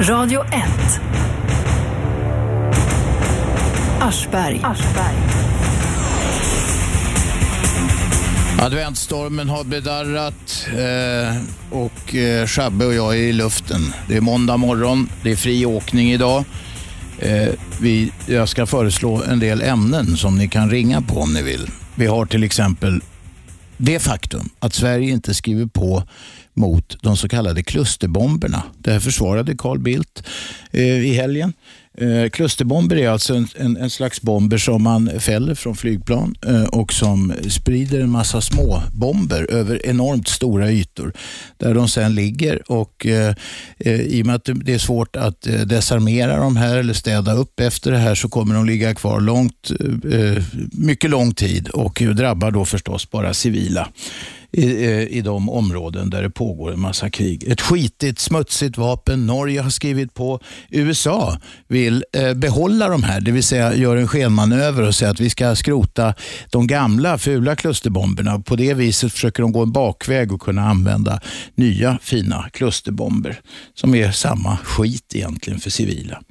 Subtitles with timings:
[0.00, 0.52] Radio 1.
[4.00, 4.60] Aschberg.
[8.60, 13.80] Adventsstormen har bedarrat eh, och eh, Shabbe och jag är i luften.
[14.08, 16.44] Det är måndag morgon, det är fri åkning idag.
[17.18, 17.48] Eh,
[17.80, 21.70] vi, jag ska föreslå en del ämnen som ni kan ringa på om ni vill.
[21.94, 23.00] Vi har till exempel
[23.76, 26.02] det faktum att Sverige inte skriver på
[26.58, 28.62] mot de så kallade klusterbomberna.
[28.78, 30.22] Det här försvarade Carl Bildt
[30.70, 31.52] eh, i helgen.
[32.00, 36.64] Eh, klusterbomber är alltså en, en, en, slags bomber som man fäller från flygplan eh,
[36.64, 41.12] och som sprider en massa små bomber över enormt stora ytor
[41.56, 43.34] där de sen ligger och eh,
[43.78, 47.32] eh i och med att det är svårt att eh, desarmera de här eller städa
[47.32, 51.68] upp efter det här så kommer de ligga kvar långt, eh, eh mycket lång tid
[51.68, 53.88] och drabbar då förstås bara civila
[54.52, 54.64] i,
[55.18, 57.48] i de områden där det pågår en massa krig.
[57.48, 59.26] Ett skitigt, smutsigt vapen.
[59.26, 60.40] Norge har skrivit på.
[60.70, 65.20] USA vill eh, behålla de här, det vill säga gör en skenmanöver och säger att
[65.20, 66.14] vi ska skrota
[66.50, 68.38] de gamla fula klusterbomberna.
[68.38, 71.20] På det viset försöker de gå en bakväg och kunna använda
[71.54, 73.40] nya fina klusterbomber
[73.74, 76.22] som är samma skit egentligen för civila.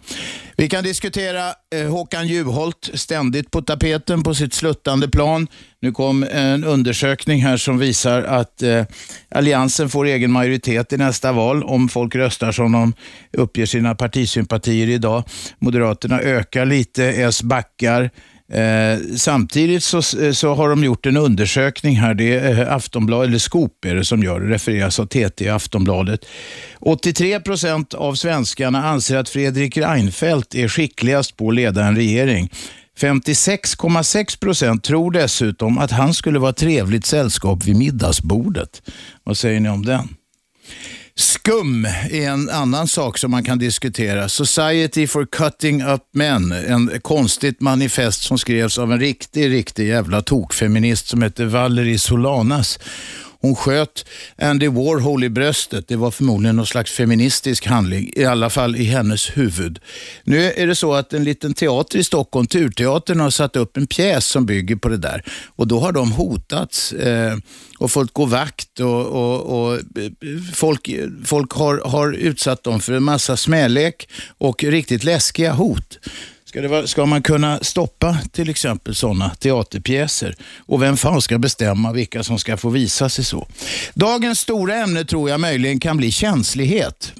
[0.60, 5.48] Vi kan diskutera eh, Håkan Juholt ständigt på tapeten på sitt sluttande plan.
[5.82, 8.86] Nu kom en undersökning här som visar att eh,
[9.30, 12.94] Alliansen får egen majoritet i nästa val om folk röstar som de
[13.34, 15.24] uppger sina partisympatier idag.
[15.60, 18.10] Moderaterna ökar lite, S backar.
[18.54, 23.28] Eh, samtidigt så, eh, så har de gjort en undersökning här, det är eh, Aftonbladet,
[23.28, 26.26] eller Skop är det som gör det, refereras av TT i Aftonbladet.
[26.80, 32.50] 83 procent av svenskarna anser att Fredrik Reinfeldt är skickligast på att leda en regering.
[33.00, 38.82] 56,6 procent tror dessutom att han skulle vara trevligt sällskap vid middagsbordet.
[39.24, 40.08] Vad säger ni om den?
[41.20, 44.30] Skum är en annan sak som man kan diskutera.
[44.30, 50.22] Society for Cutting Up Men, en konstigt manifest som skrevs av en riktig, riktig jävla
[50.22, 52.80] tokfeminist som heter Valerie Solanas.
[53.42, 54.06] Hon sköt
[54.38, 55.88] Andy Warhol i bröstet.
[55.88, 59.80] Det var förmodligen någon slags feministisk handling, i alla fall i hennes huvud.
[60.24, 63.88] Nu är det så att en liten teater i Stockholm, Turteatern, har satt upp en
[63.88, 65.24] pjäs som bygger på det där.
[65.56, 67.38] Och då har de hotats eh,
[67.80, 69.82] och fått gå vakt och, och, och eh,
[70.54, 70.90] folk,
[71.26, 76.00] folk har, har utsatt dem för en massa smälek och riktigt läskiga hot.
[76.48, 80.36] Ska, det vara, ska man kunna stoppa till exempel sådana teaterpjäser?
[80.58, 83.48] Och vem fan ska bestämma vilka som ska få visa sig så?
[83.94, 87.14] Dagens stora ämne tror jag möjligen kan bli känslighet.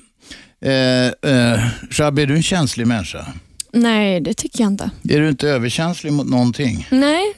[0.62, 1.60] Eh, eh,
[1.92, 3.26] Shabby, är du en känslig människa?
[3.74, 4.90] Nej, det tycker jag inte.
[5.10, 6.88] Är du inte överkänslig mot någonting?
[6.92, 7.34] Nej,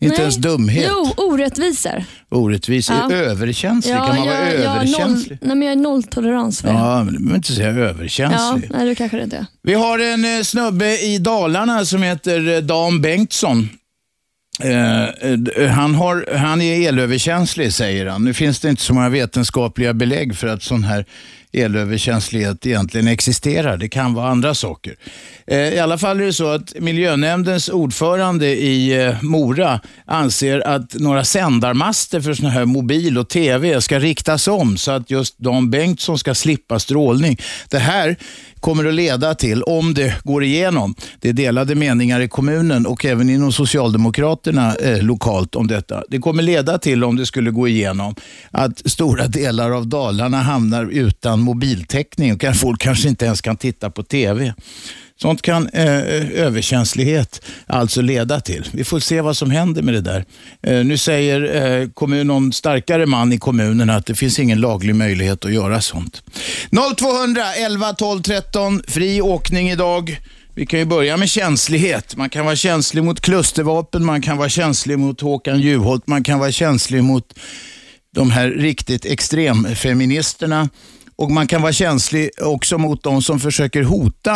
[0.00, 0.20] inte Nej.
[0.20, 0.86] ens dumhet?
[0.88, 2.04] Jo, orättvisor.
[2.30, 2.96] Orättvisor?
[2.96, 3.12] Ja.
[3.12, 3.94] Överkänslig?
[3.94, 5.38] kan man vara jag, överkänslig?
[5.40, 6.74] Noll, nej, men jag är nolltolerans för det.
[6.74, 8.70] Ja, men du behöver inte säga Ja, överkänslig.
[8.70, 9.46] nej, det kanske det inte är.
[9.62, 13.68] Vi har en eh, snubbe i Dalarna som heter eh, Dan Bengtsson.
[14.62, 18.24] Eh, eh, han, har, han är elöverkänslig säger han.
[18.24, 21.04] Nu finns det inte så många vetenskapliga belägg för att sån här
[21.52, 23.76] elöverkänslighet egentligen existerar.
[23.76, 24.96] Det kan vara andra saker.
[25.46, 30.94] Eh, I alla fall är det så att miljönämndens ordförande i eh, Mora anser att
[30.94, 35.70] några sändarmaster för sådana här mobil och tv ska riktas om så att just Dan
[35.70, 37.38] Bengtsson ska slippa strålning.
[37.68, 38.16] Det här
[38.60, 43.04] kommer att leda till, om det går igenom, det är delade meningar i kommunen och
[43.04, 46.02] även inom Socialdemokraterna eh, lokalt om detta.
[46.08, 48.14] Det kommer leda till, om det skulle gå igenom,
[48.50, 53.90] att stora delar av Dalarna hamnar utan mobiltäckning och folk kanske inte ens kan titta
[53.90, 54.54] på TV.
[55.22, 58.68] Sånt kan eh, eh, överkänslighet alltså leda till.
[58.72, 60.24] Vi får se vad som händer med det där.
[60.62, 64.94] Eh, nu säger eh, kommun, någon starkare man i kommunen att det finns ingen laglig
[64.94, 66.22] möjlighet att göra sånt.
[66.98, 70.20] 0200 11 12 13, fri åkning idag.
[70.54, 72.16] Vi kan ju börja med känslighet.
[72.16, 76.38] Man kan vara känslig mot klustervapen, man kan vara känslig mot Håkan Juholt, man kan
[76.38, 77.34] vara känslig mot
[78.14, 80.68] de här riktigt extremfeministerna.
[81.20, 84.34] Och Man kan vara känslig också mot de som försöker hota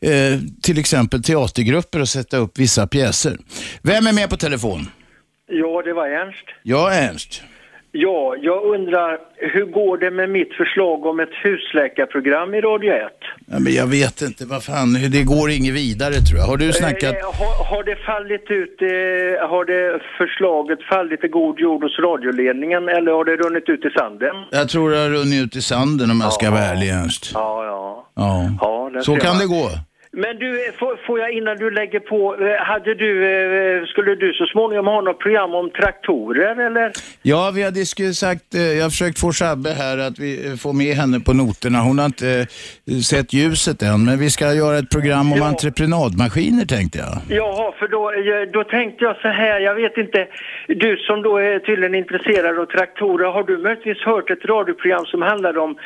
[0.00, 3.38] eh, till exempel teatergrupper och sätta upp vissa pjäser.
[3.82, 4.90] Vem är med på telefon?
[5.48, 6.44] Ja, det var Ernst.
[6.62, 7.42] Ja, Ernst.
[7.98, 9.18] Ja, jag undrar
[9.54, 13.02] hur går det med mitt förslag om ett husläkarprogram i Radio 1?
[13.46, 16.46] Ja, men jag vet inte, vad fan, det går inget vidare tror jag.
[16.46, 17.14] Har du snackat?
[17.14, 21.98] Eh, har, har det fallit ut, eh, har det förslaget fallit i god jord hos
[21.98, 24.36] radioledningen eller har det runnit ut i sanden?
[24.50, 27.30] Jag tror det har runnit ut i sanden om jag ska vara ärlig Ernst.
[27.34, 28.06] Ja, ja.
[28.14, 28.50] Ja.
[28.60, 29.38] Ja, Så kan man.
[29.38, 29.68] det gå.
[30.18, 30.72] Men du, eh,
[31.06, 35.00] får, jag innan du lägger på, eh, hade du, eh, skulle du så småningom ha
[35.00, 36.92] något program om traktorer eller?
[37.22, 38.44] Ja, vi har sagt,
[38.78, 41.78] jag har försökt få Shabbe här att vi får med henne på noterna.
[41.78, 42.46] Hon har inte
[43.12, 45.48] sett ljuset än, men vi ska göra ett program om Ja.
[45.48, 47.14] entreprenadmaskiner tänkte jag.
[47.38, 48.02] Jaha, för då,
[48.52, 50.26] då tänkte jag så här, jag vet inte,
[50.68, 55.22] du som då är tydligen intresserad av traktorer, har du möjligtvis hört ett radioprogram som
[55.22, 55.78] handlade om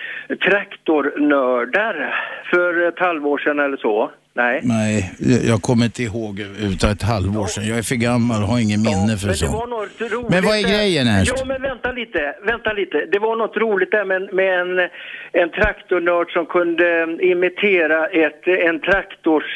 [0.49, 2.15] traktornördar
[2.51, 4.11] för ett halvår sedan eller så?
[4.35, 4.61] Nej.
[4.63, 5.13] Nej,
[5.45, 7.69] jag kommer inte ihåg utav ett halvår sedan.
[7.69, 9.71] Jag är för gammal och har ingen minne för men det var sånt.
[9.71, 11.33] något roligt Men vad är grejen, Ernst?
[11.39, 12.97] Ja, men vänta lite, vänta lite.
[13.13, 14.79] Det var något roligt där med, med en,
[15.43, 19.49] en traktornörd som kunde eh, imitera ett, en traktors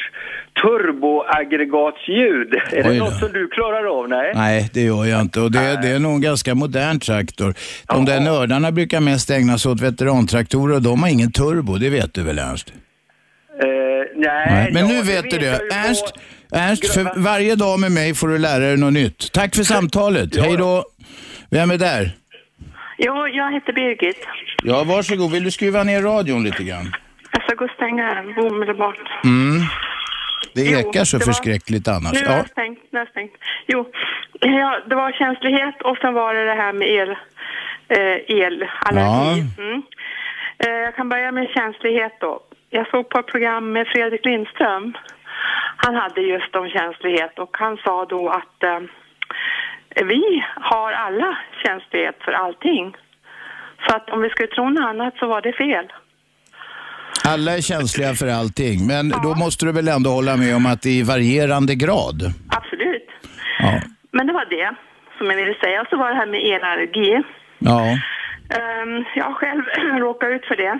[0.61, 2.53] turboaggregatsljud.
[2.71, 4.09] Är det något som du klarar av?
[4.09, 4.31] Nej?
[4.35, 5.39] Nej, det gör jag inte.
[5.41, 7.53] Och det, det är nog en ganska modern traktor.
[7.87, 11.89] De där nördarna brukar mest ägna sig åt veterantraktorer och de har ingen turbo, det
[11.89, 12.73] vet du väl Ernst?
[13.63, 15.59] Eh, nej, Men ja, nu vet du det.
[15.73, 16.13] Ernst,
[16.53, 19.31] Ernst, för varje dag med mig får du lära dig något nytt.
[19.31, 20.35] Tack för samtalet.
[20.37, 20.85] Hej då.
[21.51, 22.11] Vem är där?
[22.97, 24.27] Jo, jag heter Birgit.
[24.63, 25.31] Ja, varsågod.
[25.31, 26.91] Vill du skruva ner radion lite grann?
[27.31, 28.97] Jag ska gå och stänga den omedelbart.
[29.23, 29.61] Mm.
[30.53, 32.13] Det ekar så det var- förskräckligt annars.
[32.13, 32.43] Nu är Ja.
[32.51, 32.79] stängt.
[32.91, 33.31] Nu är stängt.
[33.67, 33.85] Jo,
[34.39, 37.09] ja, det var känslighet och sen var det det här med el,
[37.89, 39.43] eh, elallergi.
[39.57, 39.81] Mm.
[40.59, 42.39] Eh, jag kan börja med känslighet då.
[42.77, 44.93] Jag såg på ett program med Fredrik Lindström.
[45.77, 48.79] Han hade just om känslighet och han sa då att eh,
[50.05, 52.95] vi har alla känslighet för allting.
[53.87, 55.87] Så att om vi skulle tro något annat så var det fel.
[57.27, 60.81] Alla är känsliga för allting, men då måste du väl ändå hålla med om att
[60.81, 62.19] det är i varierande grad?
[62.57, 63.09] Absolut.
[63.59, 63.81] Ja.
[64.11, 64.75] Men det var det
[65.17, 65.81] som jag ville säga.
[65.81, 67.23] Och så var det här med elallergi.
[67.59, 67.81] ja.
[68.57, 69.63] Ehm, jag själv
[69.99, 70.79] råkat ut för det.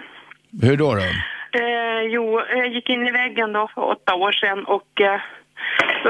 [0.67, 0.95] Hur då?
[0.95, 1.01] då?
[1.59, 5.19] Eh, jo, jag gick in i väggen då för åtta år sedan och eh,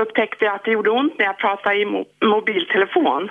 [0.02, 3.30] upptäckte jag att det gjorde ont när jag pratade i mo- mobiltelefon.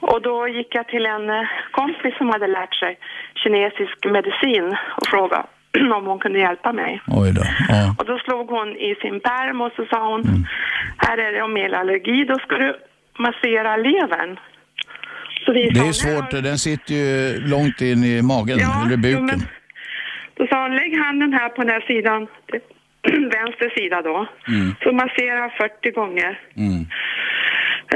[0.00, 2.98] Och då gick jag till en eh, kompis som hade lärt sig
[3.34, 5.42] kinesisk medicin och frågade
[5.96, 7.00] om hon kunde hjälpa mig.
[7.06, 7.42] Oj då.
[7.68, 7.94] Ja.
[7.98, 10.46] Och då slog hon i sin pärm och så sa hon,
[10.98, 12.76] här är det om elallergi, då ska du
[13.18, 14.38] massera levern.
[15.44, 18.90] Så Det hon, är svårt, "Här har- den sitter ju långt in i magen, eller
[18.90, 19.26] jo, buken.
[19.26, 19.40] men
[20.36, 22.20] Då sa hon, lägg handen här på den här sidan,
[23.36, 24.26] vänster sida då.
[24.48, 24.74] Mm.
[24.82, 26.40] Så massera 40 gånger.
[26.56, 26.86] Mm.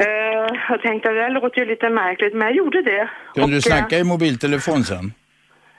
[0.02, 3.08] Eh, jag tänkte, det där låter ju lite märkligt, men jag gjorde det.
[3.34, 5.12] Kunde du eh, snacka i mobiltelefon sen?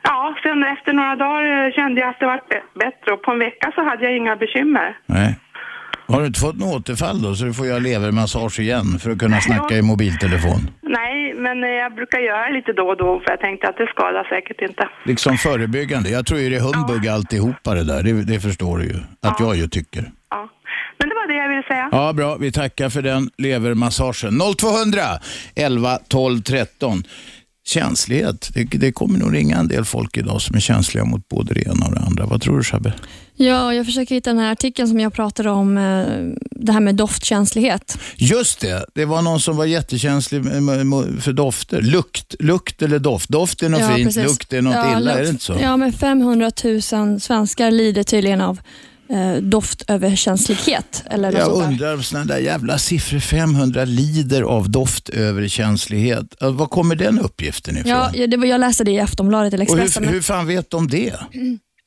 [0.04, 2.42] Ja, sen efter några dagar eh, kände jag att det var
[2.74, 4.98] bättre och på en vecka så hade jag inga bekymmer.
[5.06, 5.36] Nej.
[6.12, 9.20] Har du inte fått något återfall då, så du får göra levermassage igen för att
[9.20, 10.62] kunna snacka i mobiltelefon?
[10.82, 13.88] Nej, men eh, jag brukar göra lite då och då för jag tänkte att det
[13.88, 14.90] skadar säkert inte.
[15.06, 16.10] Liksom förebyggande.
[16.10, 18.96] Jag tror ju det är humbug alltihopa det där, det, det förstår du ju.
[19.22, 20.12] Att jag ju tycker.
[20.30, 20.50] Ja.
[20.98, 21.90] Men det var det jag ville säga.
[21.92, 22.36] Ja, bra.
[22.36, 24.40] Vi tackar för den levermassagen.
[24.58, 25.02] 0200
[25.56, 27.04] 11 12 13.
[27.68, 28.50] Känslighet.
[28.54, 31.62] Det, det kommer nog ringa en del folk idag som är känsliga mot både det
[31.62, 32.26] ena och det andra.
[32.26, 32.94] Vad tror du Shabbe?
[33.36, 36.06] Ja, jag försöker hitta den här artikeln som jag pratade om, eh,
[36.52, 37.98] det här med doftkänslighet.
[38.16, 40.44] Just det, det var någon som var jättekänslig
[41.22, 41.82] för dofter.
[41.82, 43.30] Lukt, lukt eller doft.
[43.30, 44.24] Doft är något Ja, fint, precis.
[44.24, 45.26] lukt är något Ja, illa, är lukt.
[45.28, 45.58] det inte så?
[45.62, 48.60] Ja, men 500 000 svenskar lider tydligen av
[49.42, 51.04] doftöverkänslighet.
[51.10, 56.36] Eller Jag undrar, sådana där jävla siffror, 500 lider av doftöverkänslighet.
[56.40, 57.90] Ja, Var kommer den uppgiften ifrån?
[57.92, 60.04] Ja, ja, det var, jag läste det i Aftonbladet eller och Expressen.
[60.04, 61.16] hur, men- hur fan vet de det?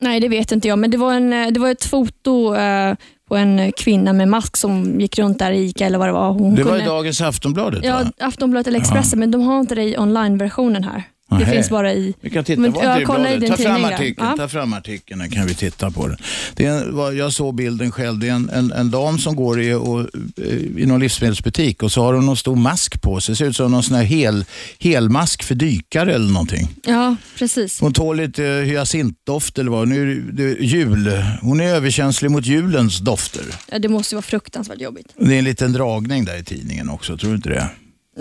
[0.01, 2.95] Nej, det vet inte jag, men det var, en, eh, det var ett foto eh,
[3.29, 6.31] på en kvinna med mask som gick runt där i ICA eller vad det var.
[6.31, 8.11] Hon Det var i kunde- dagens Aftonbladet Ja, va?
[8.19, 11.03] Aftonbladet eller Expressen, men de har inte det i online-versionen här.
[11.29, 11.51] Det Nähä.
[11.51, 12.13] finns bara i...
[12.21, 14.37] Vi kan titta, Men, inte ja, det kolla i din Ta fram artikeln, Ja.
[14.37, 16.17] ta fram artikeln, kan vi titta på den.
[16.55, 16.71] Det är
[17.11, 19.99] en, jag såg bilden själv, det är en, en, en dam som går i, och,
[19.99, 20.45] eh,
[20.77, 23.35] i någon livsmedelsbutik och så har hon någon stor mask på sig.
[23.35, 24.45] ser ut som någon sån här hel,
[24.79, 26.67] helmask för dykare eller någonting.
[26.85, 27.79] Ja, precis.
[27.79, 29.87] Hon tål lite hyacintdoft eller vad.
[29.87, 31.23] Nu är det jul.
[31.41, 33.43] Hon är överkänslig mot julens dofter.
[33.71, 35.07] Ja, det måste vara fruktansvärt jobbigt.
[35.17, 37.69] Det är en liten dragning där i tidningen också, tror du inte det?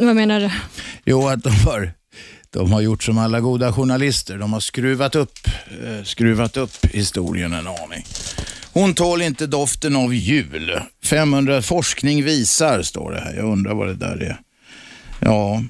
[0.00, 0.50] Vad menar du?
[1.04, 1.92] Jo, att de har,
[2.54, 4.38] de har gjort som alla goda journalister.
[4.38, 5.38] De har skruvat upp,
[5.84, 8.06] eh, skruvat upp historien en aning.
[8.73, 10.80] Hon tål inte doften av jul.
[11.04, 13.34] 500 forskning visar, står det här.
[13.34, 14.40] Jag undrar vad det där är.
[15.20, 15.62] Ja,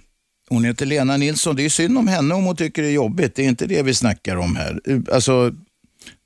[0.48, 1.56] hon heter Lena Nilsson.
[1.56, 3.34] Det är synd om henne om hon tycker det är jobbigt.
[3.34, 4.80] Det är inte det vi snackar om här.
[5.12, 5.52] Alltså,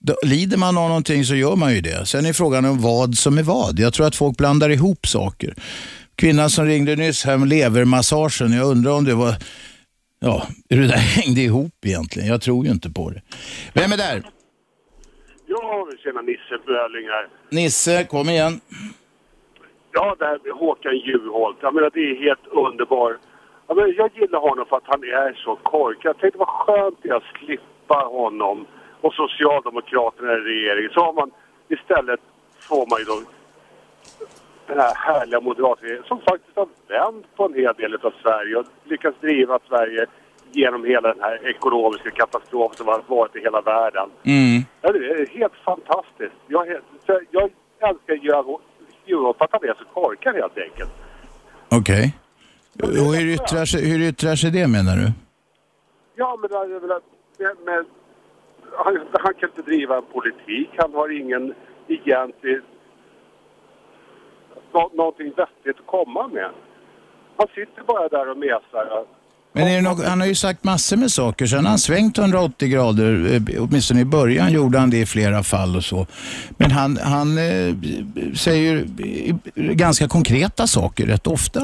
[0.00, 2.06] då, lider man av någonting så gör man ju det.
[2.06, 3.78] Sen är frågan om vad som är vad.
[3.78, 5.54] Jag tror att folk blandar ihop saker.
[6.14, 8.52] Kvinnan som ringde nyss här med levermassagen.
[8.52, 9.34] Jag undrar om det var,
[10.18, 12.28] ja, hur det där hängde ihop egentligen.
[12.28, 13.22] Jag tror ju inte på det.
[13.74, 14.22] Vem är där?
[15.46, 17.28] Ja, tjena Nisse Böling här.
[17.50, 18.60] Nisse, kom igen.
[19.92, 21.58] Ja, det här med Håkan Juholt.
[21.60, 23.16] Jag menar, det är helt underbart.
[23.66, 26.10] Jag, menar, jag gillar honom för att han är så korkad.
[26.10, 28.66] Jag tänkte vad skönt det är att slippa honom
[29.00, 30.90] och Socialdemokraterna i regeringen.
[30.94, 31.30] Så har man
[31.68, 32.20] istället,
[32.68, 33.16] får man ju då
[34.68, 38.66] den här härliga moderatregeringen som faktiskt har vänt på en hel del av Sverige och
[38.84, 40.06] lyckats driva Sverige
[40.52, 44.10] genom hela den här ekonomiska katastrof som har varit i hela världen.
[44.22, 44.62] Mm.
[44.80, 46.36] Ja, det är helt fantastiskt.
[46.48, 46.66] Jag,
[47.06, 47.50] så jag
[47.88, 48.14] älskar
[49.06, 50.90] Juholt för att han är så korkad helt enkelt.
[51.70, 52.16] Okej.
[52.82, 55.12] Och hur yttrar, sig, hur yttrar sig det menar du?
[56.16, 57.00] Ja, jag
[57.38, 57.84] men, men
[58.76, 60.70] han, han kan inte driva en politik.
[60.76, 61.54] Han har ingen
[61.88, 62.60] egentlig...
[64.74, 66.50] Nå, någonting vettigt att komma med.
[67.36, 69.04] Han sitter bara där och mesar.
[69.52, 72.18] Men är det något, han har ju sagt massor med saker, sen har han svängt
[72.18, 76.06] 180 grader, eh, åtminstone i början gjorde han det i flera fall och så.
[76.50, 77.74] Men han, han eh,
[78.36, 78.86] säger
[79.54, 81.60] ganska konkreta saker rätt ofta.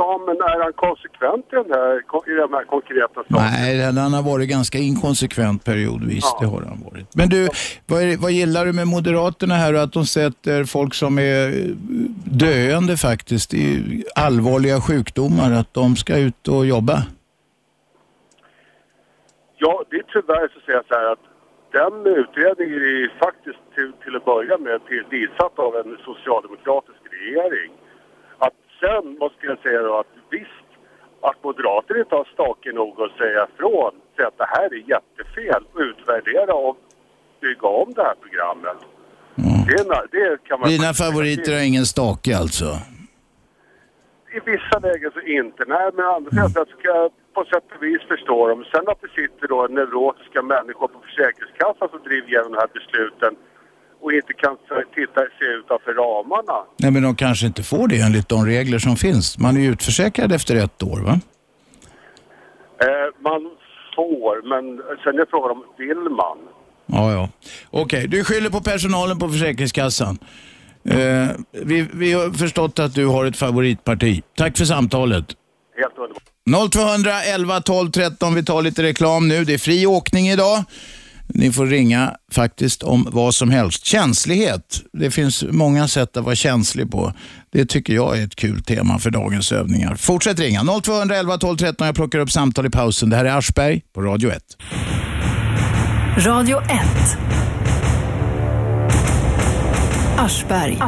[0.00, 1.96] Ja, men är han konsekvent i, den här,
[2.32, 3.40] i de här konkreta sakerna?
[3.40, 7.14] Nej, han har varit ganska inkonsekvent periodvis, det har han varit.
[7.14, 7.48] Men du,
[7.86, 11.46] vad, är, vad gillar du med Moderaterna här och att de sätter folk som är
[11.48, 11.64] eh,
[12.44, 17.02] döende faktiskt i allvarliga sjukdomar, att de ska ut och jobba?
[19.58, 21.24] Ja, det är tyvärr så säger jag så här att
[21.72, 27.70] den utredningen är faktiskt till, till att börja med till- tillsatt av en socialdemokratisk regering.
[28.80, 30.66] Sen måste jag säga då att visst,
[31.20, 35.62] att moderater inte har stake nog att säga ifrån, säga att det här är jättefel,
[35.76, 36.76] utvärdera och
[37.40, 38.76] bygga om det här programmet.
[39.66, 42.64] Det, är, en- det kan man Dina favoriter har ingen stake alltså?
[44.36, 45.64] I vissa lägen så inte.
[45.66, 48.64] Nej, men andra sidan så ska jag på sätt och vis förstå dem.
[48.72, 53.36] Sen att det sitter då neurotiska människor på Försäkringskassan som driver igenom de här besluten
[54.00, 54.56] och inte kan
[54.94, 56.64] titta, se utanför ramarna.
[56.76, 59.38] Nej, men de kanske inte får det enligt de regler som finns.
[59.38, 61.20] Man är ju utförsäkrad efter ett år, va?
[62.80, 63.50] Eh, man
[63.96, 66.38] får, men sen är frågan om vill man?
[66.86, 67.28] Ja, ja.
[67.70, 70.18] Okej, du skyller på personalen på Försäkringskassan.
[70.84, 74.22] Eh, vi, vi har förstått att du har ett favoritparti.
[74.36, 75.26] Tack för samtalet.
[75.76, 76.72] Helt underbart.
[76.72, 78.34] 0200 11 12 13.
[78.34, 79.44] Vi tar lite reklam nu.
[79.44, 80.64] Det är fri åkning idag.
[81.28, 83.84] Ni får ringa faktiskt om vad som helst.
[83.84, 84.82] Känslighet.
[84.92, 87.12] Det finns många sätt att vara känslig på.
[87.52, 89.94] Det tycker jag är ett kul tema för dagens övningar.
[89.94, 90.64] Fortsätt ringa.
[90.82, 91.86] 0211 12 13.
[91.86, 93.10] Jag plockar upp samtal i pausen.
[93.10, 94.42] Det här är Aschberg på Radio 1.
[96.18, 96.70] Radio 1.
[100.16, 100.78] Aschberg.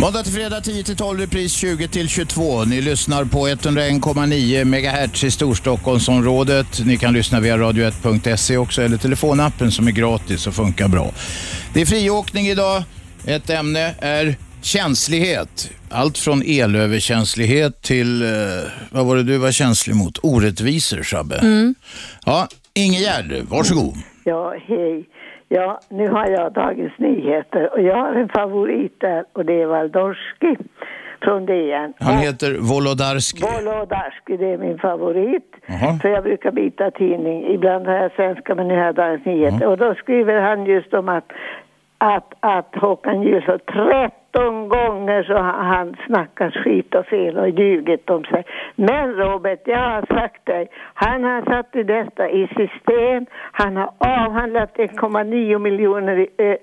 [0.00, 2.64] Måndag till fredag 10 till 12, repris 20 till 22.
[2.64, 6.80] Ni lyssnar på 101,9 MHz i Storstockholmsområdet.
[6.84, 11.10] Ni kan lyssna via radio1.se också eller telefonappen som är gratis och funkar bra.
[11.74, 12.82] Det är friåkning idag.
[13.26, 15.70] Ett ämne är känslighet.
[15.90, 18.28] Allt från elöverkänslighet till, eh,
[18.90, 20.18] vad var det du var känslig mot?
[20.22, 21.36] Orättvisor, Shabbe.
[21.38, 21.74] Mm.
[22.26, 23.94] Ja, Ingegärd, varsågod.
[24.24, 25.04] Ja, hej.
[25.52, 29.66] Ja, nu har jag Dagens Nyheter och jag har en favorit där och det är
[29.66, 30.56] Waldorski
[31.22, 31.92] från DN.
[31.98, 33.42] Han heter Volodarski.
[33.42, 35.56] Wolodarski, det är min favorit.
[35.66, 35.98] Jaha.
[36.02, 37.46] För jag brukar byta tidning.
[37.54, 39.66] Ibland har jag svenska men nu har jag Dagens Nyheter.
[39.66, 41.32] Och då skriver han just om att,
[41.98, 43.70] att, att Håkan Juholt
[44.32, 48.44] 13 gånger så har han snackat skit och fel och ljugit om sig.
[48.76, 53.26] Men Robert, jag har sagt dig, han har satt detta i system.
[53.52, 56.56] Han har avhandlat 1,9 miljoner i eh,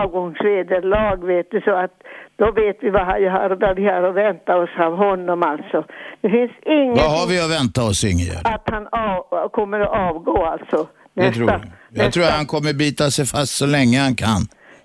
[0.00, 1.94] avgångsvederlag, vet du, så att
[2.36, 5.84] då vet vi vad, han har, vad vi har att vänta oss av honom alltså.
[6.20, 8.42] Det finns inget Vad har vi att vänta oss, Ingegärd?
[8.44, 10.88] att han av, kommer att avgå alltså.
[11.14, 11.60] Det tror jag.
[11.90, 14.42] Jag tror att han kommer bita sig fast så länge han kan.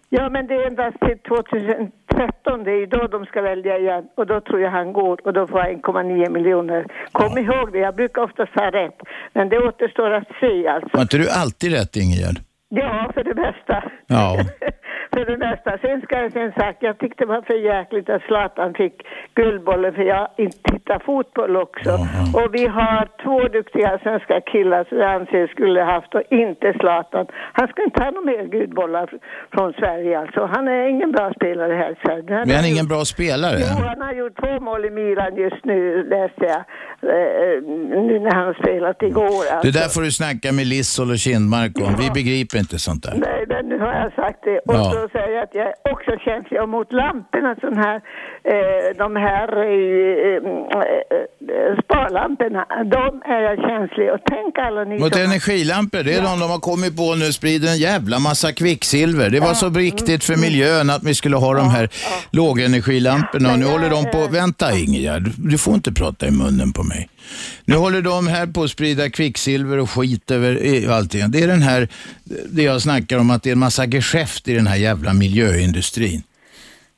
[0.10, 4.04] Ja, men det är endast till 2013, det är ju då de ska välja igen.
[4.18, 6.86] Och då tror jag han går och då får han 1,9 miljoner.
[7.12, 9.00] Kom ihåg det, jag brukar oftast ha rätt.
[9.34, 10.89] Men det återstår att se alltså.
[10.94, 12.39] Har inte du alltid rätt, Ingegärd?
[12.70, 13.84] Ja, för det bästa.
[14.08, 14.38] Ja.
[15.13, 15.78] för det mesta.
[15.82, 18.96] Sen ska jag sen sagt, jag tyckte det var för jäkligt att Zlatan fick
[19.36, 21.92] Guldbollen för jag inte tittar fotboll också.
[22.39, 27.25] Och vi har två duktiga svenska killar som jag anser skulle haft och inte Zlatan.
[27.54, 29.20] Han ska inte ha några mer Guldbollar fr-
[29.54, 30.46] från Sverige alltså.
[30.56, 32.24] Han är ingen bra spelare här i Sverige.
[32.30, 33.58] Men han är ingen bra spelare.
[33.60, 36.62] Jo, han har gjort två mål i Milan just nu, läste jag.
[37.04, 37.62] Eh,
[38.08, 39.44] nu när han spelat igår.
[39.46, 39.72] Det Alltså.
[39.80, 41.94] där får du snacka med Lissol och Kindmark om.
[42.04, 43.13] Vi begriper inte sånt där.
[43.28, 44.60] Nej, men nu har jag sagt det.
[44.60, 44.84] Och Ja.
[44.94, 47.96] så säger jag att jag är också känslig och mot lamporna, sån här,
[48.53, 50.38] eh, de här, eh,
[50.77, 52.65] eh, sparlamporna,
[52.98, 54.12] de är jag känslig.
[54.13, 55.22] Och tänk alla ni Mot som...
[55.22, 59.29] energilampor, det är de de har kommit på nu, sprider en jävla massa kvicksilver.
[59.29, 61.89] Det var så viktigt för miljön att vi skulle ha de här
[62.32, 63.51] lågenergilamporna.
[63.53, 67.10] Och nu håller de på, vänta Ingegärd, du får inte prata i munnen på mig.
[67.66, 71.32] Nu håller de här på att sprida kvicksilver och skit över i- allting.
[71.32, 71.88] Det är den här,
[72.50, 76.24] det jag snackar om att det är en massa geschäft i den här jävla miljöindustrin.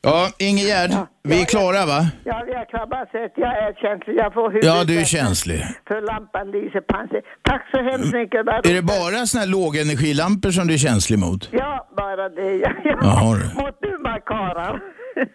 [0.03, 0.91] Ja, Ingegärd,
[1.23, 2.07] vi är klara va?
[2.23, 4.15] Ja, jag kan bara säga att jag är känslig.
[4.17, 5.65] Jag får huvudet Ja, du är känslig.
[5.87, 7.23] För lampan lyser på ansiktet.
[7.41, 8.45] Tack så hemskt mycket.
[8.45, 11.49] Bara- Är det bara såna här lågenergilampor som du är känslig mot?
[11.51, 12.51] Ja, bara det.
[12.55, 12.97] Ja, ja.
[13.03, 13.43] Jaha, du.
[13.61, 14.79] Mot dumma karlar.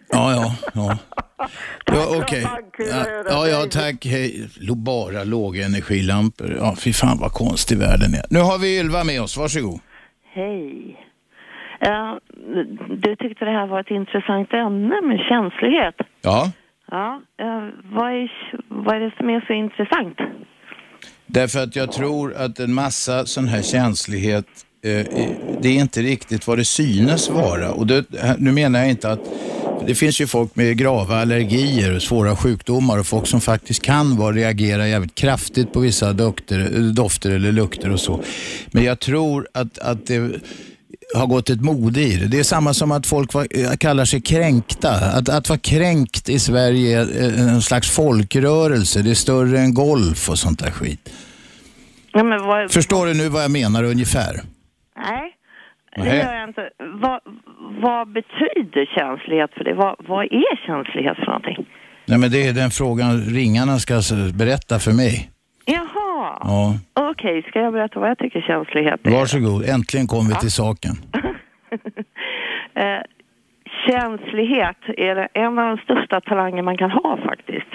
[0.09, 0.97] Ja, ja, ja.
[1.85, 2.43] Ja, okej.
[2.43, 4.05] bankkulor, Ja, ja, tack.
[4.05, 4.49] Hej.
[4.75, 6.55] Bara lågenergilampor.
[6.59, 8.25] Ja, fy fan vad konstig världen är.
[8.29, 9.37] Nu har vi Ylva med oss.
[9.37, 9.79] Varsågod.
[10.33, 10.95] Hej.
[11.79, 12.19] Ja,
[12.89, 15.95] du tyckte det här var ett intressant ämne med känslighet.
[16.21, 16.51] Ja,
[16.91, 18.31] Ja, eh, vad, är,
[18.67, 20.17] vad är det som är så intressant?
[21.25, 24.45] därför att jag tror att en massa sån här känslighet,
[24.83, 25.05] eh,
[25.61, 27.71] det är inte riktigt vad det synes vara.
[27.71, 28.05] Och det,
[28.37, 29.21] nu menar jag inte att
[29.85, 34.17] det finns ju folk med grava allergier och svåra sjukdomar och folk som faktiskt kan
[34.17, 38.23] vara, reagera jävligt kraftigt på vissa dofter, dofter eller lukter och så.
[38.71, 40.31] Men jag tror att, att det
[41.15, 42.27] har gått ett mode i det.
[42.27, 44.91] Det är samma som att folk var, eh, kallar sig kränkta.
[44.91, 49.01] Att, att vara kränkt i Sverige är eh, en slags folkrörelse.
[49.01, 51.09] Det är större än golf och sånt där skit.
[52.13, 54.43] Ja, vad, Förstår du nu vad jag menar ungefär?
[54.97, 55.33] Nej,
[56.03, 56.69] det gör jag inte.
[56.77, 57.19] Vad,
[57.81, 59.73] vad betyder känslighet för dig?
[59.73, 61.65] Vad, vad är känslighet för någonting?
[62.05, 65.29] Nej, men det är den frågan ringarna ska alltså berätta för mig.
[65.65, 66.73] Jaha, Ja,
[67.11, 67.43] okej.
[67.43, 69.11] Ska jag berätta vad jag tycker känslighet är?
[69.11, 69.69] varsågod.
[69.69, 70.91] Äntligen kom vi till saken.
[72.75, 73.01] Eh,
[73.87, 77.67] känslighet är en av de största talanger man kan ha faktiskt.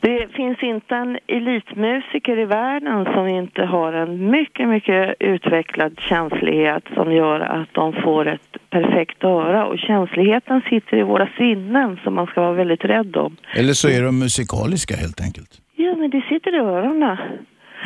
[0.00, 6.82] Det finns inte en elitmusiker i världen som inte har en mycket, mycket utvecklad känslighet
[6.94, 9.66] som gör att de får ett perfekt öra.
[9.66, 13.36] Och känsligheten sitter i våra sinnen som man ska vara väldigt rädd om.
[13.54, 15.50] Eller så är de musikaliska helt enkelt.
[15.76, 17.16] Ja, men det sitter i öronen.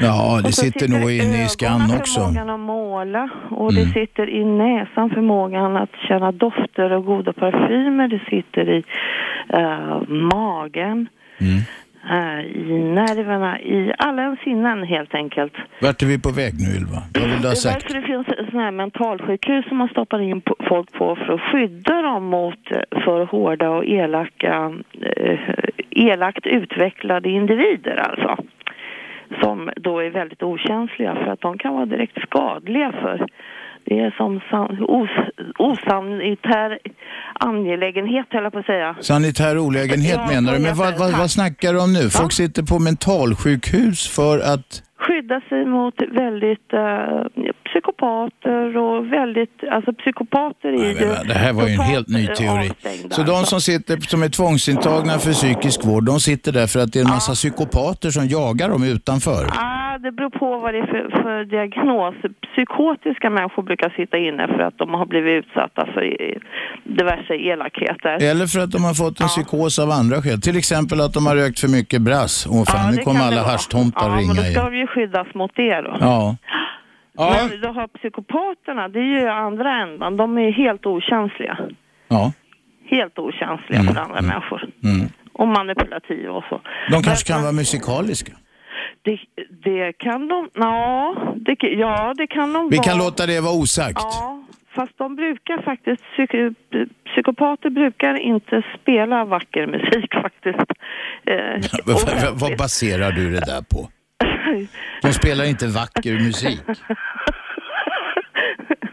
[0.00, 2.21] Ja, det så sitter nog inne i ögonen också.
[2.21, 3.85] förmågan att måla och Mm.
[3.85, 8.08] det sitter i näsan förmågan att känna dofter och goda parfymer.
[8.08, 8.82] Det sitter i
[9.49, 11.08] eh, magen,
[11.41, 11.60] Mm.
[12.10, 15.52] Eh, i nerverna, i alla ens sinnen helt enkelt.
[15.82, 17.02] Vart är vi på väg nu Ylva?
[17.15, 17.82] Vad vill du Det ha är sagt?
[17.82, 22.02] därför det finns sådana här mentalsjukhus som man stoppar in folk på för att skydda
[22.02, 24.73] dem mot eh, för hårda och elaka,
[25.17, 25.38] eh,
[25.91, 28.45] elakt utvecklade individer alltså.
[29.43, 33.26] Som då är väldigt okänsliga för att de kan vara direkt skadliga för
[33.84, 35.10] det är som san, os,
[35.58, 36.78] osanitär
[37.34, 38.97] angelägenhet höll jag på att säga.
[39.00, 40.58] Sanitär olägenhet Ja, menar du?
[40.58, 42.10] Men vad, vad, vad snackar du om nu?
[42.10, 44.82] Folk sitter på mentalsjukhus för att...
[45.06, 50.95] skydda sig mot väldigt eh, psykopater och väldigt, alltså psykopater är ju
[51.28, 52.71] Det här var ju en helt ny teori.
[52.71, 53.47] avstängda, Så de alltså.
[53.50, 57.04] som sitter som är tvångsintagna för psykisk vård, de sitter där för att det är
[57.04, 59.45] en massa psykopater som jagar dem utanför?
[59.50, 62.15] Ah, det beror på vad det är för, för diagnos.
[62.52, 66.02] Psykotiska människor brukar sitta inne för att de har blivit utsatta för
[66.84, 68.23] diverse elakheter.
[68.30, 70.41] Eller för att de har fått en psykos av andra skäl.
[70.41, 72.47] Till exempel att de har rökt för mycket brass.
[72.50, 74.54] Åh fan, nu det kommer alla haschtomtar Ja, ringa igen.
[74.97, 75.97] Ju skyddas mot det då.
[76.00, 76.37] Ja.
[77.17, 77.37] Ja.
[77.50, 81.59] Men då har psykopaterna, det är ju andra ändan, de är helt okänsliga.
[82.09, 82.33] ja.
[82.87, 84.63] Helt okänsliga Mm, för andra människor.
[84.85, 85.09] Mm.
[85.33, 86.61] Och manipulativa och så.
[86.91, 88.33] De kanske kan vara musikaliska.
[89.02, 89.19] Det,
[89.65, 92.85] det kan de, ja det, ja, det kan de Vi vara.
[92.89, 93.99] kan låta det vara osagt.
[94.02, 94.43] Ja,
[94.75, 96.31] fast de brukar faktiskt, psyk,
[97.07, 100.71] psykopater brukar inte spela vacker musik faktiskt.
[101.26, 101.61] Eh,
[102.35, 103.89] Vad baserar du det där på?
[105.02, 106.61] De spelar inte vacker musik.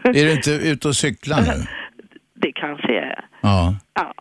[0.04, 1.66] Är du inte ute och cyklar nu?
[2.42, 3.24] det kanske är.
[3.42, 3.76] Ja.
[3.94, 4.14] Ja.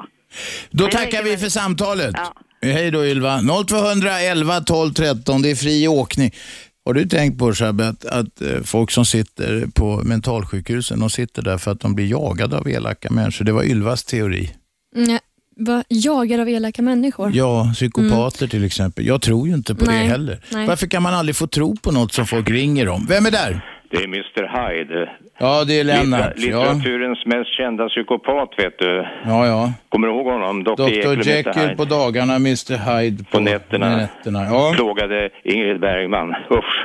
[0.71, 2.15] Då Men tackar vi för samtalet.
[2.17, 2.33] Ja.
[2.61, 3.41] Hej då Ylva.
[3.67, 6.31] 0211 12 13, det är fri åkning.
[6.85, 11.41] Har du tänkt på Shabbe, att, att eh, folk som sitter på mentalsjukhusen, de sitter
[11.41, 13.45] där för att de blir jagade av elaka människor.
[13.45, 14.51] Det var Ylvas teori.
[14.95, 15.19] Nej,
[15.59, 17.31] vad jagar av elaka människor?
[17.33, 19.05] Ja, psykopater till exempel.
[19.05, 20.37] Jag tror ju inte på Nej, det heller.
[20.53, 20.67] nej.
[20.67, 23.05] Varför kan man aldrig få tro på något som folk ringer om?
[23.09, 23.61] Vem är där?
[23.91, 25.09] Det är Mr Hyde.
[25.39, 26.37] Ja, det är Lennart.
[26.37, 29.05] Litter- Ja, litteraturens mest kända psykopat, vet du.
[29.25, 29.45] ja.
[29.47, 29.73] ja.
[29.89, 30.63] Kommer du ihåg honom?
[30.63, 30.71] Dr.
[31.15, 33.97] Dr Jekyll på dagarna, Mr Hyde på, På nätterna.
[33.97, 34.43] nätterna.
[34.43, 34.73] Ja.
[34.75, 36.29] Plågade Ingrid Bergman.
[36.51, 36.75] Usch.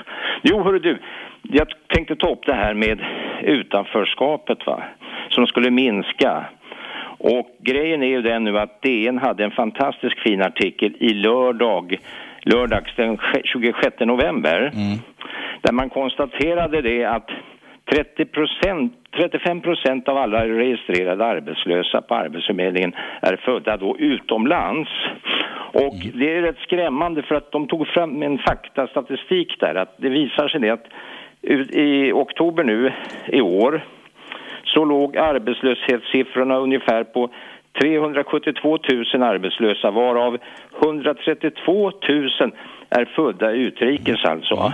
[0.42, 0.98] Jo, hörru du.
[1.42, 2.98] Jag tänkte ta upp det här med
[3.42, 4.82] utanförskapet, va.
[5.30, 6.46] Som skulle minska.
[7.32, 11.96] Och grejen är ju den nu att DN hade en fantastisk fin artikel i lördag
[12.42, 14.72] lördags den 26 november.
[15.60, 17.30] Där man konstaterade det att
[17.90, 18.26] 30
[19.16, 24.90] 35 procent av alla registrerade arbetslösa på Arbetsförmedlingen är födda då utomlands.
[25.72, 30.08] Och det är rätt skrämmande för att de tog fram en faktastatistik där att det
[30.08, 30.86] visar sig det att
[31.70, 32.92] i oktober nu
[33.26, 33.82] i år
[34.74, 37.30] så låg arbetslöshetssiffrorna ungefär på
[37.80, 38.78] 372
[39.14, 40.38] 000 arbetslösa varav
[40.82, 42.52] 132 000
[42.90, 44.72] är födda utrikes alltså.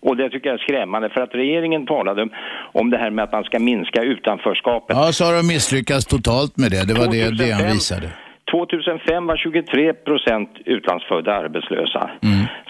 [0.00, 2.28] Och det tycker jag är skrämmande för att regeringen talade
[2.72, 4.96] om, det här med att man ska minska utanförskapet.
[4.96, 6.88] Ja, så har de misslyckats totalt med det.
[6.88, 7.58] Det var det 2005.
[7.58, 8.08] DN visade.
[8.50, 12.10] 2005 var 23 procent utlandsfödda arbetslösa.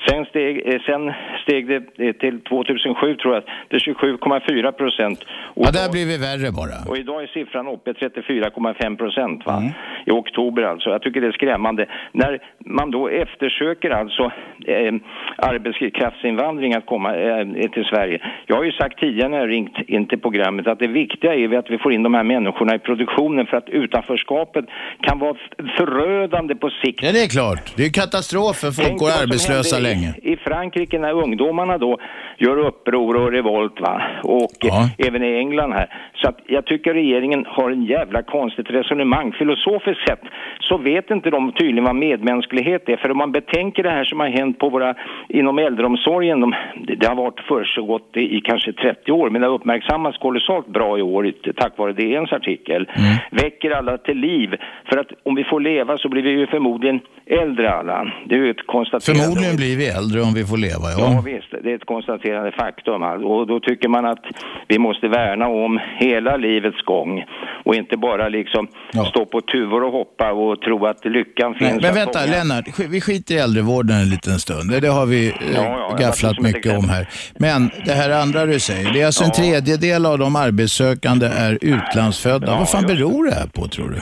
[0.09, 1.12] Sen, steg, eh, sen
[1.43, 5.25] steg det eh, till 2007 tror jag, det är 27,4 procent.
[5.55, 6.90] Och Ja, där blir vi värre bara.
[6.90, 9.62] och idag är siffran uppe i 34,5 procent va?
[10.07, 10.90] i oktober alltså.
[10.90, 11.87] Jag tycker det är skrämmande.
[12.12, 14.25] När man då eftersöker alltså
[14.66, 14.95] eh,
[15.37, 18.21] arbetskraftsinvandring att komma eh, till Sverige.
[18.47, 21.59] Jag har ju sagt tidigare när jag ringt in till programmet att det viktiga är
[21.59, 24.64] att vi får in de här människorna i produktionen för att utanförskapet
[25.01, 25.35] kan vara
[25.78, 27.02] förödande på sikt.
[27.02, 27.72] Ja, det är klart.
[27.76, 30.14] Det är katastrof för folk Tänk går arbetslösa i- länge.
[30.22, 31.98] I Frankrike när ungdomarna då
[32.38, 34.02] gör uppror och revolt va?
[34.22, 35.87] och eh, även i England här.
[36.14, 39.33] Så att jag tycker regeringen har en jävla konstigt resonemang.
[39.33, 40.20] Filosofiskt sett
[40.61, 42.96] så vet inte de tydligen vad medmänsklighet är.
[42.96, 44.94] För om man betänker det här som har hänt på våra,
[45.28, 46.54] inom äldreomsorgen, de,
[46.98, 50.98] det, har varit försiggått i, i kanske 30 år men det har uppmärksammats kolossalt bra
[50.98, 52.88] i år tack vare DNs artikel.
[53.30, 54.54] Väcker alla till liv.
[54.88, 58.13] För att om vi får leva så blir vi ju förmodligen äldre alla.
[58.29, 59.23] Det är ju ett konstaterande.
[59.23, 61.23] Förmodligen blir vi äldre om vi får leva, Ja ja.
[61.33, 63.03] visst, det är ett konstaterande faktum.
[63.03, 64.25] Och då tycker man att
[64.69, 67.25] vi måste värna om hela livets gång
[67.65, 68.69] och inte bara liksom
[69.11, 71.71] stå på tuvor och hoppa och tro att lyckan finns.
[71.71, 72.33] Nej, men vänta, fånga.
[72.33, 72.79] Lennart.
[72.89, 74.83] Vi skiter i äldrevården en liten stund.
[74.83, 77.09] Det, har vi eh, Ja, ja, gafflat mycket om här.
[77.39, 81.59] Men det här andra du säger, det är alltså en tredjedel av de arbetssökande är
[81.61, 82.57] utlandsfödda.
[82.59, 84.01] Vad fan beror det här på tror du?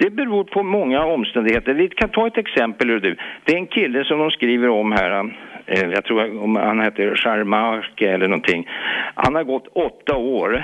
[0.00, 1.74] Det beror på många omständigheter.
[1.74, 3.16] Vi kan ta ett exempel hur du.
[3.44, 5.32] Det är en kille som de skriver om här.
[5.66, 8.68] eh, Jag tror om han heter Charmarke eller någonting.
[9.14, 10.62] Han har gått åtta år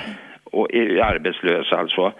[0.51, 2.13] och är arbetslös alltså.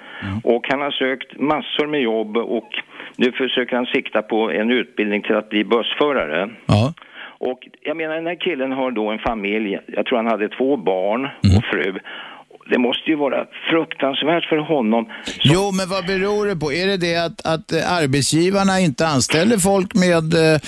[0.44, 2.70] Och han har sökt massor med jobb och
[3.16, 6.50] nu försöker han sikta på en utbildning till att bli bussförare.
[6.66, 6.94] Ja.
[7.40, 9.80] Och jag menar den här killen har då en familj.
[9.88, 11.24] Jag tror han hade två barn
[11.58, 11.94] och fru.
[12.70, 15.10] Det måste ju vara fruktansvärt för honom
[15.44, 16.74] Jo, men vad beror det på?
[16.74, 20.60] Är det det att, att eh, arbetsgivarna inte anställer folk med eh,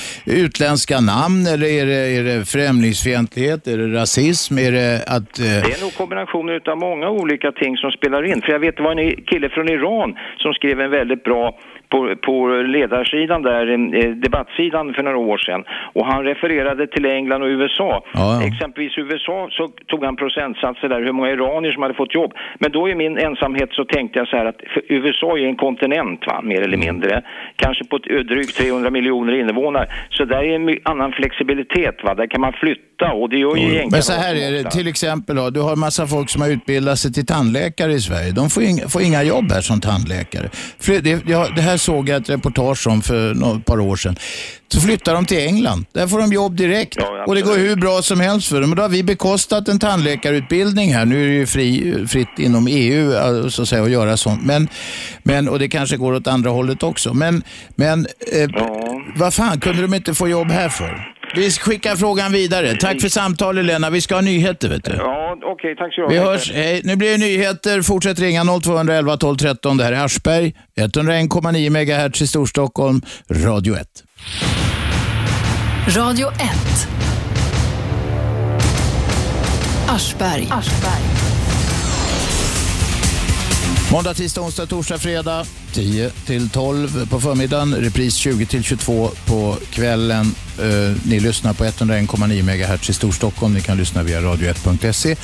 [0.46, 5.40] utländska namn eller är det, är det främlingsfientlighet, är det rasism, är det att...
[5.40, 8.42] eh, Det är nog kombinationer av många olika ting som spelar in.
[8.42, 11.58] För jag vet, det var en kille från Iran som skrev en väldigt bra
[11.92, 15.64] på, på ledarsidan där, eh, debattsidan för några år sedan.
[15.94, 18.04] Och han refererade till England och USA.
[18.14, 18.48] Ja, ja.
[18.48, 22.32] Exempelvis USA så tog han procentsatser där hur många iranier som hade fått jobb.
[22.60, 26.22] Men då i min ensamhet så tänkte jag så här att USA är en kontinent
[26.28, 27.22] va, mer eller mindre.
[27.56, 29.88] Kanske på ett ö- drygt 300 miljoner invånare.
[30.10, 32.16] Så där är en annan flexibilitet va.
[32.16, 34.88] Där kan man flytta och det gör ju egentligen Men så här är det, till
[34.88, 38.32] exempel då, du har massa folk som har utbildat sig till tandläkare i Sverige.
[38.32, 40.48] De får inga, får inga jobb här som tandläkare.
[40.86, 41.26] Det,
[41.56, 44.16] det här såg jag ett reportage om för några par år sedan.
[44.68, 45.86] Så flyttar de till England.
[45.92, 46.98] Där får de jobb direkt.
[47.28, 48.70] och det går hur bra som helst för dem.
[48.70, 51.06] Och då har vi bekostat en tandläkarutbildning här.
[51.06, 54.46] Nu är det ju fri, fritt inom EU eh, så att, säga, att göra sånt.
[54.46, 54.68] Men,
[55.24, 57.14] men, och det kanske går åt andra hållet också.
[57.14, 57.44] Men,
[57.76, 58.50] men eh,
[59.16, 61.19] vad fan kunde de inte få jobb här för?
[61.36, 62.76] Vi skickar frågan vidare.
[62.76, 63.90] Tack för samtalet Lena.
[63.90, 64.92] Vi ska ha nyheter vet du.
[64.98, 66.24] Ja, okej, tack så Vi mycket.
[66.24, 66.52] hörs.
[66.54, 66.82] Hej.
[66.84, 67.82] Nu blir det nyheter.
[67.82, 69.78] Fortsätt ringa 0211 12 13.
[69.78, 70.54] Det här är Aschberg.
[70.80, 71.70] 101,9
[72.10, 73.02] MHz i Storstockholm.
[73.32, 73.88] Radio 1.
[75.98, 76.88] Radio 1.
[79.88, 80.48] Aschberg.
[83.92, 87.76] Måndag, tisdag, onsdag, torsdag, fredag 10 till 12 på förmiddagen.
[87.76, 90.26] Repris 20 till 22 på kvällen.
[90.60, 93.54] Eh, ni lyssnar på 101,9 MHz i Storstockholm.
[93.54, 95.16] Ni kan lyssna via radio1.se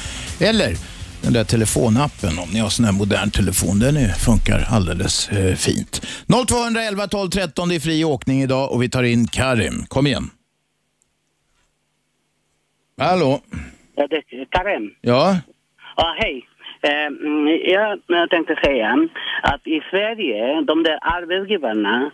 [0.46, 0.76] eller
[1.22, 3.80] den där telefonappen om ni har sån här modern telefon.
[3.80, 6.06] Den funkar alldeles eh, fint.
[6.48, 7.70] 0211 12 13.
[7.70, 9.86] Det är fri åkning idag och vi tar in Karim.
[9.88, 10.30] Kom igen.
[12.98, 13.42] Hallå?
[13.96, 14.92] Ja, det är Karem.
[15.02, 15.38] Ja?
[15.98, 16.46] Ja, hej.
[16.86, 17.48] Eh, mm,
[18.08, 19.08] Jag tänkte säga
[19.42, 22.12] att i Sverige, de där arbetsgivarna,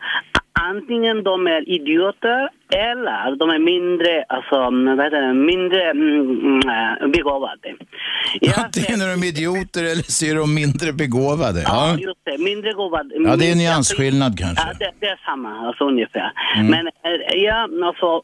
[0.70, 6.62] antingen de är idioter eller de är mindre, alltså, mm, vad heter det, mindre mm,
[6.62, 7.76] mm, begåvade.
[8.64, 11.60] Antingen är de idioter eller så är de mindre begåvade.
[11.66, 12.38] Ja, just det.
[12.38, 13.12] mindre gåvad.
[13.16, 14.68] Ja, det är en nyansskillnad kanske.
[14.68, 16.32] Ja, det, det är samma, alltså ungefär.
[16.56, 16.68] Mm.
[16.74, 18.22] Men eh, jag, alltså,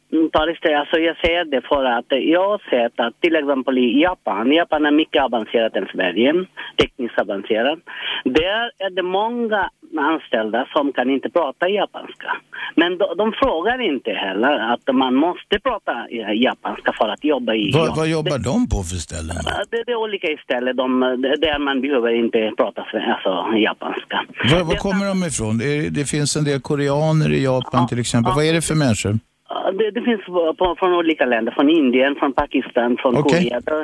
[0.53, 4.51] istället, alltså, jag säger det för att jag har sett att till exempel i Japan,
[4.51, 6.33] Japan är mycket avancerat än Sverige,
[6.81, 7.79] tekniskt avancerat.
[8.23, 12.31] Där är det många anställda som kan inte prata japanska.
[12.75, 15.93] Men de, de frågar inte heller att man måste prata
[16.34, 19.36] japanska för att jobba i Vad, vad jobbar de på för ställen?
[19.45, 21.00] Ja, Det, det är olika iställen de,
[21.45, 24.26] där man behöver inte prata alltså, japanska.
[24.52, 25.58] Var, var kommer de ifrån?
[25.58, 28.34] Det, det finns en del koreaner i Japan till exempel.
[28.36, 29.19] Vad är det för människor?
[29.79, 30.25] Det, det finns
[30.57, 33.49] på, från olika länder, från Indien, från Pakistan, från Okej.
[33.49, 33.60] Korea.
[33.65, 33.79] Det,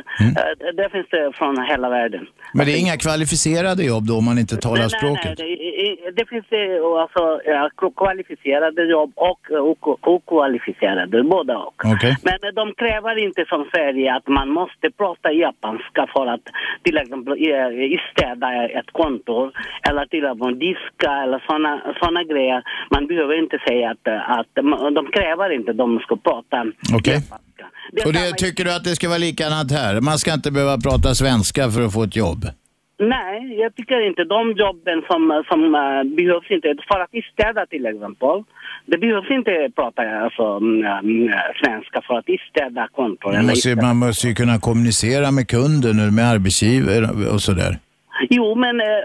[0.68, 2.28] eh, det finns det från hela världen.
[2.54, 5.36] Men det är inga kvalificerade jobb då om man inte talar Nej, språket?
[5.40, 5.56] nej,
[6.04, 6.64] nej, det, finns det
[7.04, 7.70] alltså, ja,
[8.02, 11.82] kvalificerade jobb och ok- okvalificerade, båda och.
[11.94, 12.16] Okej.
[12.24, 16.46] Men de kräver inte som Sverige att man måste prata japanska för att
[16.84, 18.48] till exempel eh, städa
[18.80, 19.52] ett kontor
[19.90, 22.64] eller till exempel diska eller såna, såna grejer.
[22.94, 24.08] Man behöver inte säga att,
[24.40, 24.52] att
[24.98, 27.22] de kräver inte de ska prata Okej.
[28.06, 30.02] Och det tycker du att det ska vara likadant här?
[30.02, 32.46] Man ska inte behöva prata svenska för att få ett jobb?
[33.00, 34.24] Nej, jag tycker inte.
[34.24, 36.76] De jobben som, som eh, behövs inte.
[36.88, 38.44] För att städa till exempel.
[38.86, 41.30] Det behövs inte prata alltså, mm,
[41.64, 43.34] svenska för att städa kontor.
[43.34, 47.74] Man måste, man måste ju kunna kommunicera med kunden med arbetsgivare och sådär.
[48.30, 49.02] Jo, men eh,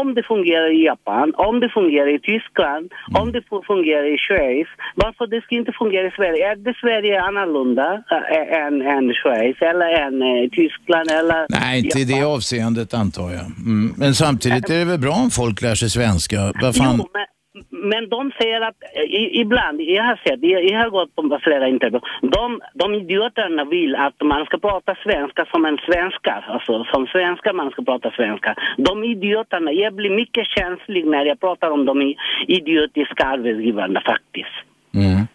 [0.00, 3.22] om det fungerar i Japan, om det fungerar i Tyskland, Mm.
[3.22, 6.50] om det fu- fungerar i Schweiz, varför det ska inte fungera i Sverige?
[6.50, 11.46] Är det Sverige annorlunda äh, än, än Schweiz eller än eh, Tyskland eller...
[11.60, 13.46] Nej, inte i det avseendet antar jag.
[13.66, 13.94] Mm.
[13.96, 16.36] Men samtidigt är det väl bra om folk lär sig svenska?
[16.62, 16.96] Vad fan?
[16.98, 17.26] Jo, men,
[17.70, 21.38] men de säger att eh, i, ibland, jag har sett, jag, jag har gått på
[21.42, 26.84] flera intervjuer, de, de idioterna vill att man ska prata svenska som en svenskar, alltså
[26.84, 28.54] som svenskar man ska prata svenska.
[28.76, 32.14] De idioterna, jag blir mycket känslig när jag pratar om de
[32.46, 34.56] idiotiska arbetsgivarna faktiskt.
[34.94, 35.26] Mm.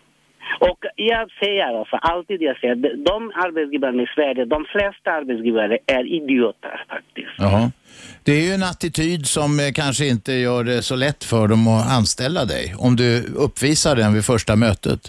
[0.59, 6.03] Och jag säger alltså, alltid jag säger, de- arbetsgivarna i Sverige, de flesta arbetsgivare är
[6.19, 7.35] idioter faktiskt.
[7.37, 7.71] Jaha.
[8.23, 11.67] Det är ju en attityd som eh, kanske inte gör det så lätt för dem
[11.67, 14.99] att anställa dig om du uppvisar den vid första mötet.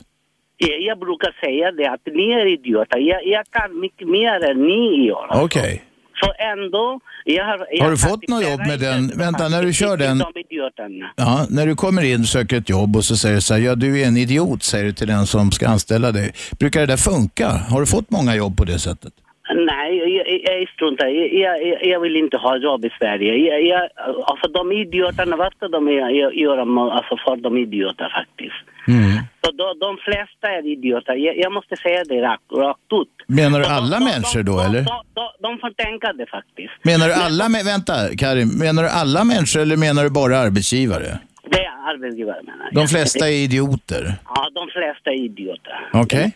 [0.59, 2.99] Jag, jag brukar säga det att ni är idioter.
[2.99, 5.29] Jag, jag kan mycket mer än ni gör.
[5.45, 5.83] Okej.
[6.21, 7.67] Så ändå, jag har...
[7.71, 9.13] Jag Har du fått något jobb med den?
[9.15, 10.23] Vänta, när du kör den,
[11.17, 13.61] ja, när du kommer in och söker ett jobb och så säger du så här,
[13.61, 16.33] ja du är en idiot, säger du till den som ska anställa dig.
[16.59, 17.49] Brukar det där funka?
[17.49, 19.13] Har du fått många jobb på det sättet?
[19.55, 23.35] Nej, jag, jag, struntar jag, jag, vill inte ha jobb i Sverige.
[23.37, 23.89] Jag, jag,
[24.27, 25.89] alltså de idioterna, ska de
[26.33, 28.63] göra alltså för de idioter faktiskt?
[29.45, 31.15] Så de, de flesta är idioter.
[31.15, 33.09] Jag, jag måste säga det rakt, rakt ut.
[33.27, 34.83] Menar du alla människor då eller?
[34.83, 36.75] De, de, de får tänka det faktiskt.
[36.83, 41.19] Menar du alla, med, vänta Karin, menar du alla människor eller menar du bara arbetsgivare?
[41.51, 42.75] Det är arbetsgivare menar jag.
[42.75, 44.15] De flesta är idioter.
[44.35, 45.91] Ja, de flesta är idioter.
[45.93, 46.33] Okej.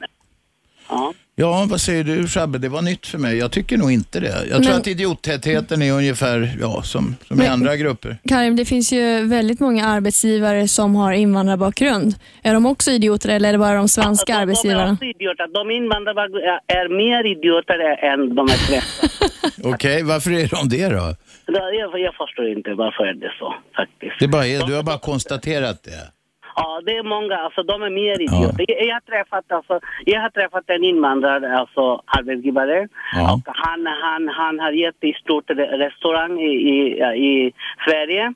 [0.91, 1.13] Ja.
[1.35, 2.59] Ja, vad säger du Shabbe?
[2.59, 3.39] Det var nytt för mig.
[3.39, 4.27] Jag tycker nog inte det.
[4.51, 8.17] Jag tror Men- att idiottätheten är ungefär ja, som, som i Men- andra grupper.
[8.29, 12.15] Karim, det finns ju väldigt många arbetsgivare som har invandrarbakgrund.
[12.43, 14.93] Är de också idioter eller är det bara de svenska De är arbetsgivarna?
[14.93, 15.47] också idioter.
[15.55, 17.79] De invandrare är mer idioter
[18.13, 19.07] än de är svenska.
[19.69, 21.15] Okej, varför är de det då?
[21.47, 24.17] Jag, jag förstår inte varför är det så faktiskt.
[24.21, 26.20] Det bara är, du har bara konstaterat det.
[26.61, 28.65] Ja, det är många, alltså de är mer idioter.
[28.69, 32.89] Jag, jag, har träffat, alltså, jag har träffat en invandrare, alltså arbetsgivare.
[33.13, 33.35] Ja.
[33.35, 36.77] Och han, han, han har jättestort re- restaurang i, i,
[37.31, 37.53] i
[37.85, 38.35] Sverige.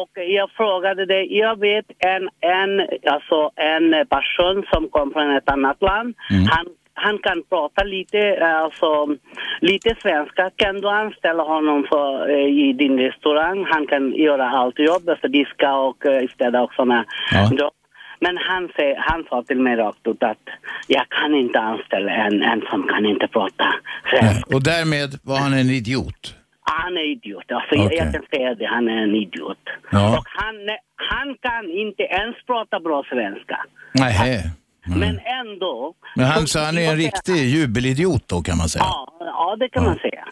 [0.00, 2.70] Och jag frågade det, jag vet en, en,
[3.14, 6.14] alltså en person som kom från ett annat land.
[6.50, 9.16] Han, han kan prata lite, alltså,
[9.60, 10.50] lite svenska.
[10.56, 13.66] Kan du anställa honom för, eh, i din restaurang?
[13.70, 17.04] Han kan göra allt jobb, alltså diska och eh, städa och sådana
[17.50, 17.72] jobb.
[18.20, 20.44] Men han, säger, han sa till mig rakt ut att
[20.86, 23.74] jag kan inte anställa en, en som kan inte prata
[24.10, 24.56] svenska.
[24.56, 26.36] Och därmed var han en idiot.
[26.60, 27.52] Han är idiot.
[27.52, 27.98] Alltså, jag, Okej.
[27.98, 29.64] jag kan säga det, han är en idiot.
[29.90, 30.18] Ja.
[30.18, 30.54] Och han,
[30.96, 33.58] han kan inte ens prata bra svenska.
[33.92, 34.44] Nej.
[34.86, 35.94] Men ändå...
[36.16, 38.84] Men han, så han är en riktig jubelidiot då kan man säga.
[38.84, 40.24] Ja, ja det kan man säga.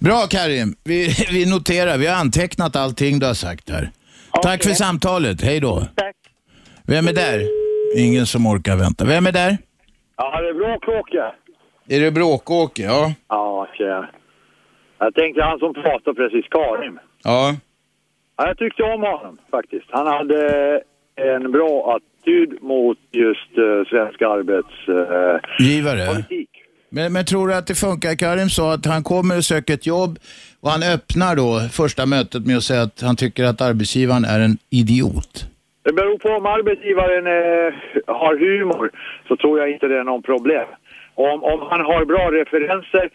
[0.00, 3.90] Bra Karim, vi, vi noterar, vi har antecknat allting du har sagt här.
[4.42, 5.80] Tack för samtalet, hej då.
[5.94, 6.16] Tack.
[6.86, 7.46] Vem är där?
[7.96, 9.04] Ingen som orkar vänta.
[9.04, 9.58] Vem är där?
[10.16, 11.32] Ja, det är Bråkåke.
[11.88, 12.82] Är det Bråkåke?
[12.82, 13.12] Ja.
[13.28, 14.08] Ja, tjena.
[14.98, 16.98] Jag tänkte han som pratade precis, Karim.
[17.24, 17.54] Ja.
[18.36, 19.86] Ja, jag tyckte om honom faktiskt.
[19.90, 20.40] Han hade
[21.16, 24.88] en bra attityd mot just uh, svenska arbets...
[24.88, 26.48] eh, politik.
[26.90, 28.14] Men, men tror du att det funkar?
[28.14, 30.18] Karim sa att han kommer och söker ett jobb
[30.60, 34.40] och han öppnar då första mötet med att säga att han tycker att arbetsgivaren är
[34.40, 35.46] en idiot.
[35.84, 37.74] Det beror på om arbetsgivaren eh,
[38.06, 38.90] har humor
[39.28, 40.68] så tror jag inte det är någon problem.
[41.14, 43.10] Om, om han har bra referenser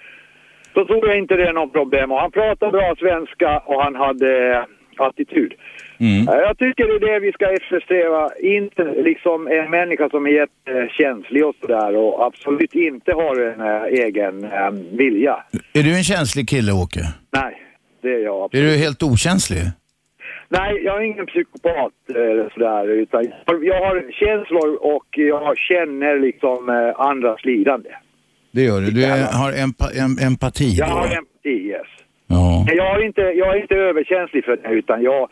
[0.74, 2.12] så tror jag inte det är någon problem.
[2.12, 4.64] Och han pratar bra svenska och han hade eh,
[4.98, 5.54] attityd.
[6.00, 8.30] Eh, Jag tycker det är det vi ska eftersträva.
[8.40, 14.06] Inte liksom en människa som är jättekänslig och sådär och absolut inte har en eh,
[14.06, 15.44] egen eh, vilja.
[15.74, 17.00] Är du en känslig kille, Åke?
[17.32, 17.62] Nej,
[18.02, 18.72] det är jag Är absolut.
[18.74, 19.60] du helt okänslig?
[20.50, 23.24] Nej, jag är ingen psykopat eh, sådär, utan
[23.62, 27.90] jag- har känslor och jag känner liksom eh, andras lidande.
[28.52, 28.92] Det gör du.
[28.92, 30.94] Du är, har empa, em, empati Jag då?
[30.94, 31.88] har empati, yes.
[32.28, 32.66] Ja.
[32.76, 35.30] Jag är inte, jag är inte överkänslig för det, utan jag...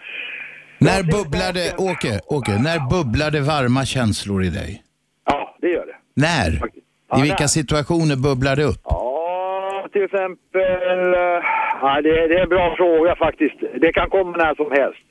[0.82, 4.84] När bubblar det, Åke, Åke, när bubblar det varma känslor i dig?
[5.26, 5.96] Ja, det gör det.
[6.16, 6.62] När?
[7.18, 8.82] I vilka situationer bubblar det upp?
[8.84, 11.14] Ja, till exempel...
[11.14, 11.44] eh,
[11.82, 13.56] Ja, det, det är en bra fråga faktiskt.
[13.82, 15.08] Det kan komma när som helst.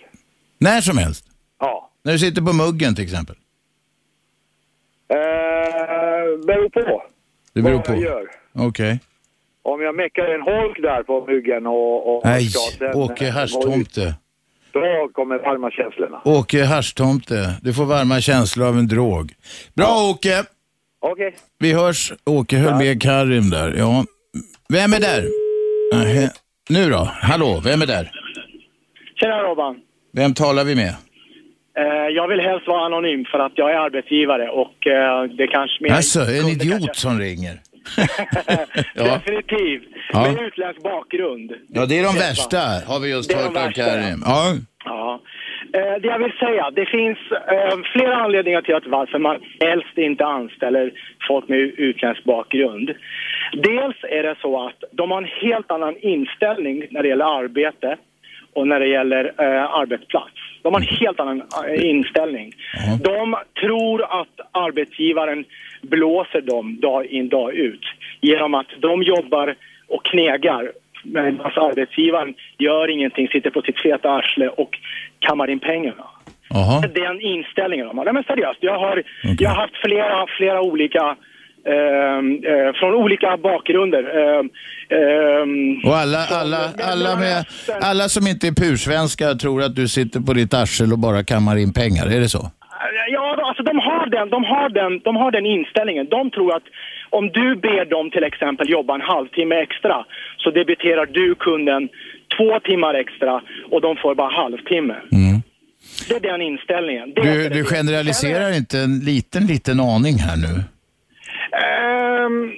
[0.58, 1.24] När som helst?
[1.60, 1.90] Ja.
[2.04, 3.36] När du sitter på muggen till exempel?
[5.08, 5.16] Eh,
[6.46, 7.02] beror på
[7.54, 7.92] Det beror vad på.
[7.92, 8.26] jag gör.
[8.54, 9.00] Okej.
[9.62, 12.16] Om jag meckar en holk där på muggen och...
[12.16, 14.14] och Nej, ska sen, Åke Haschtomte.
[14.72, 16.20] Då kommer varma känslorna.
[16.24, 17.54] Åke Haschtomte.
[17.62, 19.32] Du får varma känslor av en drog.
[19.76, 20.44] Bra Åke!
[21.00, 21.34] Okej.
[21.58, 22.12] Vi hörs.
[22.26, 23.74] Åke höll med Karim där.
[23.78, 24.04] Ja.
[24.68, 25.24] Vem är där?
[25.94, 26.30] Nähä.
[26.70, 27.08] Nu då?
[27.22, 28.10] Hallå, vem är där?
[29.20, 29.76] Tjena Robban.
[30.12, 30.94] Vem talar vi med?
[31.78, 35.84] Eh, jag vill helst vara anonym för att jag är arbetsgivare och eh, det kanske
[35.84, 35.92] mer...
[35.92, 37.60] Alltså, en idiot som ringer.
[38.94, 39.04] Ja.
[39.04, 39.82] Definitivt.
[40.12, 40.22] Ja.
[40.22, 41.52] Med utländsk bakgrund.
[41.68, 44.22] Ja, det är de värsta, har vi just hört av Karim.
[44.24, 44.54] Ja.
[44.84, 45.20] Ja.
[45.72, 49.98] Eh, det jag vill säga, det finns eh, flera anledningar till att varför man helst
[49.98, 50.92] inte anställer
[51.28, 52.90] folk med utländsk bakgrund.
[53.52, 57.96] Dels är det så att de har en helt annan inställning när det gäller arbete
[58.52, 60.34] och när det gäller eh, arbetsplats.
[60.62, 61.42] De har en helt annan
[61.74, 62.52] inställning.
[63.02, 65.44] De tror att arbetsgivaren
[65.82, 67.84] blåser dem dag in dag ut
[68.20, 69.54] genom att de jobbar
[69.88, 70.72] och knegar
[71.04, 74.78] medan arbetsgivaren gör ingenting, sitter på sitt feta arsle och
[75.18, 76.04] kammar in pengarna.
[76.84, 78.04] Är den inställningen de har.
[78.04, 79.02] Nej men seriöst, jag har,
[79.38, 81.16] jag har haft flera, flera olika
[81.66, 84.02] ehm, eh, från olika bakgrunder.
[84.88, 86.58] Ehm, Och alla, alla,
[86.92, 87.44] alla, med,
[87.82, 91.56] alla som inte är pursvenskar tror att du sitter på ditt arsel och bara kammar
[91.56, 92.06] in pengar.
[92.06, 92.50] Är det så?
[93.08, 96.06] Ja, alltså de har, den, de, har den, de har den inställningen.
[96.08, 96.62] De tror att
[97.10, 100.04] om du ber dem till exempel jobba en halvtimme extra
[100.36, 101.88] så debiterar du kunden
[102.36, 104.96] två timmar extra och de får bara halvtimme.
[106.08, 107.12] Det är den inställningen.
[107.14, 110.54] Det Du, du generaliserar inte en liten, liten aning här nu?
[111.64, 112.52] Ehm,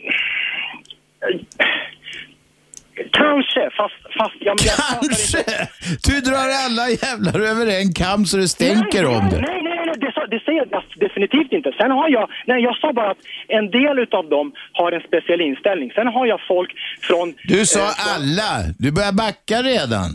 [3.12, 3.94] kanske, fast...
[4.18, 5.68] fast jag, Kanske!
[6.04, 9.40] Du drar alla jävlar över en kam så det stänker om det.
[9.40, 11.72] Nej, nej, nej, sa- det säger jag definitivt inte.
[11.80, 15.40] Sen har jag, nej, jag sa bara att en del utav dem har en speciell
[15.40, 15.90] inställning.
[15.94, 17.34] Sen har jag folk från...
[17.44, 18.50] Du sa eh, från- alla.
[18.78, 20.10] Du börjar backa redan.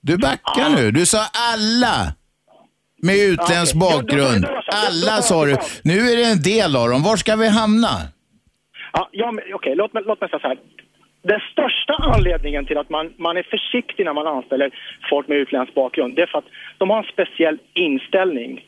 [0.00, 0.90] Du backar nu.
[0.90, 1.18] Du sa
[1.52, 1.96] alla.
[3.02, 4.44] Med utländsk bakgrund.
[4.86, 5.56] Alla sa du.
[5.84, 7.02] Nu är det en del av dem.
[7.02, 7.88] Var ska vi hamna?
[8.92, 10.58] Ja, ja okej, låt, mig, låt mig säga så här.
[11.22, 14.70] Den största anledningen till att man, man är försiktig när man anställer
[15.10, 16.44] folk med utländsk bakgrund, det är för att
[16.78, 18.60] de har en speciell inställning.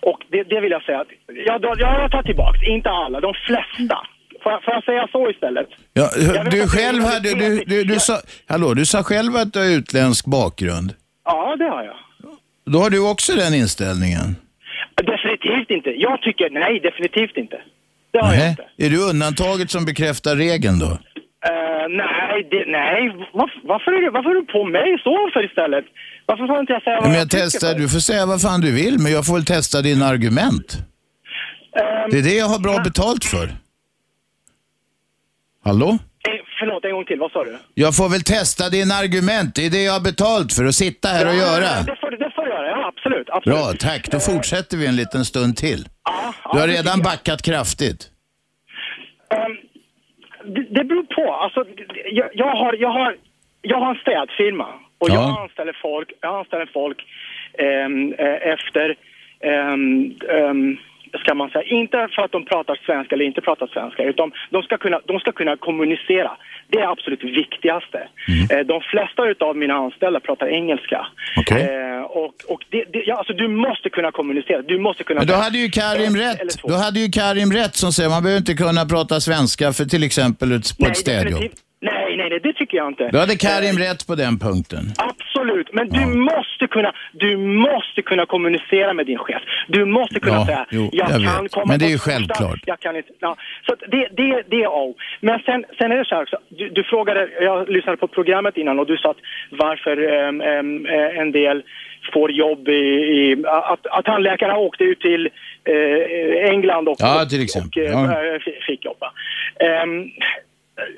[0.00, 1.08] Och det, det vill jag säga att,
[1.46, 3.98] jag, jag, jag tar tillbaks, inte alla, de flesta.
[4.42, 5.68] Får jag, får jag säga så istället?
[5.92, 8.14] Ja, Jag du själv hade, du, du, du, sa,
[8.48, 10.94] hallå, du sa själv att du har utländsk bakgrund.
[11.24, 11.96] Ja, det har jag.
[12.72, 14.36] Då har du också den inställningen?
[14.96, 15.90] Definitivt inte.
[15.90, 17.58] Jag tycker, nej, definitivt inte.
[18.12, 18.50] Det har jag Nähä.
[18.50, 18.64] inte.
[18.84, 20.90] Är du undantaget som bekräftar regeln då?
[21.50, 23.00] Eh, nej, det, nej.
[23.32, 25.84] Varför, varför, är du, varför är du på mig så för istället?
[26.30, 27.78] Varför får inte jag säga vad Men jag, jag tycker testar, för?
[27.80, 30.68] du får säga vad fan du vill, men jag får väl testa dina argument.
[31.80, 33.46] Ehm, Det är det jag har bra betalt för.
[35.64, 35.88] Hallå?
[36.28, 37.18] eh, förlåt, en gång till.
[37.18, 37.58] Vad sa du?
[37.74, 39.54] Jag får väl testa dina argument.
[39.54, 41.82] Det är det jag har betalt för, att sitta här och Ja, göra.
[41.90, 43.28] Det får, du- det får du göra, ja absolut.
[43.30, 43.58] absolut.
[43.58, 44.10] Bra, tack.
[44.10, 45.88] Då fortsätter vi en liten stund till.
[46.52, 48.00] Du har redan backat kraftigt.
[49.34, 49.52] Ehm,
[50.54, 51.34] det, det beror på.
[51.34, 51.60] Alltså,
[52.18, 53.16] jag, jag, har, jag, har,
[53.62, 54.68] jag har en städfirma
[55.00, 55.14] och Ja.
[55.14, 56.98] jag anställer folk, jag anställer folk
[57.58, 58.86] ehm, eh, efter
[59.40, 60.76] ehm,
[61.22, 61.62] ska man säga.
[61.62, 65.20] Inte för att de pratar svenska eller inte pratar svenska, utan de ska kunna, de
[65.20, 66.30] ska kunna kommunicera.
[66.68, 68.00] Det är absolut viktigaste.
[68.28, 68.60] Mm.
[68.60, 71.06] Eh, de flesta av mina anställda pratar engelska.
[71.50, 74.62] Eh, och och det, det, ja, alltså, du måste kunna kommunicera.
[74.62, 75.20] Du måste kunna...
[75.20, 76.62] Men då hade ju Karim rätt.
[76.62, 80.04] Då hade ju Karim rätt som säger man behöver inte kunna prata svenska för till
[80.04, 81.42] exempel ett, på Nej, ett städjobb.
[81.82, 83.08] Nej, nej, nej, det tycker jag inte.
[83.12, 84.84] Då hade Karim rätt på den punkten.
[84.98, 89.42] Absolut, men du måste kunna, du måste kunna kommunicera med din chef.
[89.68, 91.52] Du måste kunna Ja, säga, jo, jag, jag kan vet.
[91.52, 92.60] komma Men det är ju självklart.
[92.66, 93.36] Jag kan inte, ja.
[93.66, 94.94] Så det, det, det är A.
[95.20, 98.56] Men sen, sen är det så här också, du, du frågade, jag lyssnade på programmet
[98.56, 99.16] innan och du sa att
[99.50, 101.62] varför ehm, ehm, eh, en del
[102.14, 105.28] får jobb i, i att, att tandläkarna åkte ut till
[105.64, 107.82] eh, England och, Ja, till exempel.
[107.82, 108.12] och Ja.
[108.12, 109.12] eh, f- fick jobba.
[109.60, 110.10] Ehm,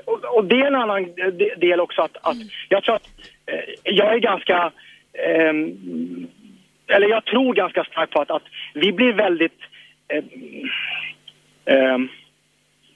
[0.05, 2.37] och, och det är en annan de- del också att, att
[2.69, 3.09] jag tror att
[3.47, 4.73] eh, jag är ganska,
[5.27, 6.27] ehm,
[6.87, 8.43] eller jag tror ganska starkt på att, att
[8.75, 9.59] vi blir väldigt,
[10.09, 10.25] ehm,
[11.65, 12.09] ehm,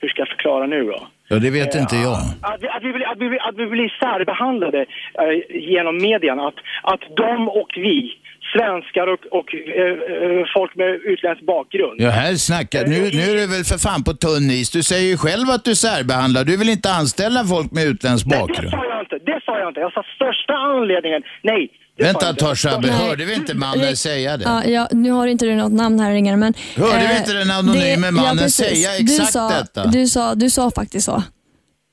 [0.01, 1.09] hur ska jag förklara nu då?
[1.29, 2.17] Ja, det vet inte jag.
[2.43, 6.49] Att vi, att vi, blir, att vi, att vi blir särbehandlade eh, genom medierna.
[6.49, 8.19] Att, att de och vi,
[8.55, 13.35] svenskar och, och eh, eh, folk med utländsk bakgrund, Ja, här snackar, nu, nu är
[13.41, 14.71] du väl för fan på tunn is.
[14.71, 16.45] Du säger ju själv att du särbehandlar.
[16.45, 18.71] Du vill inte anställa folk med utländsk Det bakgrund.
[18.71, 19.19] sa jag inte.
[19.31, 19.81] Det sa jag inte.
[19.81, 21.23] Jag sa största anledningen.
[21.43, 21.69] Nej.
[21.97, 24.45] det Vänta Största- hörde vi inte mannen säga det?
[24.45, 26.55] Ja, ja, nu har inte du något namn här ringare, men...
[26.77, 29.87] Hörde vi eh, inte den anonyme mannen säga du exakt sa, detta?
[29.87, 31.23] Du sa, du sa faktiskt så.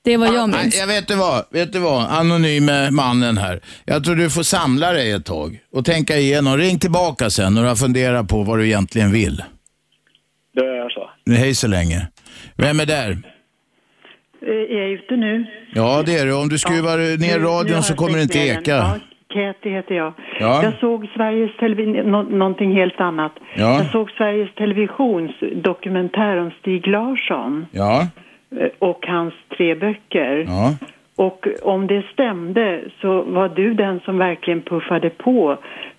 [0.04, 0.78] Det vad jag minns.
[0.80, 3.60] jag vet du vad, vet du vad, anonyme mannen här.
[3.84, 6.56] Jag tror du får samla dig ett tag och tänka igenom.
[6.56, 9.42] Ring tillbaka sen när du har funderat på vad du egentligen vill.
[10.54, 11.10] Det är så.
[11.30, 12.08] Hej så länge.
[12.56, 13.10] Vem är där?
[13.10, 15.46] Eh, Är jag ute nu?
[15.74, 16.34] Ja, det är du.
[16.34, 18.70] Om du skruvar ner nu har radion så jag kommer det inte ner eka.
[18.70, 18.98] Ja,
[19.34, 20.14] Käthi heter jag.
[20.40, 20.62] Ja.
[20.62, 23.32] Jag såg Sveriges television, nå någonting helt annat.
[23.56, 23.78] Ja.
[23.78, 25.32] Jag såg Sveriges Televisions
[25.64, 28.06] dokumentär om Stig Larsson Ja, eh,
[28.78, 30.44] och hans tre böcker.
[30.48, 30.74] ja.
[31.16, 35.58] Och om det stämde så var du den som verkligen puffade på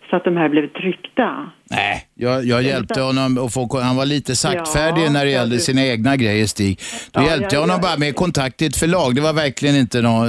[0.10, 1.52] så att de här blev tryckta.
[1.72, 5.58] Nej, jag, jag hjälpte honom att få, han var lite saktfärdig Ja, när det gällde
[5.60, 6.80] sina egna grejer Stig.
[7.14, 9.16] Då Ja, hjälpte ja, jag honom bara med kontakt till ett förlag.
[9.16, 10.28] Det var verkligen inte någon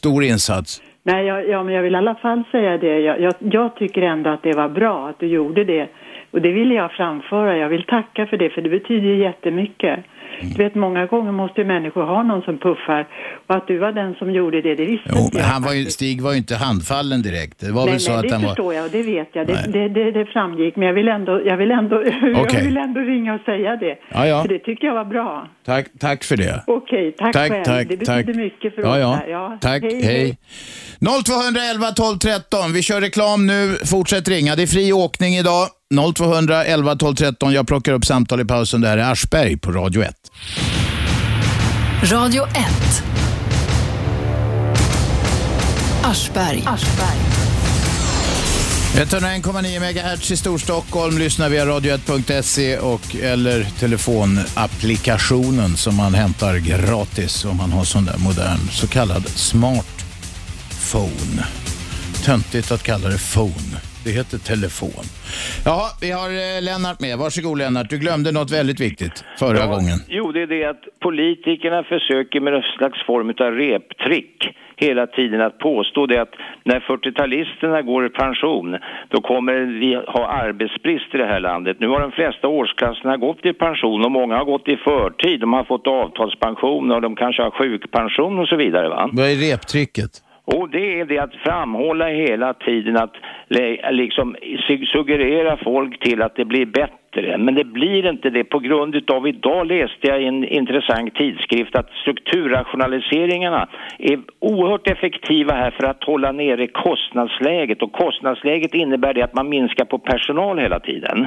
[0.00, 0.82] stor insats.
[1.02, 2.98] Nej, jag, ja, men jag vill i alla fall säga det.
[2.98, 5.88] Jag, jag, jag tycker ändå att det var bra att du gjorde det.
[6.30, 7.56] Och det vill jag framföra.
[7.56, 9.16] Jag vill tacka för det, för det betyder ju
[10.34, 10.56] jättemycket.
[10.58, 13.08] Du vet, många gånger måste ju människor ha någon som puffar.
[13.48, 15.44] Och att du var den som gjorde det, det visste Jo, inte jag.
[15.44, 17.60] han var ju, Stig var ju inte handfallen direkt.
[17.60, 18.48] Det var nej, väl så nej, att det han var...
[18.48, 19.46] förstår jag och det vet jag.
[19.46, 20.76] Det, det, det, det framgick.
[20.76, 21.96] Men jag vill ändå, jag vill ändå,
[22.34, 22.64] jag Okej.
[22.64, 23.96] vill ändå ringa och säga det.
[24.12, 24.42] Ja, ja.
[24.42, 25.48] För det tycker jag var bra.
[25.66, 26.62] Tack, tack för det.
[26.66, 27.64] Okej, tack, Tack, själv.
[27.64, 28.36] tack, det betyder tack.
[28.36, 29.12] mycket för Ja, oss ja.
[29.14, 29.28] här.
[29.28, 30.36] Ja, Tack, hej.
[31.24, 32.72] 0211 12 13.
[32.72, 33.76] Vi kör reklam nu.
[33.90, 34.54] Fortsätt ringa.
[34.56, 35.68] Det är fri åkning idag.
[36.14, 37.52] 0211 12 13.
[37.52, 38.80] Jag plockar upp samtal i pausen.
[38.80, 40.14] Det här är Aschberg på Radio 1.
[42.12, 43.04] Radio 1.
[46.04, 46.64] Aschberg.
[48.94, 51.18] 101,9 MHz i Storstockholm.
[51.18, 58.18] Lyssna via radio1.se och eller telefonapplikationen som man hämtar gratis om man har sån där
[58.18, 59.84] modern så kallad smartphone.
[62.24, 63.93] Töntigt att kalla det phone.
[64.04, 65.04] Det heter telefon.
[65.64, 67.18] Ja, vi har eh, Lennart med.
[67.18, 67.90] Varsågod Lennart.
[67.90, 69.98] Du glömde något väldigt viktigt förra Ja, gången.
[70.08, 74.36] Jo, det är det att politikerna försöker med någon slags form av reptrick
[74.76, 76.34] hela tiden att påstå det att
[76.64, 78.76] när 40-talisterna går i pension
[79.08, 81.76] då kommer vi ha arbetsbrist i det här landet.
[81.80, 85.40] Nu har de flesta årsklasserna gått i pension och många har gått i förtid.
[85.40, 88.88] De har fått avtalspension och de kanske har sjukpension och så vidare.
[88.88, 89.10] Va?
[89.12, 90.10] Vad är reptricket?
[90.44, 93.14] Och det är det att framhålla hela tiden att
[93.90, 94.36] liksom
[94.92, 97.03] suggerera folk till att det blir bättre.
[97.38, 101.76] Men det blir inte det på grund utav, idag läste jag i en intressant tidskrift
[101.76, 109.22] att strukturrationaliseringarna är oerhört effektiva här för att hålla nere kostnadsläget och kostnadsläget innebär det
[109.22, 111.26] att man minskar på personal hela tiden.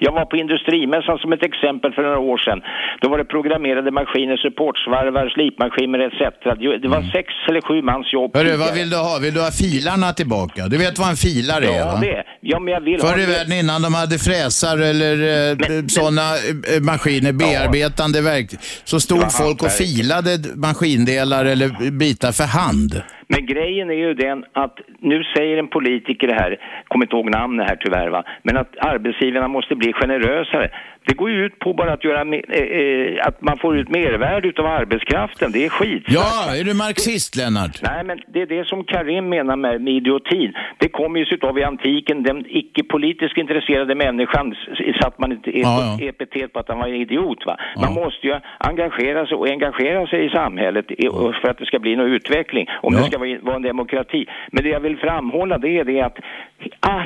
[0.00, 2.62] Jag var på industrimässan som ett exempel för några år sedan.
[3.00, 6.20] Då var det programmerade maskiner, supportsvarvar, slipmaskiner etc.
[6.82, 8.36] Det var sex eller sju mans jobb.
[8.36, 9.18] Hörru, vad vill du ha?
[9.22, 10.60] Vill du ha filarna tillbaka?
[10.68, 12.00] Du vet vad en filare är Ja, va?
[12.00, 12.24] det.
[12.40, 16.80] Ja, men jag vill Förr i världen innan de hade fräsar eller eh, sådana eh,
[16.80, 18.54] maskiner, bearbetande verk,
[18.84, 23.02] så stod folk och filade maskindelar eller bitar för hand.
[23.34, 26.56] Men grejen är ju den att nu säger en politiker det här,
[26.88, 30.70] kommer inte ihåg namnet här tyvärr va, men att arbetsgivarna måste bli generösare.
[31.06, 34.48] Det går ju ut på bara att göra, eh, eh, att man får ut mervärde
[34.48, 35.52] utav arbetskraften.
[35.52, 36.04] Det är skit.
[36.06, 37.80] Ja, är du marxist Lennart?
[37.82, 40.52] Nej, men det är det som Karim menar med, med idiotin.
[40.78, 44.54] Det kommer ju utav i antiken, den icke-politiskt intresserade människan
[45.02, 47.46] satt man inte Ja, epitet på att han var en idiot.
[47.46, 47.56] Va?
[47.76, 50.86] Man måste ju engagera sig och engagera sig i samhället
[51.42, 53.00] för att det ska bli någon utveckling, om Ja.
[53.00, 54.26] det ska vara, en demokrati.
[54.52, 56.16] Men det jag vill framhålla det är det att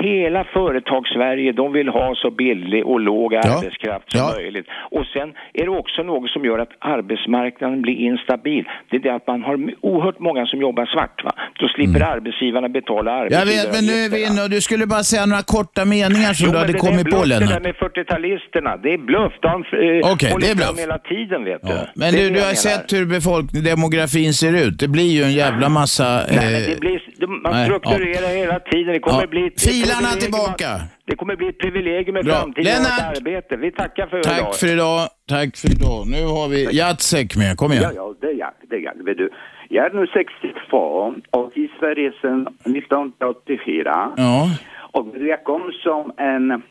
[0.03, 4.33] hela företagssverige, de vill ha så billig och låg arbetskraft som Ja.
[4.37, 4.67] möjligt.
[4.91, 8.65] Och sen är det också något som gör att arbetsmarknaden blir instabil.
[8.91, 11.25] Det är det att man har oerhört många som jobbar svart.
[11.25, 11.33] Va?
[11.61, 13.33] Då slipper arbetsgivarna betala Mm.
[13.33, 16.33] Jag vet, men nu är vi inne och du skulle bara säga några korta meningar
[16.33, 17.63] som Jo, du hade det kommit är på bluff det där Lennart.
[17.63, 18.77] med 40-talisterna.
[18.83, 19.33] Det är bluff.
[19.41, 20.79] De eh, Okej, håller det är bluff.
[20.79, 21.69] hela tiden vet du.
[22.01, 22.55] Men Det är du, det du har menar.
[22.69, 24.79] sett hur befolkning, demografin ser ut.
[24.81, 25.98] Det blir ju en jävla massa...
[26.05, 28.93] Men eh, det blir, man nej, strukturerar hela tiden.
[28.93, 29.27] Det kommer Ja.
[29.27, 30.69] bli ett Filarna tillbaka.
[30.71, 32.35] att- Det kommer bli ett privilegium i Bra.
[32.35, 33.17] framtiden att Lennart!
[33.19, 33.57] arbete.
[33.57, 34.55] Vi tackar för Tack idag.
[34.57, 35.09] för idag.
[35.29, 36.07] Tack för idag.
[36.07, 37.57] Nu har vi Jacek med.
[37.57, 37.83] Kom igen.
[37.85, 38.53] Ja, ja, det är jag.
[38.71, 39.05] Det är jag.
[39.05, 39.31] Vet du.
[39.69, 44.13] Jag är nu 62 och i Sverige sedan 1984.
[44.17, 44.49] Ja.
[44.93, 46.63] Och jag kom som en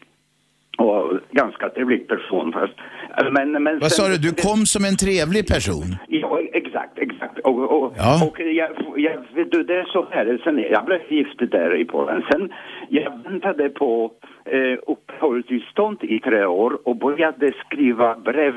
[0.77, 2.73] och ganska trevlig person först.
[3.31, 4.17] Men, men Vad sen- sa du?
[4.17, 5.87] Du kom som en trevlig person.
[6.07, 7.39] Ja, exakt, exakt.
[7.39, 8.25] Och, och, Ja.
[8.27, 9.13] och jag, jag,
[9.51, 12.23] du, det är så här, sen jag blev gift där i Polen.
[12.31, 12.53] Sen
[12.89, 14.11] jag väntade på
[14.45, 18.55] eh, uppehållstillstånd i tre år och började skriva brev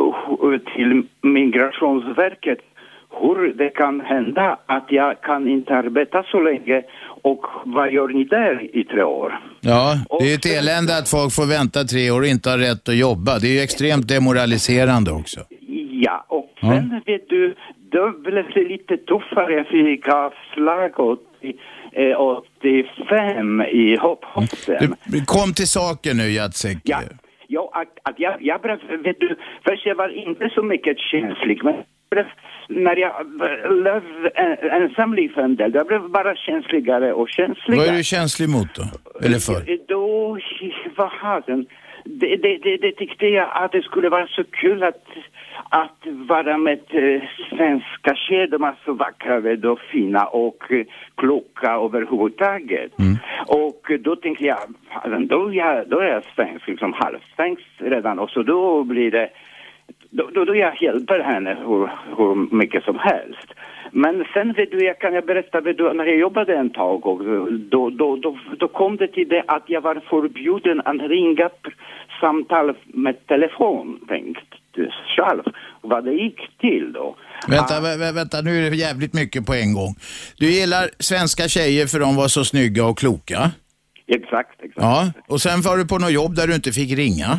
[0.00, 2.58] uh, till Migrationsverket
[3.20, 6.82] hur det kan hända att jag kan inte arbeta så länge
[7.22, 9.40] och vad gör ni där i tre år?
[9.60, 12.58] Ja, det är ju ett elände att folk får vänta tre år och inte har
[12.58, 13.38] rätt att jobba.
[13.38, 15.40] Det är ju extremt demoraliserande också.
[16.06, 17.54] Ja, och sen vet du,
[17.92, 19.52] då blev det lite tuffare.
[19.52, 21.54] Jag fick avslag 80,
[21.92, 24.94] eh, 85 i hopp, hoppen.
[25.04, 26.78] Du, kom till saken nu Jacek.
[26.84, 27.00] Ja,
[27.46, 31.64] ja att, att jag, jag blev, vet du, först jag var inte så mycket känslig,
[31.64, 31.74] men
[32.10, 32.26] blev,
[32.68, 33.26] när jag
[33.82, 34.02] blev
[34.34, 37.88] en- ensamliv en del, jag blev bara känsligare och Vad känsligare.
[37.88, 38.82] är du känslig mot då?
[39.26, 39.86] Eller för?
[39.88, 40.38] Då,
[40.96, 41.66] vad har den?
[42.04, 45.04] Det, det, det, det tyckte jag att det skulle vara så kul att,
[45.68, 48.46] att vara med eh, svenska tjejer.
[48.46, 49.36] De är så vackra
[49.70, 50.86] och fina och eh,
[51.16, 52.92] kloka överhuvudtaget.
[53.46, 54.58] Och eh, då tänkte jag,
[55.28, 58.18] då är jag, då är jag svensk, liksom halvsvensk redan.
[58.18, 59.28] Och så då blir det,
[60.16, 61.82] då, då, då jag hjälper henne hur,
[62.16, 63.48] hur mycket som helst.
[63.92, 67.06] Men sen vet du, jag kan jag berätta, vet du, när jag jobbade en tag
[67.06, 67.24] och
[67.74, 71.50] då, då, då, då kom det till det att jag var förbjuden att ringa
[72.20, 75.42] samtal med telefon, tänkte själv
[75.80, 77.16] vad det gick till då.
[77.48, 79.94] Vänta, vä- vä- vänta, nu är det jävligt mycket på en gång.
[80.38, 83.50] Du gillar svenska tjejer för de var så snygga och kloka.
[84.06, 84.76] Exakt, exakt.
[84.76, 87.38] Ja, och sen var du på något jobb där du inte fick ringa.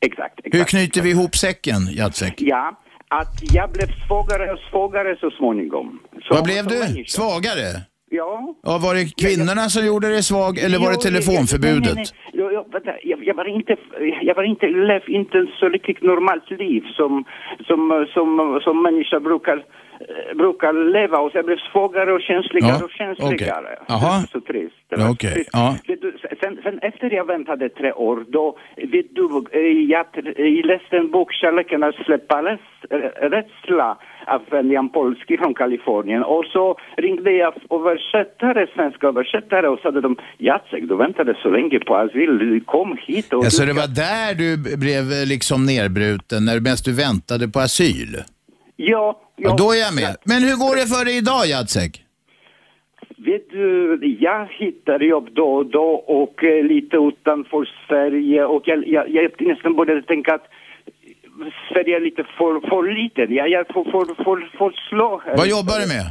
[0.00, 2.34] Exakt, Hur knyter vi ihop säcken, Jacek?
[2.38, 6.00] Ja, att jag blev svagare och svagare så småningom.
[6.22, 6.78] Så, Vad blev du?
[6.78, 7.08] människa.
[7.08, 7.70] Svagare?
[8.10, 8.54] Ja.
[8.62, 11.94] Ja, var det kvinnorna som gjorde dig svag eller var det Jo, Nej, nej, telefonförbudet?
[11.96, 12.04] nej.
[12.32, 13.76] Jo, vänta, jag, jag var inte,
[14.22, 17.24] jag var inte, lev inte en så riktigt normalt liv som,
[17.66, 19.64] som, som, som människor brukar,
[20.34, 23.78] brukar leva och så jag blev svagare och känsligare Ja, och känsligare.
[23.88, 24.20] Jaha.
[24.32, 24.74] Så trist.
[24.88, 25.50] Ja, trist.
[25.52, 25.76] ja.
[25.86, 30.96] Du, sen, sen efter jag väntade tre år, då, vet du, eh, jag, jag läste
[30.96, 36.22] en bok, Kärleken att släppa räds- eh, rädsla av Jan Polski från Kalifornien.
[36.24, 41.78] Och så ringde jag översättare, svenska översättare och sa de, Jacek, du väntade så länge
[41.78, 43.44] på asyl, du kom hit och...
[43.44, 47.60] Alltså du det var där du blev eh, liksom nerbruten, när mest du väntade på
[47.60, 48.16] asyl?
[48.76, 50.16] Ja, Ja, då är jag med.
[50.24, 52.04] Men hur går det för dig idag, Jacek?
[53.16, 58.88] Vet du, jag hittar jobb då och då och eh, lite utanför Sverige och jag,
[58.88, 60.46] jag, jag nästan började tänka att
[61.68, 63.34] Sverige är lite för, för liten.
[63.34, 65.36] Jag, jag får, får, får, får slå här.
[65.36, 66.06] Vad jobbar du med?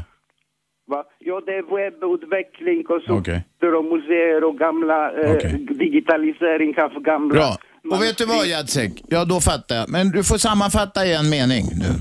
[0.87, 1.03] Va?
[1.19, 3.41] Ja, det är webbutveckling och så Okej.
[3.77, 5.37] och museer och gamla eh,
[5.85, 7.33] digitalisering av gamla...
[7.33, 7.57] Bra.
[7.91, 8.91] Och vet du vad, Jacek?
[9.07, 9.89] Ja, då fattar jag.
[9.89, 11.91] Men du får sammanfatta i en mening nu.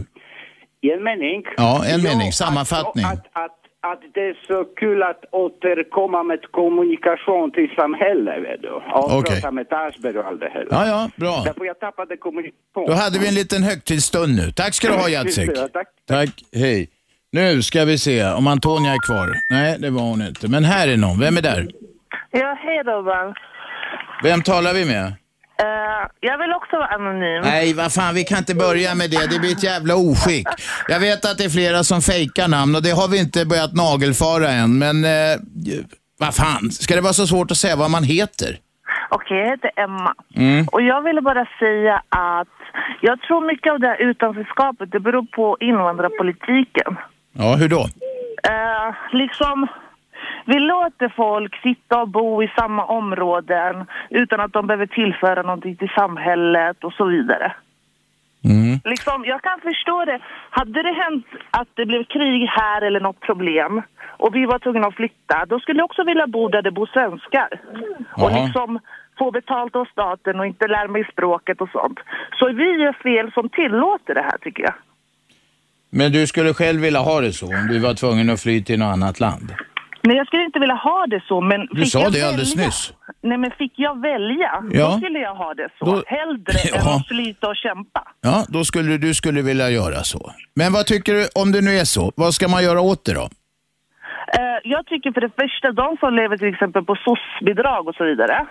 [0.87, 1.43] I en mening?
[1.57, 2.33] Ja, en mening.
[2.33, 3.05] Sammanfattning.
[3.05, 8.71] Att, att, att det är så kul att återkomma med kommunikation till samhället, vet du.
[8.71, 9.35] Och Okej.
[9.35, 10.67] prata med Aschberg och allt det här.
[10.71, 11.43] Ja, ja, bra.
[11.45, 12.87] Därför jag tappade kommunikation.
[12.87, 14.51] Då hade vi en liten högtidsstund nu.
[14.53, 15.51] Tack ska du ha, Jacek.
[15.55, 15.89] Ja, tack.
[16.09, 16.89] Tack, hej.
[17.33, 19.29] Nu ska vi se om Antonia är kvar.
[19.51, 20.49] Nej, det var hon inte.
[20.49, 21.21] Men här är någon.
[21.21, 21.69] Vem är där?
[22.31, 23.35] Ja, hej Robban.
[24.23, 25.13] Vem talar vi med?
[25.63, 27.43] Eh, jag vill också vara anonym.
[27.43, 29.31] Nej, vad fan, vi kan inte börja med det.
[29.31, 30.49] Det blir ett jävla oskick.
[30.89, 33.75] Jag vet att det är flera som fejkar namn och det har vi inte börjat
[33.75, 35.35] nagelfara än, men eh,
[36.19, 38.51] vad fan, ska det vara så svårt att säga vad man heter?
[39.11, 40.15] Okej, jag heter Emma.
[40.37, 40.67] Mm.
[40.73, 42.49] Och jag ville bara säga att
[43.01, 46.97] jag tror mycket av det här utanförskapet, det beror på invandrarpolitiken.
[47.33, 47.83] Ja, hur då?
[48.53, 49.67] Eh, liksom,
[50.45, 55.77] vi låter folk sitta och bo i samma områden utan att de behöver tillföra någonting
[55.77, 57.53] till samhället och så vidare.
[58.45, 58.81] Mm.
[58.85, 60.19] Liksom, jag kan förstå det.
[60.51, 63.83] Hade det hänt att det blev krig här eller något problem
[64.23, 66.91] och vi var tvungna att flytta, då skulle jag också vilja bo där det bor
[66.93, 67.61] svenskar.
[68.23, 68.45] Och Jaha.
[68.45, 68.81] liksom
[69.19, 71.99] få betalt av staten och inte lära mig språket och sånt.
[72.39, 74.75] Så vi gör fel som tillåter det här tycker jag.
[75.91, 78.79] Men du skulle själv vilja ha det så om du var tvungen att fly till
[78.79, 79.55] något annat land?
[80.05, 81.61] Nej, jag skulle inte vilja ha det så, men...
[81.71, 82.93] Du fick sa jag det alldeles välja- nyss.
[83.23, 84.87] Nej, men fick jag välja, Ja.
[84.87, 85.85] då skulle jag ha det så.
[85.85, 86.97] Då- Hellre än Ja.
[86.97, 88.03] att slita och kämpa.
[88.21, 90.33] Ja, då skulle du skulle vilja göra så.
[90.55, 93.15] Men vad tycker du, om det nu är så, vad ska man göra åt det
[93.15, 93.29] då?
[94.39, 98.05] Eh, jag tycker för det första, de som lever till exempel på SOS-bidrag och så
[98.05, 98.47] vidare,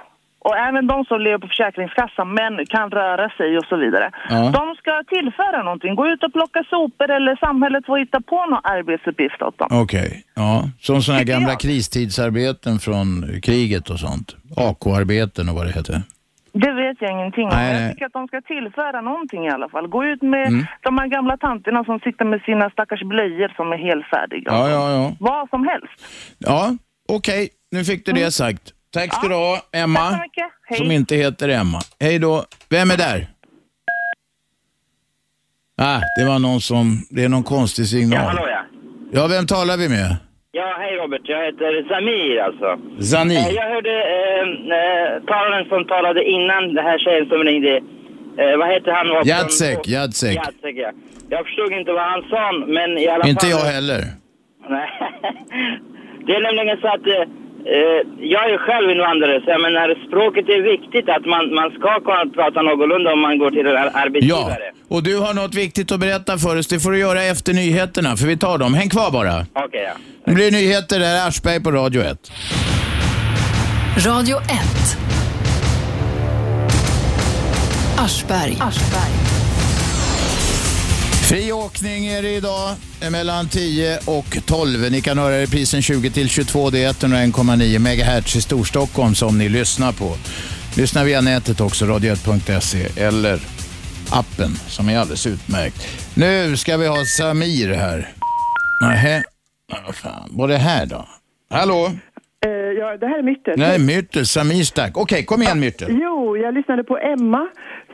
[0.47, 4.11] och även de som lever på Försäkringskassan men kan röra sig och så vidare.
[4.29, 4.51] Ja.
[4.59, 5.95] De ska tillföra någonting.
[5.95, 9.67] Gå ut och plocka sopor eller samhället får hitta på någon arbetsuppgift åt dem.
[9.71, 10.63] Okej, ja.
[10.79, 11.59] Som sådana här gamla jag.
[11.59, 13.07] kristidsarbeten från
[13.43, 14.35] kriget och sånt.
[14.57, 16.01] AK-arbeten och vad det heter.
[16.53, 17.49] Det vet jag ingenting om.
[17.55, 17.81] Nej.
[17.83, 19.87] Jag tycker att de ska tillföra någonting i alla fall.
[19.87, 20.65] Gå ut med Mm.
[20.81, 24.51] de här gamla tanterna som sitter med sina stackars blöjor som är helfärdiga.
[24.51, 25.11] Ja, ja, ja.
[25.19, 25.93] Vad som helst.
[26.39, 26.71] Ja,
[27.09, 27.49] okej.
[27.71, 28.61] Nu fick du det sagt.
[28.93, 29.99] Tack ska du ha, Emma.
[29.99, 30.43] Tack så mycket.
[30.65, 30.77] Hej.
[30.77, 31.79] Som inte heter Emma.
[31.99, 32.45] Hej då.
[32.69, 33.27] Vem är där?
[35.77, 36.85] Ah, det var någon som...
[37.09, 38.19] Det är någon konstig signal.
[38.19, 38.61] Ja, hallå ja.
[39.11, 40.15] Ja, vem talar vi med?
[40.51, 41.21] Ja, hej Robert.
[41.23, 42.69] Jag heter Samir alltså.
[43.03, 43.35] Zani.
[43.35, 44.43] Eh, jag hörde eh,
[44.79, 47.75] eh, talaren som talade innan, det här tjejen som ringde.
[48.41, 49.07] Eh, vad heter han?
[49.09, 50.35] Var Jacek, Jacek.
[50.35, 50.91] Jacek, ja.
[51.29, 53.49] Jag förstod inte vad han sa, men i alla Inte fall...
[53.49, 54.01] jag heller.
[54.69, 54.89] Nej.
[56.25, 57.40] Det är nämligen så att eh,
[58.33, 61.09] jag är ju själv invandrare, så jag menar språket är viktigt.
[61.15, 64.67] Att man, man ska kunna prata någorlunda om man går till en ar- Ja, arbetsgivare.
[64.89, 66.67] och du har något viktigt att berätta för oss.
[66.67, 68.73] Det får du göra efter nyheterna, för vi tar dem.
[68.73, 69.45] Häng kvar bara.
[69.53, 69.93] Okej, ja.
[70.25, 70.99] Nu blir det nyheter.
[70.99, 72.31] Det här är Aschberg på Radio 1.
[74.07, 74.97] Radio 1.
[77.99, 78.57] Aschberg.
[81.31, 82.75] Fri åkning är det idag
[83.11, 84.91] mellan 10 och 12.
[84.91, 86.69] Ni kan höra reprisen 20 till 22.
[86.69, 90.15] Det är 101,9 MHz i Storstockholm som ni lyssnar på.
[90.77, 93.39] Lyssna via nätet också, radio1.se eller
[94.11, 95.87] appen som är alldeles utmärkt.
[96.15, 98.09] Nu ska vi ha Samir här.
[98.81, 99.23] Nähä,
[99.85, 101.07] vad fan, vad är det här då?
[101.49, 101.91] Hallå?
[102.45, 103.53] Eh, ja, det här är Myrtel.
[103.57, 104.97] Nej, Myrtel, Samir stack.
[104.97, 105.97] Okej, kom igen Myrtel.
[106.01, 107.47] Jo, jag lyssnade på Emma,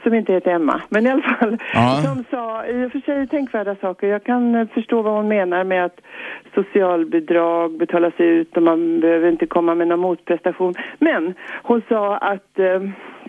[0.08, 2.02] som inte heter Emma, men i alla fall, Ja.
[2.04, 4.08] som sa i och för sig tänkvärda saker.
[4.08, 6.00] Jag kan eh, förstå vad hon menar med att
[6.56, 10.74] socialbidrag betalas ut och man behöver inte komma med någon motprestation.
[11.00, 11.34] Men
[11.64, 12.82] hon sa att, eh,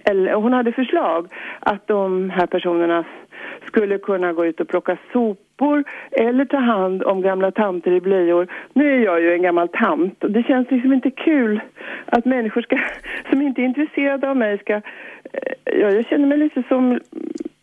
[0.05, 1.27] eller hon hade förslag
[1.61, 3.05] att de här personerna
[3.67, 8.47] skulle kunna gå ut och plocka sopor eller ta hand om gamla tanter i blöjor.
[8.73, 11.61] Nu är jag ju en gammal tant och det känns liksom inte kul
[12.07, 12.79] att människor ska,
[13.31, 14.81] som inte är intresserade av mig ska...
[15.65, 17.01] Ja, jag känner mig lite som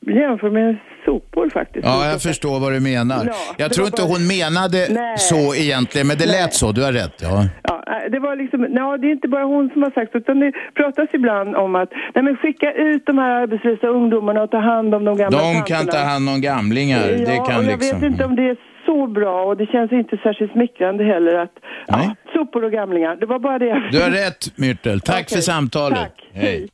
[0.07, 1.85] jämför med sopor faktiskt.
[1.85, 3.23] Ja, jag förstår vad du menar.
[3.27, 5.17] Ja, Jag tror inte bara- hon menade Nej.
[5.17, 6.71] så egentligen, men det lät så.
[6.71, 7.17] Du har rätt.
[7.21, 7.45] Ja.
[7.63, 10.51] Ja, det var liksom, ja, det är inte bara hon som har sagt utan det
[10.75, 14.95] pratas ibland om att nej men skicka ut de här arbetslösa ungdomarna och ta hand
[14.95, 15.65] om de gamla De tanterna.
[15.77, 16.99] kan ta hand om gamlingar.
[17.09, 17.99] Ja, det kan och jag liksom...
[17.99, 21.51] vet inte om det är så bra och det känns inte särskilt smickrande heller att
[21.89, 22.09] Nej.
[22.33, 23.15] sopor och gamlingar.
[23.15, 25.01] Det var bara det Du har rätt Myrtel.
[25.01, 25.99] Tack Okej, för samtalet.
[25.99, 26.29] tack.
[26.33, 26.67] Hej.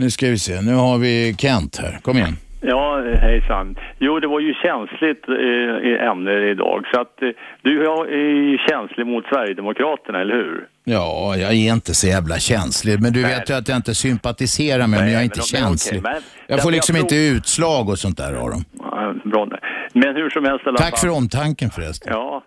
[0.00, 0.60] Nu ska vi se.
[0.60, 1.98] Nu har vi Kent här.
[2.02, 2.36] Kom igen.
[2.60, 3.76] Ja, hejsan.
[3.98, 6.84] Jo, det var ju känsligt eh, ämne idag.
[6.94, 7.28] Så att eh,
[7.62, 10.66] du är känslig mot Sverigedemokraterna, eller hur?
[10.84, 13.02] Ja, jag är inte så jävla känslig.
[13.02, 15.08] Men du vet ju att jag inte sympatiserar med dem.
[15.08, 16.00] Jag är inte men- men känslig.
[16.00, 18.64] okej, men- Jag får liksom jag inte utslag och sånt där av dem.
[18.78, 19.48] Ja, bra.
[19.92, 22.12] Men hur som helst Tack för omtanken förresten.
[22.12, 22.42] Ja,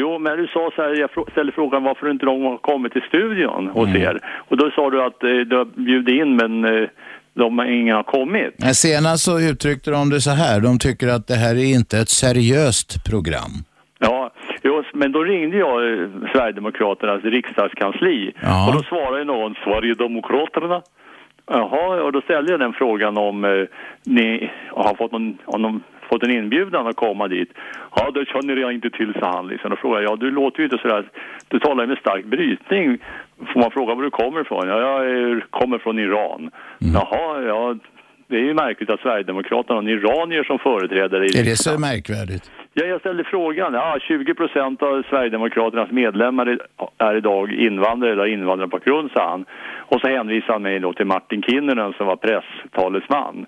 [0.00, 3.02] jo, men du sa så här, jag ställde frågan varför inte de har kommit till
[3.02, 4.02] studion hos Mm.
[4.02, 4.20] er.
[4.48, 6.88] Och då sa du att eh, du har bjudit in men eh,
[7.34, 8.54] de har inga har kommit.
[8.58, 10.60] Men Senast så uttryckte de det så här.
[10.60, 13.52] De tycker att det här är inte ett seriöst program.
[13.98, 14.30] Ja,
[14.62, 18.68] just, men då ringde jag eh, Sverigedemokraternas riksdagskansli Ja.
[18.68, 20.82] och då svarade någon Sverigedemokraterna.
[21.50, 23.50] Jaha, och då ställde jag den frågan om eh,
[24.04, 27.50] ni har fått någon, om de fått en inbjudan att komma dit.
[27.96, 29.46] Ja, det känner jag inte till, sa han.
[29.48, 29.70] Liksom.
[29.70, 31.08] Då frågade jag, ja, du låter ju inte sådär,
[31.48, 32.98] du talar ju med stark brytning.
[33.52, 34.68] Får man fråga var du kommer ifrån?
[34.68, 36.50] Ja, jag är, kommer från Iran.
[36.78, 37.76] Jaha, ja,
[38.28, 41.80] det är ju märkligt att Sverigedemokraterna har en iranier som företrädare i Är det så
[41.80, 42.50] märkvärdigt?
[42.72, 43.74] Ja, jag ställde frågan.
[43.74, 46.46] Ja, 20 procent av Sverigedemokraternas medlemmar
[46.98, 49.44] är- idag invandrare eller invandrarbakgrund, sa han.
[49.78, 53.46] Och så hänvisade han mig då till Martin Kinnunen som var presstalesman.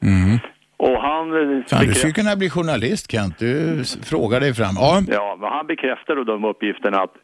[0.84, 1.24] Och han...
[1.32, 3.38] eh, Fan, du bekräft- skulle kunna bli journalist Kent.
[3.38, 4.74] Du frågar dig fram.
[4.76, 5.00] Ja.
[5.08, 7.20] Ja, men han bekräftade de uppgifterna att eh,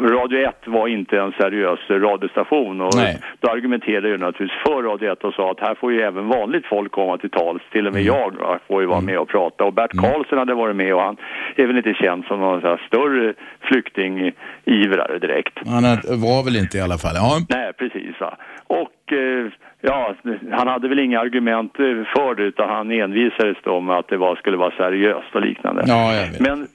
[0.00, 3.18] Radio 1 var inte en seriös radiostation och Nej.
[3.40, 6.66] då argumenterade jag naturligtvis för Radio 1 och sa att här får ju även vanligt
[6.66, 8.14] folk komma till tals, till och med Mm.
[8.14, 11.00] jag då, får ju vara med och prata och Bert Karlsson hade varit med och
[11.02, 11.16] han
[11.56, 15.58] är väl inte känd som någon större flyktingivrare direkt.
[15.66, 15.82] Han
[16.28, 17.14] var väl inte i alla fall.
[17.14, 17.38] Ja.
[17.48, 18.20] Nej, precis.
[18.20, 18.36] Va?
[18.66, 19.46] Och eh,
[19.80, 20.14] ja,
[20.50, 21.84] han hade väl inga argument eh,
[22.16, 25.82] för det utan han envisades då med att det var, skulle vara seriöst och liknande.
[25.86, 26.40] Ja, jag.
[26.40, 26.66] Men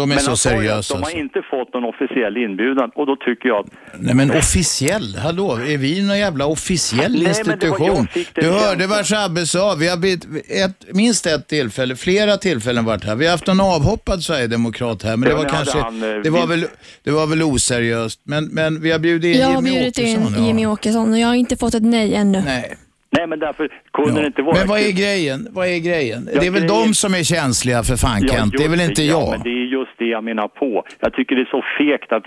[0.00, 0.94] De är men så seriösa.
[0.94, 1.18] De har alltså.
[1.18, 3.66] inte fått någon officiell inbjudan och då tycker jag att
[3.98, 8.34] Nej men officiell, hallå, är vi någon jävla officiell Nej, men det var- jag institution?
[8.34, 13.04] Du hörde vad Shabbe sa, vi har blivit ett, minst ett tillfälle, flera tillfällen varit
[13.04, 13.16] här.
[13.16, 16.46] Vi har haft en avhoppad sverigedemokrat här, men det var kanske, han, eh, det var,
[16.46, 16.66] väl,
[17.04, 18.20] det var väl oseriöst.
[18.24, 20.46] Men, men vi har bjudit in Jag har Jimmy bjudit in Åkesson.
[20.46, 22.42] Jimmy Åkesson och jag har inte fått ett nej ännu.
[22.44, 22.76] Nej.
[23.10, 24.58] Nej, men därför kunde det inte vara...
[24.58, 25.48] Men vad är grejen?
[25.50, 26.28] Vad är grejen?
[26.34, 28.68] Ja, det är väl grejen- de som är känsliga för fan Ja, Kent, det är
[28.68, 29.30] väl inte ja, jag?
[29.30, 30.84] men det är just det jag menar på.
[31.00, 32.26] Jag tycker det är så fegt att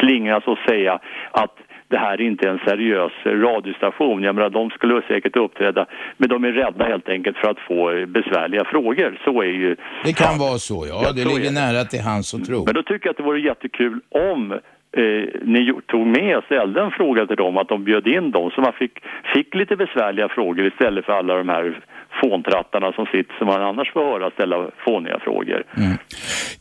[0.00, 0.98] slingras och säga
[1.30, 1.54] att
[1.88, 4.22] det här är inte en seriös radiostation.
[4.22, 8.06] Jag menar, de skulle säkert uppträda, men de är rädda helt enkelt för att få
[8.06, 9.20] besvärliga frågor.
[9.24, 9.76] Så är ju...
[10.04, 11.00] Det kan vara så, ja.
[11.04, 11.60] Ja, det ligger det.
[11.62, 12.64] nära till hans att tro.
[12.64, 14.00] Men då tycker jag att det vore jättekul
[14.32, 14.58] om
[14.96, 18.50] eh, ni tog med och ställde en fråga till dem, att de bjöd in dem
[18.50, 18.92] så man fick,
[19.34, 21.80] fick lite besvärliga frågor istället för alla de här
[22.22, 25.62] fåntrattarna som sitter som man annars får höra ställa fåniga frågor.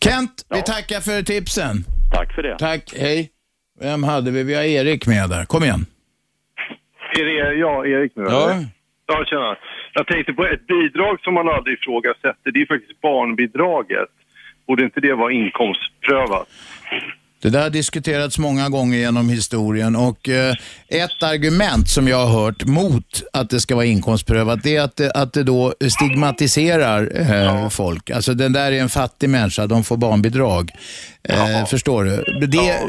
[0.03, 1.75] Kent, vi tackar för tipsen.
[2.13, 2.57] Tack för det.
[2.57, 3.29] Tack, hej.
[3.81, 4.43] Vem hade vi?
[4.43, 5.45] Vi har Erik med där.
[5.45, 5.85] Kom igen.
[7.19, 8.23] Är det jag, Erik, nu?
[8.23, 8.55] Ja.
[9.05, 9.55] Ja, tjena.
[9.93, 12.51] Jag tänkte på ett bidrag som man aldrig ifrågasätter.
[12.51, 14.09] Det är faktiskt barnbidraget.
[14.67, 16.47] Borde inte det vara inkomstprövat?
[17.43, 20.55] Det där har diskuterats många gånger genom historien och eh,
[20.87, 24.95] ett argument som jag har hört mot att det ska vara inkomstprövat det är att
[24.95, 28.09] det, att det då stigmatiserar eh, folk.
[28.09, 30.71] Alltså den där är en fattig människa, de får barnbidrag.
[31.23, 32.47] Eh, förstår du?
[32.47, 32.79] Det,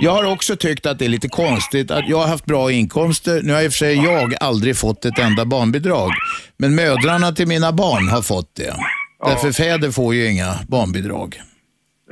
[0.00, 3.42] jag har också tyckt att det är lite konstigt att jag har haft bra inkomster.
[3.42, 6.10] Nu har i och för sig jag aldrig fått ett enda barnbidrag.
[6.56, 8.74] Men mödrarna till mina barn har fått det.
[9.26, 11.42] Därför fäder får ju inga barnbidrag.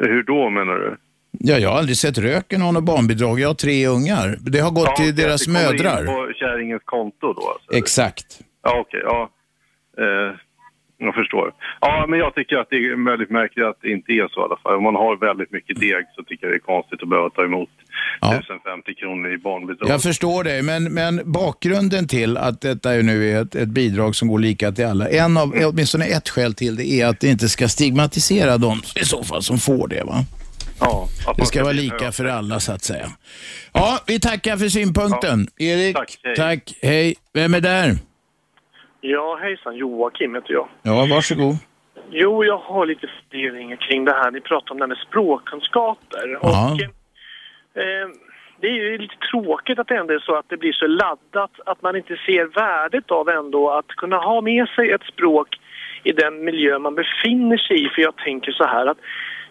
[0.03, 0.97] Hur då menar du?
[1.33, 3.41] Ja, jag har aldrig sett röken av något barnbidrag.
[3.41, 4.37] Jag har tre ungar.
[4.41, 6.01] Det har gått till okej, deras det kommer mödrar.
[6.01, 7.73] In på kärringens konto då alltså?
[7.73, 8.41] Exakt.
[8.63, 9.01] Ja, okej.
[9.05, 9.31] ja.
[9.99, 10.35] Eh,
[10.99, 11.53] jag förstår.
[11.81, 14.45] Ja, men jag tycker att det är väldigt märkligt att det inte är så i
[14.45, 14.77] alla fall.
[14.77, 17.45] Om man har väldigt mycket deg så tycker jag det är konstigt att behöva ta
[17.45, 17.71] emot
[18.23, 19.91] 1050 kronor i barnbidrag.
[19.91, 24.17] Jag förstår det, men, men bakgrunden till att detta är nu är ett, ett bidrag
[24.17, 27.29] som går lika till alla, en av, åtminstone ett skäl till det är att det
[27.29, 30.05] inte ska stigmatisera de i så fall som får det.
[30.05, 30.25] va?
[30.81, 33.07] Ja, Det ska vara lika för alla så att säga.
[33.73, 35.47] Ja, vi tackar för synpunkten.
[35.59, 36.93] Erik, tack, tack, hej.
[36.93, 37.15] hej.
[37.33, 37.97] Vem är där?
[39.01, 39.77] Ja, hejsan.
[39.77, 40.69] Joakim heter jag.
[40.83, 41.57] Ja, varsågod.
[42.13, 44.31] Jo, jag har lite funderingar kring det här.
[44.31, 46.39] Ni pratar om det här med språkkunskaper.
[46.43, 46.73] Ja.
[46.73, 46.81] Och,
[48.61, 51.51] det är ju lite tråkigt att det ändå är så att det blir så laddat
[51.67, 55.61] att man inte ser värdet av ändå att kunna ha med sig ett språk
[56.03, 57.89] i den miljö man befinner sig i.
[57.89, 58.99] För jag tänker så här att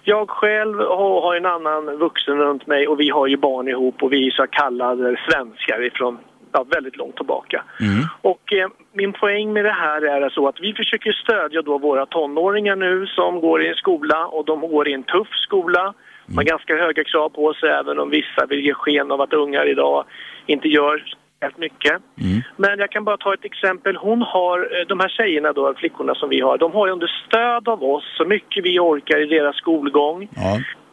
[0.04, 4.14] jag själv har, en annan vuxen runt mig och vi har ju barn ihop och
[4.14, 6.18] vi är så kallade svenskar ifrån
[6.52, 7.64] ja, väldigt långt tillbaka.
[8.22, 12.06] Och eh, min poäng med det här är så att vi försöker stödja då våra
[12.06, 15.94] tonåringar nu som går i en skola och de går i en tuff skola.
[16.30, 19.34] De har ganska höga krav på sig även om vissa vill ge sken av att
[19.34, 20.06] ungar idag
[20.46, 21.04] inte gör
[21.42, 21.94] helt mycket.
[22.58, 23.96] Men jag kan bara ta ett exempel.
[23.96, 27.68] Hon har, eh, de här tjejerna då, flickorna som vi har, de har under stöd
[27.68, 30.30] av oss så mycket vi orkar i deras skolgång.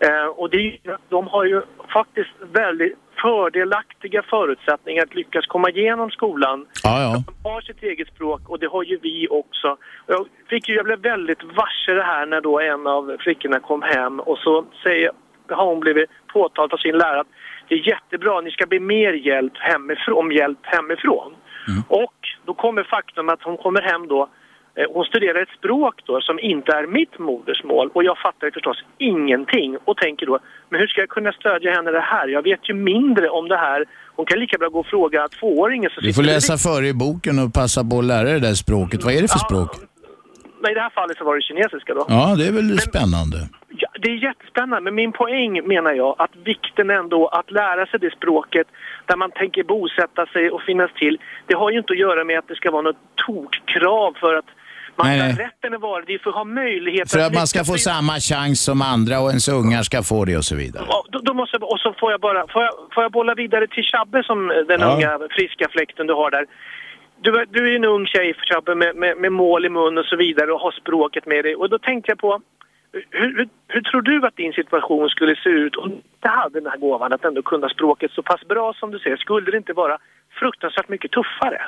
[0.00, 0.78] Eh, och det,
[1.08, 1.62] de har ju
[1.92, 6.66] faktiskt väldigt fördelaktiga förutsättningar att lyckas komma igenom skolan.
[6.84, 7.22] Ja, ja.
[7.42, 9.76] De har sitt eget språk och det har ju vi också.
[10.06, 13.82] Jag, fick ju, jag blev väldigt varse det här när då en av flickorna kom
[13.82, 15.10] hem och så säger,
[15.54, 17.32] har hon blivit påtalat av sin lärare att
[17.68, 21.34] det är jättebra, ni ska bli mer hjälp hemifrån, om hjälp hemifrån.
[21.88, 24.28] Och då kommer faktum att hon kommer hem då
[24.74, 28.84] eh, hon studerar ett språk då som inte är mitt modersmål och jag fattar förstås
[28.98, 30.38] ingenting och tänker då,
[30.68, 32.28] men hur ska jag kunna stödja henne det här?
[32.28, 33.84] Jag vet ju mindre om det här.
[34.16, 37.54] Hon kan lika bra gå och fråga tvååringen Du får läsa före i boken och
[37.54, 39.04] passa på att lära dig det där språket.
[39.04, 39.70] Vad är det för språk?
[40.62, 42.04] nej, i det här fallet så var det kinesiska då.
[42.08, 43.38] Ja, det är väl spännande.
[43.98, 48.12] Det är jättespännande, men min poäng menar jag att vikten ändå att lära sig det
[48.12, 48.66] språket
[49.06, 52.38] där man tänker bosätta sig och finnas till, det har ju inte att göra med
[52.38, 54.44] att det ska vara något tokkrav för att
[54.98, 55.46] man Nej, ska nej.
[55.46, 58.12] rätten är vara, det för att ha möjlighet För att man ska få i- samma
[58.30, 60.84] chans som andra och ens ungar ska få det och så vidare.
[60.88, 63.66] Ja, då, då måste och så får jag bara, får jag, får jag bolla vidare
[63.66, 64.94] till Chabbe som eh, den Ja.
[64.94, 66.46] unga friska fläkten du har där.
[67.20, 70.04] Du, är- du är en ung tjej Chabbe med, med, med mål i mun och
[70.04, 71.54] så vidare och har språket med dig.
[71.56, 72.40] Och då tänkte jag på,
[73.10, 76.60] hur, hur, hur tror du att din situation skulle se ut om du inte hade
[76.60, 79.16] den här gåvan att ändå kunna språket så pass bra som du säger?
[79.16, 79.98] Skulle det inte vara
[80.40, 81.60] fruktansvärt mycket tuffare?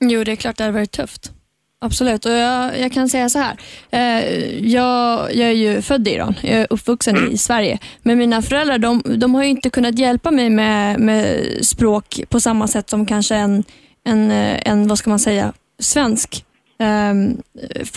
[0.00, 1.32] Jo, det är klart det hade varit tufft.
[1.80, 2.24] Absolut.
[2.26, 3.56] Och jag, jag kan säga så här.
[3.90, 4.20] Eh,
[4.66, 6.34] jag, jag är ju född i Iran.
[6.42, 7.30] Jag är uppvuxen Mm.
[7.32, 7.78] i Sverige.
[8.02, 12.40] Men mina föräldrar de, de har ju inte kunnat hjälpa mig med, med språk på
[12.40, 13.64] samma sätt som kanske en,
[14.04, 16.44] en, eh, en vad ska man säga, svensk.
[16.78, 17.42] Um,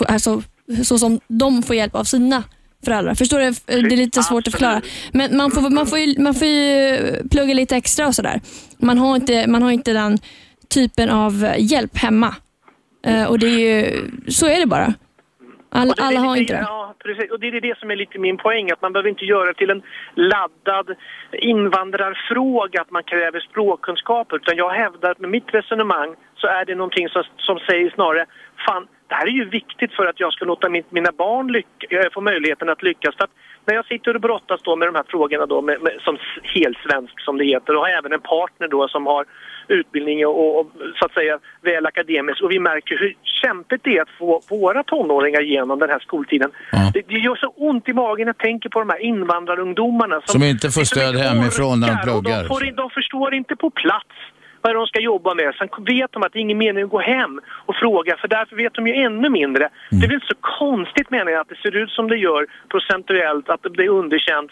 [0.08, 0.42] alltså,
[0.84, 2.44] så som de får hjälp av sina
[2.84, 3.14] föräldrar.
[3.14, 3.50] Förstår du?
[3.88, 4.80] Det är lite svårt att förklara.
[5.12, 8.40] Men man får, man får, ju, man får plugga lite extra och sådär.
[8.78, 10.18] Man, har inte, man har inte den
[10.74, 12.34] typen av hjälp hemma.
[13.06, 14.94] Eh, och det är ju, så är det bara.
[15.70, 16.60] All, det alla har inte det.
[16.60, 17.30] Ja, precis.
[17.30, 19.70] Och det är det som är lite min poäng, att man behöver inte göra till
[19.70, 19.82] en
[20.14, 20.88] laddad
[21.32, 26.74] invandrarfråga att man kräver språkkunskaper, utan jag hävdar att med mitt resonemang så är det
[26.74, 28.26] någonting som, som säger snarare,
[28.66, 32.10] fan, det här är ju viktigt för att jag ska låta min, mina barn eh,
[32.14, 33.16] få möjligheten att lyckas.
[33.16, 33.30] För att
[33.64, 37.20] när jag sitter och brottas då med de här frågorna då, med, med, som helsvensk
[37.20, 39.24] som det heter, och har även en partner då som har
[39.68, 40.66] utbildning och, och
[40.98, 44.82] så att säga väl akademisk och vi märker hur kämpigt det är att få våra
[44.82, 46.50] tonåringar igenom den här skoltiden.
[46.94, 50.42] Det, det gör så ont i magen när jag tänker på de här invandrarungdomarna Som
[50.42, 52.42] inte får stöd hemifrån när de pluggar.
[52.42, 54.16] De, får, de förstår inte på plats
[54.62, 55.54] vad de ska jobba med.
[55.54, 58.56] Sen vet de att det är ingen mening att gå hem och fråga för därför
[58.56, 59.64] vet de ju ännu mindre.
[59.64, 60.00] Mm.
[60.00, 62.46] Det är väl inte så konstigt menar jag att det ser ut som det gör
[62.68, 64.50] procentuellt, att det blir underkänt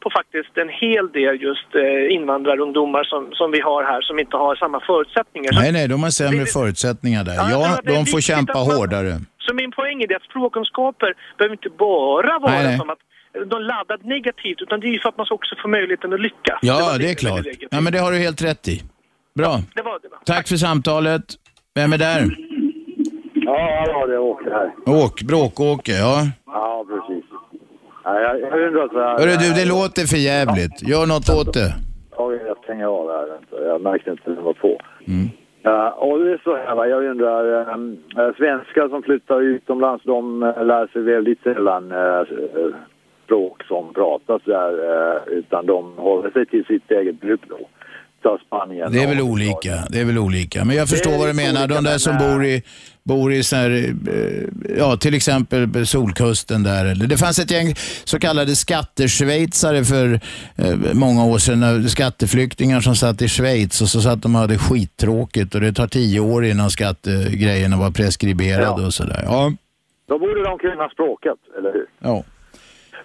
[0.00, 4.36] på faktiskt en hel del just eh, invandrarungdomar som, som vi har här som inte
[4.36, 5.50] har samma förutsättningar.
[5.52, 7.34] Nej, nej, de har sämre förutsättningar där.
[7.34, 9.12] Ja, det är de får kämpa man- hårdare.
[9.38, 12.78] Så min poäng är det att språkkunskaper behöver inte bara vara Nej, nej.
[12.78, 12.98] som att
[13.46, 16.58] de laddat negativt utan det är ju för att man också få möjligheten att lyckas.
[16.62, 17.46] Ja, det är klart.
[17.70, 18.82] Ja, men det har du helt rätt i.
[19.36, 19.52] Bra.
[19.74, 20.08] Det var det.
[20.24, 21.24] Tack för samtalet.
[21.74, 22.22] Vem är där?
[23.34, 24.70] Ja, ja, det är Åke här.
[24.86, 26.16] Åk, Bråk-Åke, ja.
[26.46, 27.24] Ja, precis.
[28.04, 29.18] Ja, jag, jag undrar så här...
[29.18, 30.88] Hörru du, det låter för jävligt.
[30.88, 31.74] Gör något åt det.
[32.16, 33.38] Ja, jag stänger av här.
[33.68, 34.80] Jag märkte inte att den var på.
[35.06, 35.28] Mm.
[35.62, 40.42] Ja, och det är så här, va, jag undrar, äh, svenskar som flyttar utomlands, de
[40.42, 42.22] äh, lär sig väldigt sällan äh,
[43.24, 44.72] språk som pratas där,
[45.16, 47.40] äh, utan de håller sig till sitt eget bruk
[48.26, 48.92] Ta Spanien.
[48.92, 49.86] Det är väl olika.
[49.90, 50.64] Det är väl olika.
[50.64, 51.68] Men jag förstår vad du menar.
[51.68, 52.62] De där som bor i,
[53.02, 53.70] bor i så här,
[54.08, 56.94] eh, ja till exempel Solkusten där.
[56.94, 57.74] Det fanns ett gäng
[58.04, 60.20] så kallade skatteschweizare för
[60.56, 61.62] eh, många år sedan.
[61.62, 65.72] eh, Skatteflyktingar som satt i Schweiz och så satt de och hade skittråkigt och det
[65.72, 69.22] tar tio år innan skattegrejerna var preskriberade och sådär.
[69.24, 69.52] Ja.
[70.08, 71.86] Då borde de kunna språket, eller hur?
[71.98, 72.24] Ja.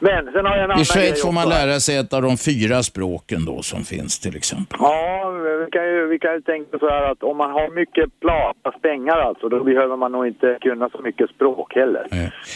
[0.04, 2.38] Men sen har jag en annan I Schweiz får man lära sig ett av de
[2.38, 4.78] fyra språken då som finns till exempel.
[4.82, 5.30] Ja,
[5.66, 8.72] vi kan, ju, vi kan ju tänka så här att om man har mycket plata
[8.72, 12.06] pengar alltså, då behöver man nog inte kunna så mycket språk heller.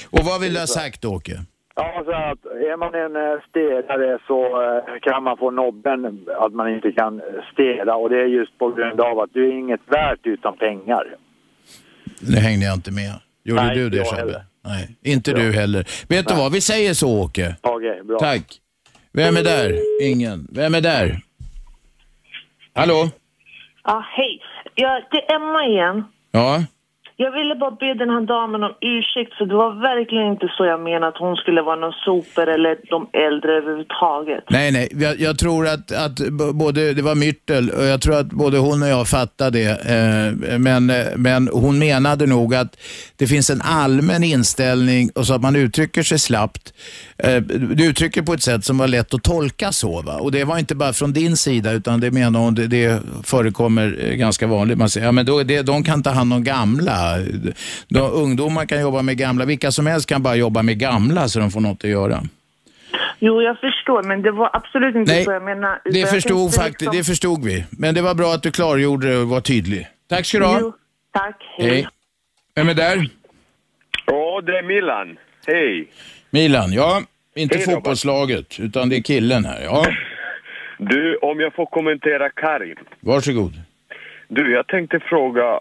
[0.09, 1.35] Och vad vill du ha sagt Åke?
[1.75, 6.53] Ja, så att är man en eh, städare så eh, kan man få nobben att
[6.53, 9.53] man inte kan eh, städa och det är just på grund av att du är
[9.53, 11.15] inget värt utan pengar.
[12.19, 13.13] Det hängde jag inte med.
[13.43, 14.45] Gjorde Nej, du det Shabbe?
[14.65, 15.87] Nej, inte du heller.
[16.09, 17.55] Vet du vad, vi säger så Åke.
[17.61, 18.19] Okej, bra.
[18.19, 18.43] Tack.
[19.13, 19.79] Vem är där?
[20.01, 20.47] Ingen.
[20.51, 21.19] Vem är där?
[22.73, 23.09] Hallå?
[23.83, 24.41] Ja, hej.
[24.75, 26.03] Ja, det är Emma igen.
[26.31, 26.63] Ja?
[27.17, 30.65] Jag ville bara be den här damen om ursäkt för det var verkligen inte så
[30.65, 34.43] jag menade att hon skulle vara någon super eller de äldre överhuvudtaget.
[34.49, 34.89] Nej, nej.
[34.91, 36.15] Jag, jag tror att, att
[36.53, 39.69] både, det var Myrtel och jag tror att både hon och jag fattade det.
[39.69, 42.77] Eh, men, men hon menade nog att
[43.15, 46.73] det finns en allmän inställning och så att man uttrycker sig slappt.
[47.17, 47.41] Eh,
[47.77, 50.01] du uttrycker på ett sätt som var lätt att tolka så.
[50.01, 50.15] Va?
[50.15, 53.97] Och det var inte bara från din sida utan det menar hon, det, det förekommer
[53.99, 54.77] eh, ganska vanligt.
[54.77, 57.04] Man säger, ja men då, det, de kan ta hand om gamla.
[57.87, 59.45] De, ungdomar kan jobba med gamla.
[59.45, 62.19] Vilka som helst kan bara jobba med gamla så de får något att göra.
[63.19, 65.79] Jo, jag förstår, men det var absolut inte Nej, så jag menade.
[65.85, 67.65] Det förstod, faktiskt, liksom- det förstod vi.
[67.69, 69.87] Men det var bra att du klargjorde det och var tydlig.
[70.09, 70.57] Tack ska du ha.
[70.61, 70.73] Jo,
[71.13, 71.35] tack.
[71.57, 71.69] Hej.
[71.69, 71.87] Hej.
[72.55, 73.09] Vem är där?
[74.05, 75.17] Ja, det är Milan.
[75.47, 75.87] Hej.
[76.29, 77.01] Milan, ja.
[77.35, 77.75] Inte Hej, Robert.
[77.75, 79.61] fotbollslaget, utan det är killen här.
[79.63, 79.85] Ja,
[80.79, 82.75] Du, om jag får kommentera Karin.
[82.99, 83.53] varsågod.
[84.27, 85.59] Du, jag tänkte fråga,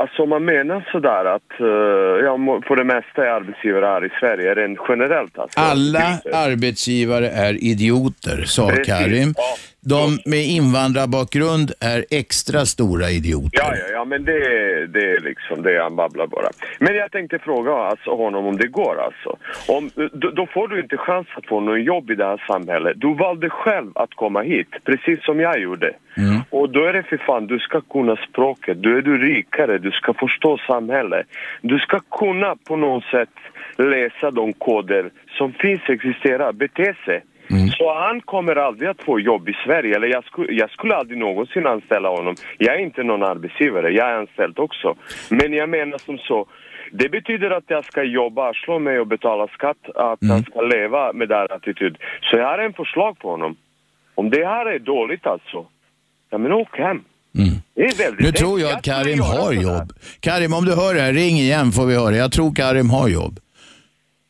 [0.00, 4.10] alltså om man menar sådär att, eh, ja, för det mesta är arbetsgivare här i
[4.20, 5.60] Sverige, en generellt alltså?
[5.60, 9.34] Alla arbetsgivare är idioter, sa Precis, Karim.
[9.36, 9.56] ja.
[9.80, 13.58] De med invandrarbakgrund är extra stora idioter.
[13.62, 14.40] Ja, ja, ja, men det,
[14.86, 16.48] det är liksom det han babblar bara.
[16.78, 19.36] Men jag tänkte fråga alltså, honom om det går alltså.
[19.72, 22.92] Om, då, då får du inte chans att få någon jobb i det här samhället.
[22.96, 25.94] Du valde själv att komma hit, precis som jag gjorde.
[26.50, 29.90] Och då är det för fan, du ska kunna språket, då är du rikare, du
[29.90, 31.26] ska förstå samhället.
[31.60, 33.34] Du ska kunna på något sätt
[33.76, 37.22] läsa de koder som finns, existerar, bete sig.
[37.78, 41.18] Så han kommer aldrig att få jobb i Sverige, eller jag skulle, jag skulle aldrig
[41.18, 42.34] någonsin anställa honom.
[42.58, 44.94] Jag är inte någon arbetsgivare, jag är anställd också.
[45.30, 46.46] Men jag menar som så,
[46.92, 51.12] det betyder att jag ska jobba, slå mig och betala skatt, att han ska leva
[51.12, 51.96] med den attityd.
[52.22, 53.56] Så jag har en förslag på honom.
[54.14, 55.66] Om det här är dåligt alltså,
[56.30, 57.00] ja men åk hem.
[57.74, 59.92] Det är väldigt Nu tror jag att Karim har jobb.
[60.20, 62.16] Karim, om du hör det här, ring igen får vi höra.
[62.16, 63.38] Jag tror Karim har jobb.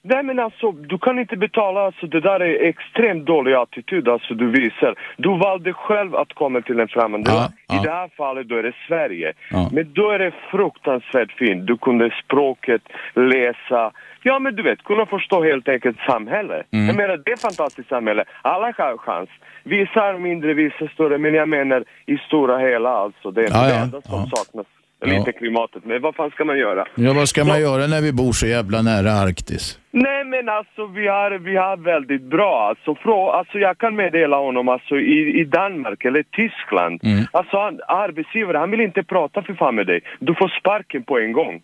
[0.03, 4.35] Nej men alltså, du kan inte betala, alltså det där är extremt dålig attityd alltså
[4.35, 4.95] du visar.
[5.17, 7.53] Du valde själv att komma till en främmande land.
[7.73, 9.33] I det här fallet då är det Sverige.
[9.73, 11.67] Men då är det fruktansvärt fint.
[11.67, 12.83] Du kunde språket,
[13.15, 13.93] läsa,
[14.23, 16.67] ja men du vet, kunna förstå helt enkelt samhället.
[16.71, 18.25] Jag menar det är ett fantastiskt samhälle.
[18.43, 19.29] Alla har chans.
[19.65, 23.31] Vissa är mindre, vissa större, men jag menar i stora hela alltså.
[23.31, 24.65] Det är Ja, det ja, enda som
[25.01, 25.07] ja.
[25.07, 25.27] saknas.
[25.27, 26.85] Lite klimatet, men vad fan ska man göra?
[26.95, 29.79] Ja, vad ska man göra när vi bor så jävla nära Arktis?
[29.91, 34.37] Nej men alltså vi har, vi har väldigt bra, alltså, frå, alltså jag kan meddela
[34.37, 39.55] honom alltså i, i Danmark eller Tyskland, alltså han, arbetsgivare han vill inte prata för
[39.55, 41.63] fan med dig, du får sparken på en gång.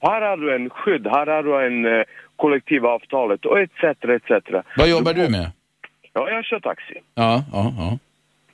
[0.00, 2.04] Här har du en skydd, här har du en eh,
[2.36, 4.30] kollektivavtalet och etc etc.
[4.76, 5.50] Vad jobbar du med?
[6.12, 6.94] Ja, jag kör taxi.
[7.14, 7.98] Ja, ja, ja.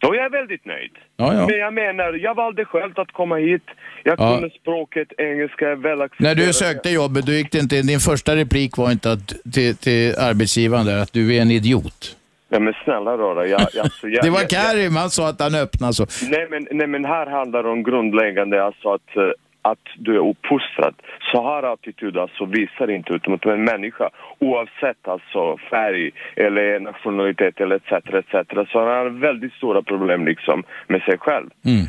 [0.08, 0.92] Och jag är väldigt nöjd.
[1.16, 1.46] Ja, ja.
[1.46, 3.62] Men jag menar, jag valde själv att komma hit,
[4.04, 4.32] jag Ja.
[4.34, 8.76] kunde språket, engelska väl När du sökte jobbet, du gick det inte, din första replik
[8.76, 12.16] var inte att, till, till arbetsgivaren där att du är en idiot.
[12.48, 15.92] Ja men snälla rara, jag, alltså, jag, Det var Karim, han sa att han öppnade
[15.92, 16.06] så.
[16.30, 19.22] Nej men, nej men här handlar det om grundläggande, alltså att, eh,
[19.64, 20.94] att du är uppfostrad.
[21.32, 27.60] Så här attityd alltså visar inte ut mot en människa oavsett alltså färg eller nationalitet
[27.60, 27.92] eller etc.
[27.92, 28.70] etc.
[28.72, 31.50] Så han har väldigt stora problem liksom med sig själv.
[31.64, 31.86] Mm.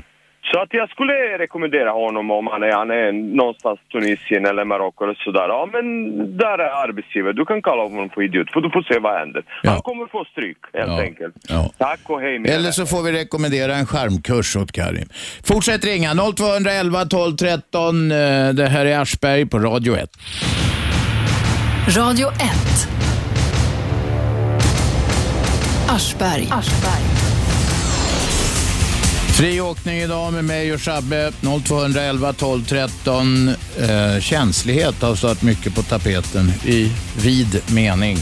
[0.51, 5.03] Så att jag skulle rekommendera honom om han är, han är någonstans Tunisien eller Marocko
[5.03, 5.47] eller sådär.
[5.47, 5.87] Ja men
[6.37, 9.43] där är arbetsgivare, du kan kalla honom för idiot för du får se vad händer.
[9.63, 11.01] Han kommer få stryk helt Ja.
[11.01, 11.35] enkelt.
[11.49, 11.69] Ja.
[11.77, 15.07] Tack och hej mina Eller så får vi rekommendera en skärmkurs åt Karim.
[15.43, 18.11] Fortsätt ringa 0211 12 13.
[18.11, 18.17] Eh,
[18.53, 20.09] Det här är Aschberg på Radio 1.
[21.97, 22.35] Radio 1.
[25.89, 26.47] Aschberg.
[29.37, 31.31] Fri åkning idag med mig och Shabbe.
[31.65, 33.47] 0211 12 13.
[33.47, 36.91] Eh, känslighet har stått mycket på tapeten i
[37.25, 38.17] vid mening.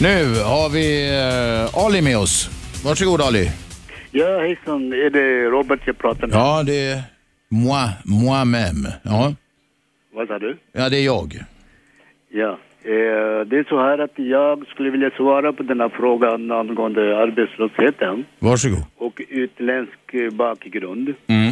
[0.00, 0.86] Nu har vi
[1.18, 2.50] eh, Ali med oss.
[2.84, 3.50] Varsågod Ali.
[4.10, 4.92] Ja, hejsan.
[4.92, 6.36] Är det Robert jag pratar med?
[6.36, 7.02] Ja, det är
[7.48, 8.92] moi, moi-même.
[9.02, 9.34] Ja.
[10.14, 10.58] Vad sa du?
[10.72, 11.44] ja, det är jag.
[12.32, 12.58] Ja.
[12.88, 17.18] Eh, det är så här att jag skulle vilja svara på den här frågan angående
[17.18, 18.78] arbetslösheten Varsågod.
[18.96, 21.14] och utländsk eh, bakgrund.
[21.26, 21.48] Mm.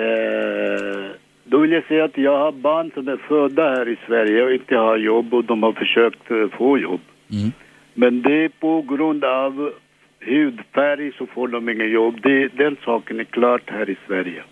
[0.00, 1.10] Eh,
[1.44, 4.52] då vill jag säga att jag har barn som är födda här i Sverige och
[4.52, 7.00] inte har jobb och de har försökt få jobb.
[7.30, 7.52] Mm.
[7.94, 9.72] Men det är på grund av
[10.20, 12.14] hudfärg så får de ingen jobb.
[12.22, 14.42] Det, den saken är klart här i Sverige.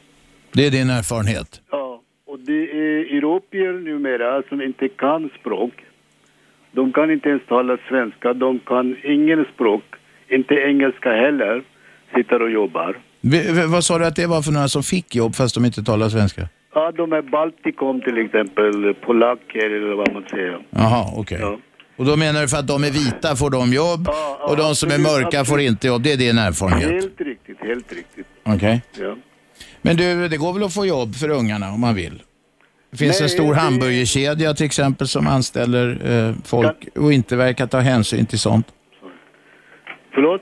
[0.53, 1.61] Det är din erfarenhet.
[1.71, 1.84] Ja,
[2.35, 5.73] och det är europeer numera som inte kan språk.
[6.73, 9.83] De kan inte ens tala svenska, de kan ingen språk,
[10.29, 11.63] inte engelska heller,
[12.15, 12.97] sitter och jobbar.
[13.21, 15.83] V- vad sa du att det var för några som fick jobb fast de inte
[15.83, 16.43] talar svenska?
[16.75, 20.59] Ja, de är Baltikum till exempel, polacker eller vad man säger.
[20.71, 21.41] Jaha, okej.
[21.97, 24.09] Och då menar du för att de är vita får de jobb
[24.49, 26.03] och de som är mörka får inte jobb.
[26.03, 26.91] Det är din erfarenhet?
[26.91, 28.27] Helt riktigt, helt riktigt.
[28.43, 28.83] Okej.
[29.01, 29.17] Ja.
[29.87, 32.23] Men du, det går väl att få jobb för ungarna om man vill?
[32.91, 35.87] Det finns Nej, en stor det- hamburgerkedja till exempel som anställer
[36.29, 38.67] eh, folk och inte verkar ta hänsyn till sånt.
[40.15, 40.41] Förlåt?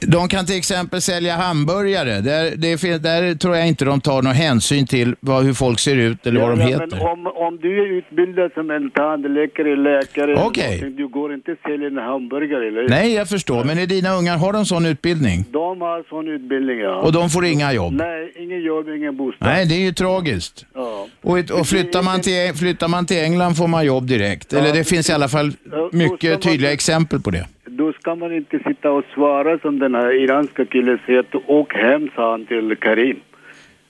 [0.00, 2.20] De- kan till exempel sälja hamburgare.
[2.20, 5.96] Där, det, där tror jag inte de tar någon hänsyn till vad, hur folk ser
[5.96, 6.86] ut eller vad de Ja, heter.
[6.90, 11.52] Men om, om du är utbildad som en tandläkare, läkare, eller någonting, du går inte
[11.52, 13.64] att sälja en hamburgare, eller Nej, jag förstår.
[13.64, 15.44] Men är dina ungar, har de sån utbildning?
[15.50, 16.94] De har sån utbildning, ja.
[16.96, 17.92] Och de får inga jobb?
[17.92, 19.48] Nej, ingen jobb, ingen bostad.
[19.48, 20.66] Nej, det är ju tragiskt.
[20.74, 21.06] Ja.
[21.22, 24.52] Och, ett- och flyttar, man till, flyttar man till England får man jobb direkt.
[24.52, 25.52] Eller det finns i alla fall
[25.92, 27.46] mycket tydliga exempel på det.
[27.80, 31.74] Då ska man inte sitta och svara som den här iranska killen säger att åk
[31.74, 33.20] hem, sa han till Karim.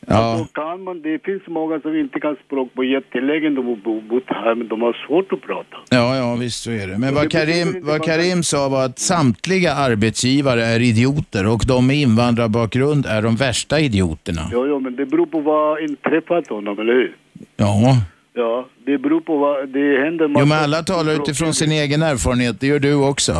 [0.07, 0.17] Ja.
[0.17, 4.01] Alltså, kan man, det finns många som inte kan språk på jättelänge, de har bo-
[4.01, 5.77] bott här, men de har svårt att prata.
[5.91, 6.99] Ja, ja, visst så är det.
[6.99, 11.97] Men vad Karim, vad Karim sa var att samtliga arbetsgivare är idioter och de med
[11.97, 14.43] invandrarbakgrund är de värsta idioterna.
[14.53, 17.17] Ja, ja, men det beror på vad inträffat honom, eller hur?
[17.57, 17.97] Ja.
[18.35, 22.61] Ja, det beror på vad, det händer Jo, men alla talar utifrån sin egen erfarenhet.
[22.61, 23.33] Det gör du också.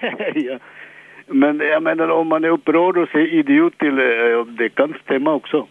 [0.34, 0.58] ja.
[1.26, 5.32] Men jag menar, om man är upprörd och säger idiot till, eh, det kan stämma
[5.32, 5.66] också.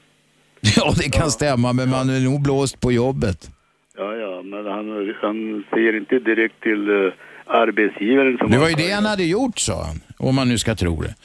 [0.75, 3.49] Ja, det kan stämma, men man är nog blåst på jobbet.
[3.97, 7.13] Ja, ja, men han, han säger inte direkt till uh,
[7.45, 9.95] arbetsgivaren som Det var ju det han hade gjort, sa han.
[10.17, 11.15] Om man nu ska tro det.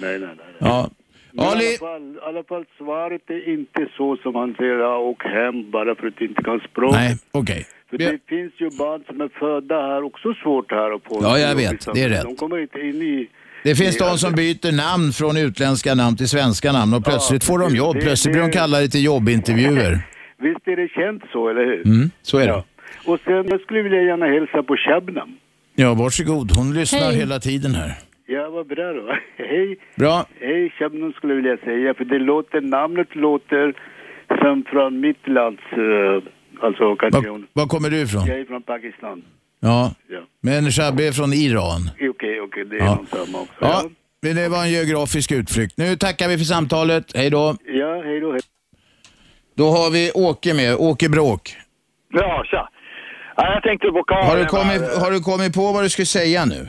[0.00, 0.46] Nej, nej, nej.
[0.58, 0.90] Ja.
[1.32, 4.98] Men i Ali, alla fall, alla fall svaret är inte så som han säger, ja,
[4.98, 7.00] åk hem bara för att du inte kan språket.
[7.00, 7.66] nej, okej.
[7.92, 11.38] För det finns ju barn som är födda här också svårt här att få Ja,
[11.38, 11.94] jag vet.
[11.94, 12.22] Det är rätt.
[12.22, 13.28] De kommer inte in i...
[13.64, 17.58] Det finns de som byter namn från utländska namn till svenska namn och plötsligt får
[17.58, 17.96] de jobb.
[18.00, 19.92] Plötsligt blir de kallade till jobbintervjuer.
[20.38, 21.86] Visst är det känt så, eller hur?
[21.86, 22.64] Mm, så är det.
[23.06, 25.36] Och sen, jag skulle vilja gärna hälsa på Shabnam.
[25.74, 26.52] Ja, varsågod.
[26.56, 27.16] Hon lyssnar Hej.
[27.16, 27.92] hela tiden här.
[28.26, 29.16] Ja, vad bra då.
[29.36, 29.76] Hej.
[29.96, 30.26] Bra.
[30.40, 33.74] Hej Shabnam skulle jag vilja säga, för det låter, namnet låter
[34.40, 36.22] som från mitt lands, uh,
[36.62, 37.20] alltså kanske...
[37.52, 38.26] Var kommer du ifrån?
[38.26, 39.22] Jag är från Pakistan.
[39.60, 39.94] Ja.
[40.08, 40.20] Ja.
[40.40, 41.90] Men Shabbe är från Iran.
[42.10, 43.04] Okej, okej, det är Ja.
[43.10, 43.54] samma också.
[43.60, 43.82] Ja,
[44.22, 45.76] men det var en geografisk utflykt.
[45.76, 47.04] Nu tackar vi för samtalet.
[47.16, 47.56] Hej då.
[47.64, 48.32] Ja, hej då.
[48.32, 48.40] Hej.
[49.54, 50.74] Då har vi Åke med.
[50.78, 51.56] Åke Bråk.
[52.12, 52.68] Ja, tja.
[53.36, 54.26] Ja, jag tänkte på Karin.
[54.28, 56.68] Har du, kommit, har du kommit på vad du skulle säga nu?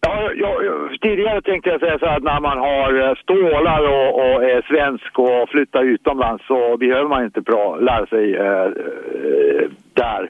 [0.00, 4.14] Ja, jag, jag, tidigare tänkte jag säga så att när man har eh, stålar och,
[4.14, 9.70] och är svensk och flyttar utomlands så behöver man inte pra, lära sig eh, eh,
[9.94, 10.28] där,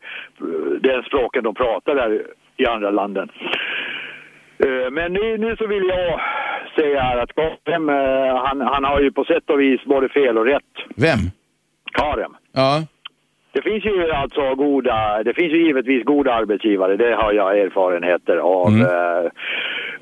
[0.80, 2.22] den språken de pratar där
[2.56, 3.28] i andra landen.
[4.58, 6.20] Eh, Men nu, nu så vill jag
[6.74, 10.46] säga att Karim, eh, han, han har ju på sätt och vis både fel och
[10.46, 10.74] rätt.
[10.96, 11.18] Vem?
[11.92, 12.36] Karim.
[12.52, 12.82] Ja.
[13.56, 18.36] Det finns ju alltså goda, det finns ju givetvis goda arbetsgivare, det har jag erfarenheter
[18.36, 18.68] av.
[18.90, 19.24] Eh,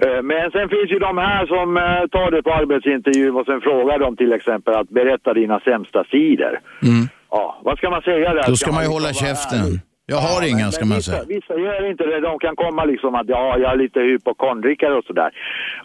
[0.04, 1.82] eh, Men sen finns ju de här som eh,
[2.16, 6.54] tar det på arbetsintervju och sen frågar de till exempel att berätta dina sämsta sidor.
[6.82, 7.02] Mm.
[7.30, 8.44] Ja, vad ska man säga där?
[8.48, 9.64] Då ska man ju hålla käften.
[10.06, 11.24] Jag har inga, men- ska man vissa, säga.
[11.28, 12.20] Vissa gör inte det.
[12.20, 15.30] De kan komma liksom att ja, jag är lite hypokondriker och sådär.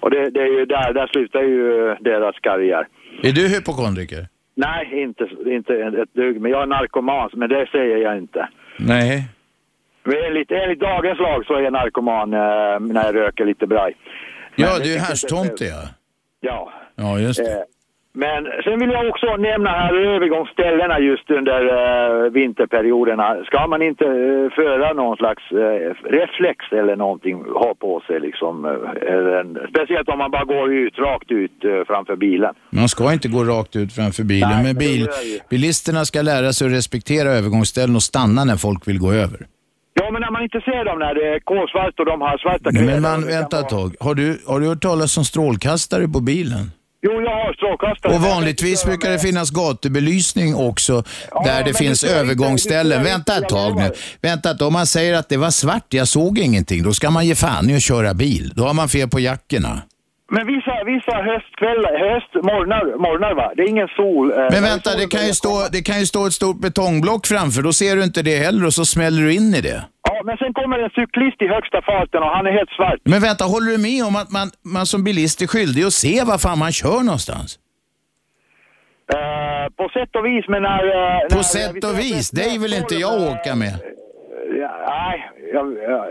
[0.01, 2.87] Och det, det är ju där, där slutar ju deras karriär.
[3.23, 4.27] Är du hypokondriker?
[4.65, 6.41] Nej, inte, inte ett dugg.
[6.41, 8.49] Men jag är narkoman, men det säger jag inte.
[8.79, 9.27] Nej.
[10.03, 13.95] Men Enligt, enligt dagens lag så är jag narkoman eh, när jag röker lite braj.
[14.55, 14.99] Ja, du är
[15.45, 15.81] inte- ja.
[16.39, 16.71] Ja.
[16.95, 17.51] Ja, just det.
[17.53, 17.59] Eh,
[18.25, 23.43] Men sen vill jag också nämna här övergångsställena just under eh, vinterperioderna.
[23.45, 25.79] Ska man inte eh, föra någon slags eh,
[26.19, 28.65] reflex eller någonting ha på sig liksom?
[29.13, 31.57] eller speciellt om man bara går ut, rakt ut
[31.87, 32.53] framför bilen.
[32.69, 35.07] Man ska inte gå rakt ut framför bilen, Nej, men bil,
[35.49, 39.39] bilisterna ska lära sig att respektera övergångsställen och stanna när folk vill gå över.
[39.93, 42.69] Ja, men när man inte ser dem när det är kolsvart och de har svarta
[42.71, 43.89] Nej, men kläder man, vänta ett tag.
[43.99, 46.71] Har du, har du hört talas om strålkastare på bilen?
[47.01, 48.13] Jo, jag har strålkastare.
[48.15, 51.03] Och vanligtvis brukar det finnas gatubelysning också
[51.45, 53.03] där det finns inte- övergångsställen.
[53.03, 53.91] Vänta ett tag nu.
[54.21, 57.35] Vänta, om man säger att det var svart, jag såg ingenting, då ska man ge
[57.35, 58.51] fan i att köra bil.
[58.55, 59.81] Då har man fel på jackorna.
[60.31, 63.51] Men vissa, vissa höstkvällar, höstmorgnar, morgnar va?
[63.55, 64.31] Det är ingen sol.
[64.31, 67.61] eh, Men vänta, det kan, ju stå, det kan ju stå ett stort betongblock framför,
[67.61, 69.83] då ser du inte det heller och så smäller du in i det.
[70.09, 72.99] Ja, men sen kommer en cyklist i högsta farten och han är helt svart.
[73.13, 76.23] Men vänta, håller du med om att man, man som bilist är skyldig att se
[76.31, 77.49] var fan man kör någonstans?
[79.15, 80.83] Eh, på sätt och vis, men när...
[80.99, 83.75] eh, På när, sätt och vis, det vill inte jag åka med.
[84.61, 85.65] Ja, nej, jag,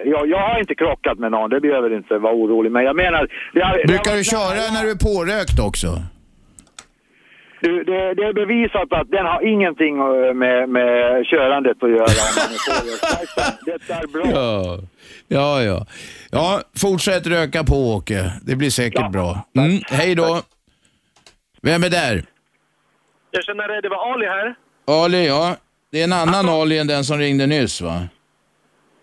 [0.06, 2.72] jag, jag har inte krockat med någon, det behöver inte vara orolig.
[2.72, 3.20] Men jag menar...
[3.54, 5.88] Det, det, Brukar har- du köra när du är pårökt också?
[7.60, 11.98] Du, det, det är bevisat att den har ingenting eh, med, med körandet att göra.
[12.38, 13.58] Man är påverkad.
[13.64, 14.30] det är bra.
[14.34, 14.78] Ja.
[15.28, 15.86] ja, ja.
[16.30, 18.32] Ja, fortsätt röka på Åke.
[18.42, 19.46] Det blir säkert bra.
[19.56, 20.42] Mm, hej då.
[21.62, 22.24] Vem är där?
[23.30, 24.54] Jag känner det, det var Ali här.
[24.86, 25.56] Ali, ja.
[25.92, 28.08] Det är en annan Ali än den som ringde nyss va?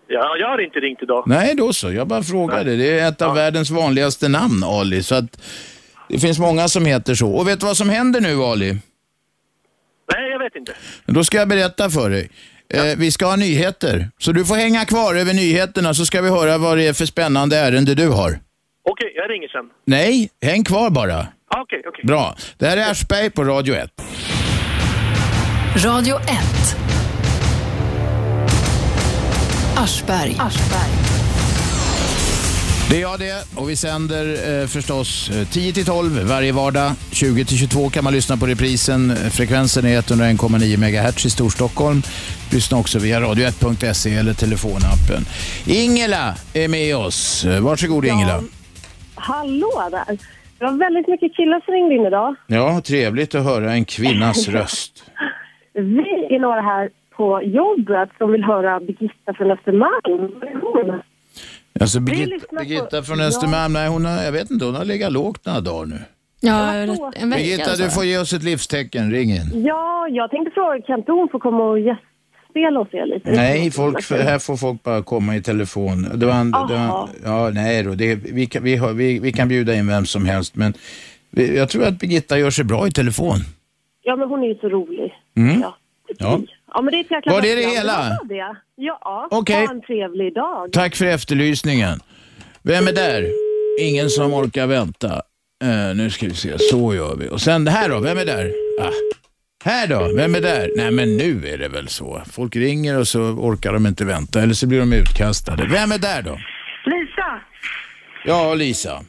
[0.08, 1.24] Ja, jag har inte ringt idag.
[1.26, 1.92] Nej, då så.
[1.92, 2.76] Jag bara frågade.
[2.76, 5.02] Det är ett av världens vanligaste namn, Ali.
[5.02, 5.42] Så att
[6.08, 7.30] det finns många som heter så.
[7.32, 8.72] Och vet du vad som händer nu, Ali?
[10.12, 10.72] Nej, jag vet inte.
[11.06, 12.30] Då ska jag berätta för dig.
[12.74, 14.10] Eh, vi ska ha nyheter.
[14.18, 17.06] Så du får hänga kvar över nyheterna så ska vi höra vad det är för
[17.06, 18.38] spännande ärende du har.
[18.90, 19.64] Okej, jag ringer sen.
[19.84, 21.26] Nej, häng kvar bara.
[21.48, 22.04] Ah, Okej, okej.
[22.04, 22.36] Bra.
[22.58, 23.90] Det här är Aschberg på Radio 1.
[25.84, 26.76] Radio 1.
[29.76, 30.36] Aschberg.
[32.90, 34.24] Det är jag det och vi sänder
[34.62, 36.90] eh, förstås eh, 10 till 12 varje vardag.
[37.12, 39.10] 20 till 22 kan man lyssna på reprisen.
[39.10, 42.02] Eh, Frekvensen är 101,9 MHz i Storstockholm.
[42.52, 45.22] Lyssna också via radio1.se eller telefonappen.
[45.66, 47.44] Ingela är med oss.
[47.44, 48.40] Eh, Varsågod Ingela.
[49.14, 50.18] Hallå där!
[50.58, 52.34] Det var väldigt mycket killar som ringde in idag.
[52.46, 55.04] Ja, trevligt att höra en kvinnas röst.
[55.74, 60.32] Vi är några här på jobbet som vill höra Birgitta från Östermalm.
[60.62, 61.00] Hon?
[61.80, 62.04] Alltså Vi
[62.58, 63.20] Birgitta, från.
[63.20, 65.98] Östermalm, nej, hon har, jag vet inte, hon har legat lågt några dagar nu.
[66.40, 67.42] Ja, en vecka.
[67.42, 67.84] Birgitta, alltså.
[67.84, 69.10] du får ge oss ett livstecken.
[69.10, 69.64] Ring in.
[69.64, 73.30] Ja, jag tänkte fråga, kan inte hon få komma och gästspela hos er lite?
[73.30, 76.06] Nej, folk, här får folk bara komma i telefon.
[76.14, 79.32] Det var, en- det var, ja, nej då, det, vi, kan, vi, har, vi, vi
[79.32, 80.74] kan bjuda in vem som helst, men
[81.30, 83.36] vi, jag tror att Birgitta gör sig bra i telefon.
[84.02, 85.12] Ja, men hon är ju så rolig.
[85.36, 85.60] Mm.
[85.60, 85.76] Ja.
[86.18, 86.40] Ja.
[86.74, 88.18] Ja, men det är ett jäkla Var det det hela?
[88.28, 88.56] Det.
[88.76, 89.66] Ja, Okej.
[89.66, 90.72] ha en trevlig dag.
[90.72, 92.00] Tack för efterlysningen.
[92.62, 93.30] Vem är där?
[93.80, 95.22] Ingen som orkar vänta.
[95.64, 97.28] Eh, nu ska vi se, så gör vi.
[97.28, 98.52] Och sen det här då, vem är där?
[98.80, 98.90] Ah.
[99.64, 100.70] Här då, vem är där?
[100.76, 102.22] Nej men nu är det väl så.
[102.32, 105.66] Folk ringer och så orkar de inte vänta, eller så blir de utkastade.
[105.70, 106.38] Vem är där då?
[106.86, 107.40] Lisa,
[108.24, 109.02] Ja, Lisa.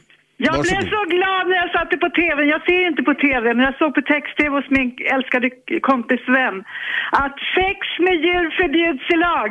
[0.46, 0.92] Jag blev Varsågod.
[0.94, 2.38] så glad när jag satte på TV.
[2.54, 5.46] Jag ser inte på TV, men jag såg på text-TV hos min älskade
[5.90, 6.56] kompis Sven.
[7.24, 9.50] Att sex med djur förbjuds i lag.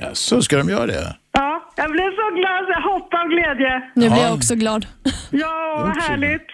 [0.00, 1.16] Ja, så ska de göra det?
[1.32, 3.72] Ja, jag blev så glad så jag hoppade av glädje.
[3.94, 4.26] Nu blir Ja.
[4.26, 4.86] jag också glad.
[5.30, 5.56] Ja,
[5.86, 6.48] vad härligt.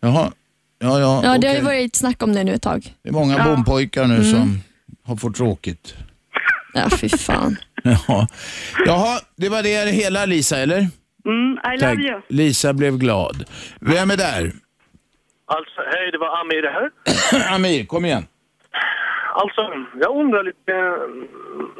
[0.00, 0.32] Jaha.
[0.80, 1.54] Ja, ja, Ja, det har okej.
[1.56, 2.94] ju varit snack om det nu ett tag.
[3.02, 4.24] Det är många bompojkar nu Mm.
[4.24, 4.60] som
[5.04, 5.94] har fått tråkigt.
[6.74, 7.56] Ja, fy fan.
[8.08, 8.26] Ja.
[8.86, 10.86] Jaha, det var det hela Lisa, eller?
[11.28, 12.20] Mm, I love you.
[12.28, 13.36] Lisa blev glad.
[13.80, 14.44] Vem är där?
[15.46, 16.90] Alltså, hej, det var Amir här.
[17.54, 18.24] Amir, kom igen.
[19.34, 19.62] Alltså,
[20.00, 20.72] jag undrar lite,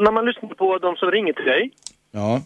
[0.04, 1.70] när man lyssnar på de som ringer till dig,
[2.12, 2.40] Ja.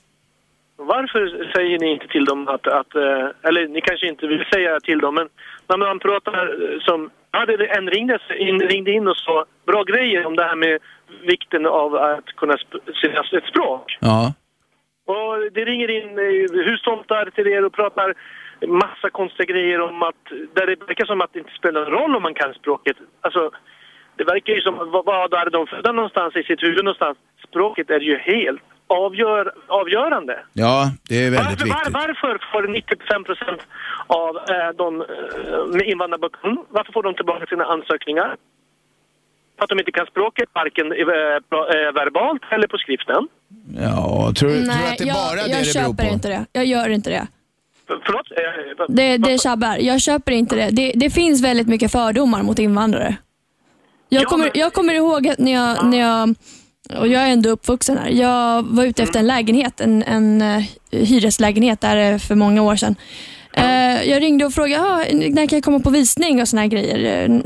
[0.76, 4.80] varför säger ni inte till dem att, att eh, eller ni kanske inte vill säga
[4.80, 5.28] till dem, men
[5.68, 10.26] när man pratar som, ja, det en ringde in, ringde in och sa bra grejer
[10.26, 10.78] om det här med
[11.22, 12.56] vikten av att kunna
[13.00, 13.96] säga ett språk.
[14.00, 14.32] Ja.
[15.12, 18.14] Och det ringer in eh, hustomtar till er och pratar
[18.66, 20.24] massa konstiga grejer om att,
[20.54, 22.96] där det verkar som att det inte spelar någon roll om man kan språket.
[23.20, 23.50] Alltså,
[24.16, 24.74] det verkar ju som,
[25.06, 27.18] vad, är de födda någonstans i sitt huvud någonstans?
[27.48, 30.34] Språket är ju helt avgör, avgörande.
[30.52, 31.94] Ja, det är väldigt Varför, var, viktigt.
[31.94, 33.66] varför får 95 procent
[34.06, 38.36] av eh, de eh, med invandrarbakgrund, varför får de tillbaka sina ansökningar?
[39.62, 43.28] För att de inte kan språket, varken eh, eh, verbalt eller på skriften.
[43.76, 46.12] Ja, tror, tror Nej, att det är jag, bara det jag det beror köper på?
[46.14, 46.46] inte det.
[46.52, 47.26] Jag gör inte det.
[47.86, 48.26] För, förlåt?
[48.30, 49.76] Eh, Det, det tjabbar.
[49.76, 50.68] Jag köper inte det.
[50.70, 50.92] det.
[50.96, 53.16] Det finns väldigt mycket fördomar mot invandrare.
[54.08, 56.34] Jag, kommer, jag kommer ihåg att när jag, när jag,
[57.00, 60.42] och jag är ändå uppvuxen här, jag var ute efter en lägenhet, en, en
[60.90, 62.96] hyreslägenhet där för många år sedan.
[63.56, 66.68] Eh, jag ringde och frågade, ah, när kan jag komma på visning och såna här
[66.68, 67.24] grejer.
[67.30, 67.36] Eh,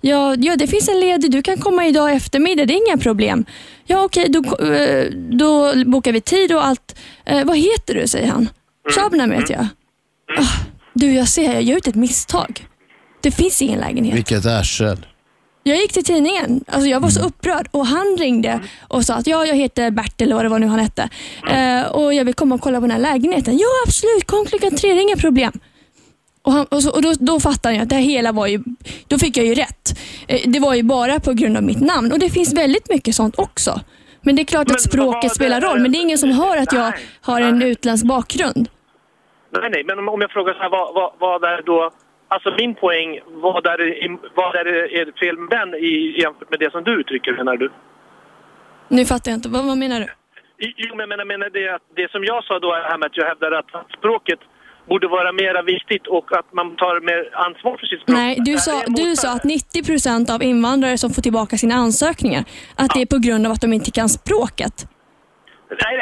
[0.00, 3.44] Ja, ja, det finns en ledig, du kan komma idag eftermiddag, det är inga problem.
[3.86, 6.98] Ja, okej, då, eh, då bokar vi tid och allt.
[7.26, 8.48] Eh, vad heter du, säger han.
[8.94, 9.66] Shabnam heter jag.
[10.38, 10.64] Ah,
[10.94, 12.66] du, jag ser, jag gör ut ett misstag.
[13.20, 14.14] Det finns ingen lägenhet.
[14.14, 15.06] Vilket arsel.
[15.68, 16.64] Jag gick till tidningen.
[16.68, 20.26] Alltså jag var så upprörd och han ringde och sa att ja, jag heter Bertil
[20.26, 21.08] eller vad det var nu han hette.
[21.50, 23.58] Eh, och jag vill komma och kolla på den här lägenheten.
[23.58, 24.26] Ja, absolut.
[24.26, 25.52] Kom klockan tre, det är inga problem.
[26.42, 28.62] Och, han, och, så, och då, då fattade jag att det hela var ju,
[29.08, 29.98] då fick jag ju rätt.
[30.28, 33.14] Eh, det var ju bara på grund av mitt namn och det finns väldigt mycket
[33.14, 33.80] sånt också.
[34.22, 36.72] Men det är klart att språket spelar roll, men det är ingen som hör att
[36.72, 38.68] jag har en utländsk bakgrund.
[39.52, 41.90] Nej, nej, men om- om jag frågar så här, vad, vad, vad är då...
[42.28, 46.58] Alltså min poäng, vad är, det- vad är, det- fel med den i, jämfört med
[46.60, 47.70] det som du uttrycker, menar du?
[48.88, 49.48] Nu fattar jag inte.
[49.48, 50.06] Vad, vad menar du?
[50.76, 53.06] Jo, men jag menar, menar det, att det som jag sa då är här med
[53.06, 54.38] att jag hävdar att, språket
[54.88, 58.16] borde vara mera viktigt och att man tar mer ansvar för sitt språk.
[58.18, 62.44] Nej, du sa, du sa att 90% av invandrare som får tillbaka sina ansökningar,
[62.76, 64.86] att det är på grund av att de inte kan språket.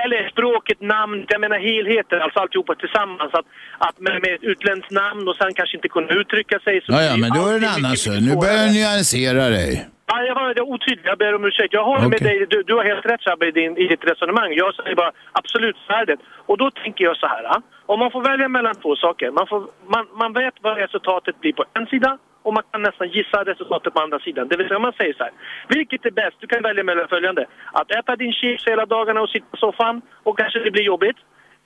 [0.05, 3.35] Eller språket, namn, jag menar helheten, alltså alltihopa tillsammans.
[3.35, 3.47] Att,
[3.79, 6.81] att med, med utländskt namn och sen kanske inte kunna uttrycka sig.
[6.85, 8.15] Så Ja, ja, men då är det en annan sak.
[8.29, 9.73] Nu börjar du nyansera dig.
[10.11, 11.73] Ja, jag var otydlig, jag ber om ursäkt.
[11.73, 12.39] Jag håller med Okej.
[12.39, 14.53] dig, du, du har helt rätt Shabbe i, din- i ditt resonemang.
[14.53, 15.77] Jag säger bara absolut
[16.07, 16.17] det.
[16.47, 17.45] Och då tänker jag så här,
[17.87, 19.31] om man får välja mellan två saker.
[19.31, 19.61] Man, får,
[19.95, 23.95] man, man vet vad resultatet blir på en sida och man kan nästan gissa resultatet
[23.95, 24.49] på andra sidan.
[24.49, 25.33] Det vill säga man säger så här,
[25.69, 26.37] vilket är bäst?
[26.41, 27.43] Du kan välja mellan följande.
[27.81, 29.95] Att äta din chips hela dagarna och sitta på soffan
[30.27, 31.19] och kanske det blir jobbigt.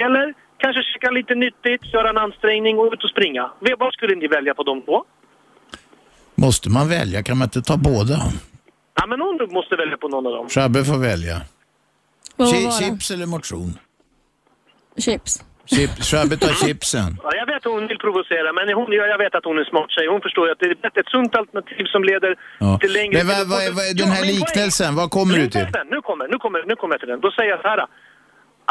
[0.05, 3.45] Eller kanske käka lite nyttigt, göra en ansträngning och ut och springa.
[3.79, 5.05] Vad skulle ni välja på de två?
[6.35, 7.23] Måste man välja?
[7.23, 8.17] Kan man inte ta båda?
[8.99, 10.49] Ja, men någon måste välja på någon av dem.
[10.49, 11.37] Shabbe får välja.
[12.37, 12.71] Chi-?
[12.79, 13.79] Chips eller motion?
[14.99, 15.45] Chips.
[15.75, 17.11] Chip, Shabbe tar chipsen.
[17.25, 19.91] Ja, jag vet att hon vill provocera, men hon, jag vet att hon är smart
[19.95, 20.07] tjej.
[20.15, 22.79] Hon förstår ju att det är ett- sunt alternativ som leder Ja.
[22.83, 23.13] till längre...
[23.19, 25.67] Men vad, vad, vad, den här poäng- liknelsen, vad kommer du till?
[25.95, 27.21] Nu kommer, nu kommer, nu kommer jag till den.
[27.27, 27.81] Då säger jag så här.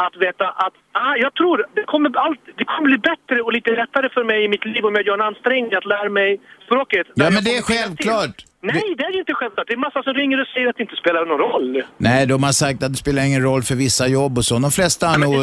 [0.06, 3.70] Att veta att, ah, jag tror det kommer, allt, det kommer bli bättre och lite
[3.70, 7.06] lättare för mig i mitt liv om jag gör en ansträngning att lära mig språket.
[7.14, 8.36] Ja, men det är självklart.
[8.62, 9.66] Nej, det är ju inte självklart.
[9.66, 11.82] Det är massa som ringer och säger att det inte spelar någon roll.
[11.96, 14.58] Nej, de har sagt att det spelar ingen roll för vissa jobb och så.
[14.58, 15.34] De flesta har, nog,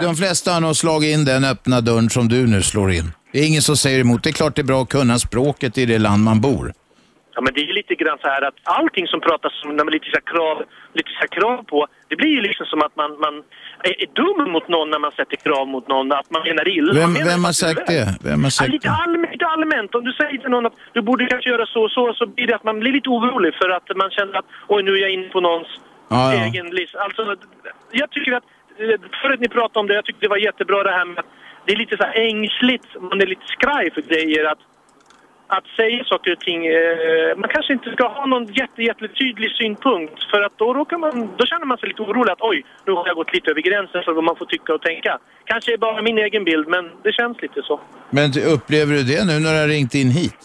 [0.00, 3.06] de flesta har nog slagit in den öppna dörren som du nu slår in.
[3.32, 4.22] Det är ingen som säger emot.
[4.22, 6.72] Det är klart det är bra att kunna språket i det land man bor.
[7.34, 9.84] Ja, men det är ju lite grann så här att allting som pratas om, när
[9.84, 10.56] man lite så krav,
[10.98, 13.34] lite så krav på, det blir ju liksom som att man, man
[13.84, 16.92] är, dum mot någon när man sätter krav mot någon, att man menar illa.
[17.00, 18.04] Vem, menar vem har sagt det?
[18.24, 18.94] Vem har Ja, sagt lite, det?
[19.02, 19.94] allmänt, lite allmänt.
[19.94, 22.46] Om du säger till någon att du borde kanske göra så och så, så blir
[22.46, 25.10] det att man blir lite orolig för att man känner att oj, nu är jag
[25.10, 25.68] inne på någons
[26.08, 26.44] Ja, ja.
[26.44, 26.98] egen lista.
[26.98, 27.22] Alltså,
[27.90, 28.44] jag tycker att,
[28.78, 31.26] eh, förut ni pratade om det, jag tyckte det var jättebra det här med att
[31.64, 34.58] det är lite så här ängsligt, man är lite skraj för grejer att
[35.56, 36.60] att säga saker och ting.
[36.66, 41.30] Eh, man kanske inte ska ha någon jätte, jättetydlig synpunkt för att då, råkar man,
[41.38, 44.02] då känner man sig lite orolig att oj, nu har jag gått lite över gränsen
[44.04, 45.18] för vad man får tycka och tänka.
[45.44, 47.80] Kanske är bara min egen bild, men det känns lite så.
[48.10, 50.40] Men upplever du det nu när du har ringt in hit?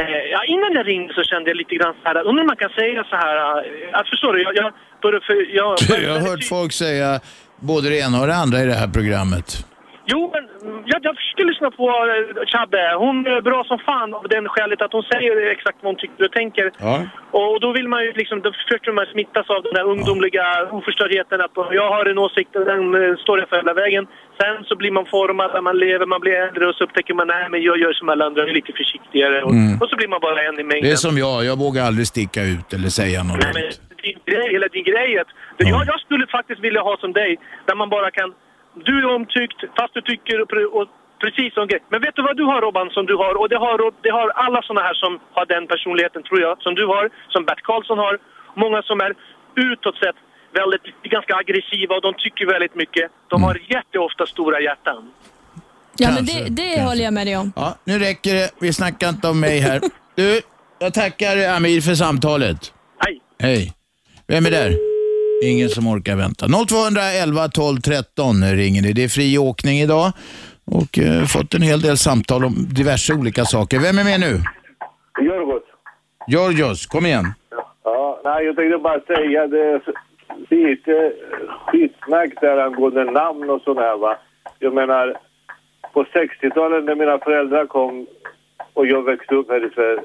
[0.00, 2.56] Eh, ja, innan jag ringde så kände jag lite grann så här, undrar om man
[2.56, 4.72] kan säga så här, eh, att förstår du, jag, jag
[5.02, 7.20] började för, jag, Jag har hört folk säga
[7.56, 9.48] både det ena och det andra i det här programmet.
[10.12, 10.44] Jo, men
[10.92, 12.82] jag, jag försöker lyssna på uh, Chabbe.
[13.04, 16.24] Hon är bra som fan av den skälet att hon säger exakt vad hon tycker
[16.24, 16.66] och tänker.
[16.78, 16.94] Ja.
[17.40, 20.44] Och då vill man ju liksom, då försöker man smittas av den där ungdomliga
[20.78, 21.50] oförstördheten att
[21.80, 24.06] jag har en åsikt och den eh, står jag för hela vägen.
[24.40, 27.26] Sen så blir man formad när man lever, man blir äldre och så upptäcker man
[27.26, 29.42] nej men jag gör som alla andra, jag är lite försiktigare.
[29.42, 29.80] Och, Mm.
[29.80, 30.82] och så blir man bara en i mängden.
[30.88, 33.38] Det är som jag, jag vågar aldrig sticka ut eller säga något.
[33.44, 33.62] Nej, men
[34.02, 37.74] din grej, hela din grej att jag, jag skulle faktiskt vilja ha som dig, där
[37.74, 38.34] man bara kan...
[38.88, 40.86] Du är omtyckt, fast du tycker och, pre- och
[41.24, 41.82] precis som grej.
[41.92, 43.34] Men vet du vad du har Robban som du har?
[43.40, 46.74] Och det har, det har alla såna här som har den personligheten tror jag, som
[46.74, 48.14] du har, som Bert Karlsson har.
[48.54, 49.12] Många som är
[49.70, 50.18] utåt sett
[50.60, 53.10] väldigt, ganska aggressiva och de tycker väldigt mycket.
[53.28, 55.10] De har jätteofta stora hjärtan.
[55.98, 57.52] Ja, men det, det håller jag med dig om.
[57.56, 58.50] Ja, nu räcker det.
[58.60, 59.80] Vi snackar inte om mig här.
[60.14, 60.40] Du,
[60.78, 62.72] jag tackar Amir för samtalet.
[62.98, 63.20] Hej.
[63.40, 63.72] Hej.
[64.26, 64.85] Vem är där?
[65.42, 66.46] Ingen som orkar vänta.
[66.46, 68.92] 0211 12 13 ringer det.
[68.92, 70.12] Det är fri åkning idag
[70.64, 73.78] och eh, fått en hel del samtal om diverse olika saker.
[73.78, 74.40] Vem är med nu?
[75.20, 75.62] Jorgos.
[76.26, 77.26] Georgios, kom igen.
[77.84, 79.80] Ja, nej, jag tänkte bara säga det.
[80.48, 81.12] Det är lite
[81.66, 84.18] skitsnack där angående namn och sådär va.
[84.58, 85.16] Jag menar,
[85.92, 88.06] på 60-talet när mina föräldrar kom
[88.74, 90.00] och jag växte upp här i Sverige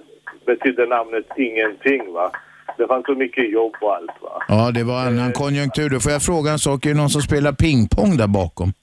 [0.45, 2.32] betydde namnet ingenting va.
[2.77, 4.43] Det fanns så mycket jobb och allt va.
[4.48, 5.89] Ja, det var annan konjunktur.
[5.89, 6.85] Då får jag fråga en sak.
[6.85, 8.73] Är det någon som spelar pingpong där bakom?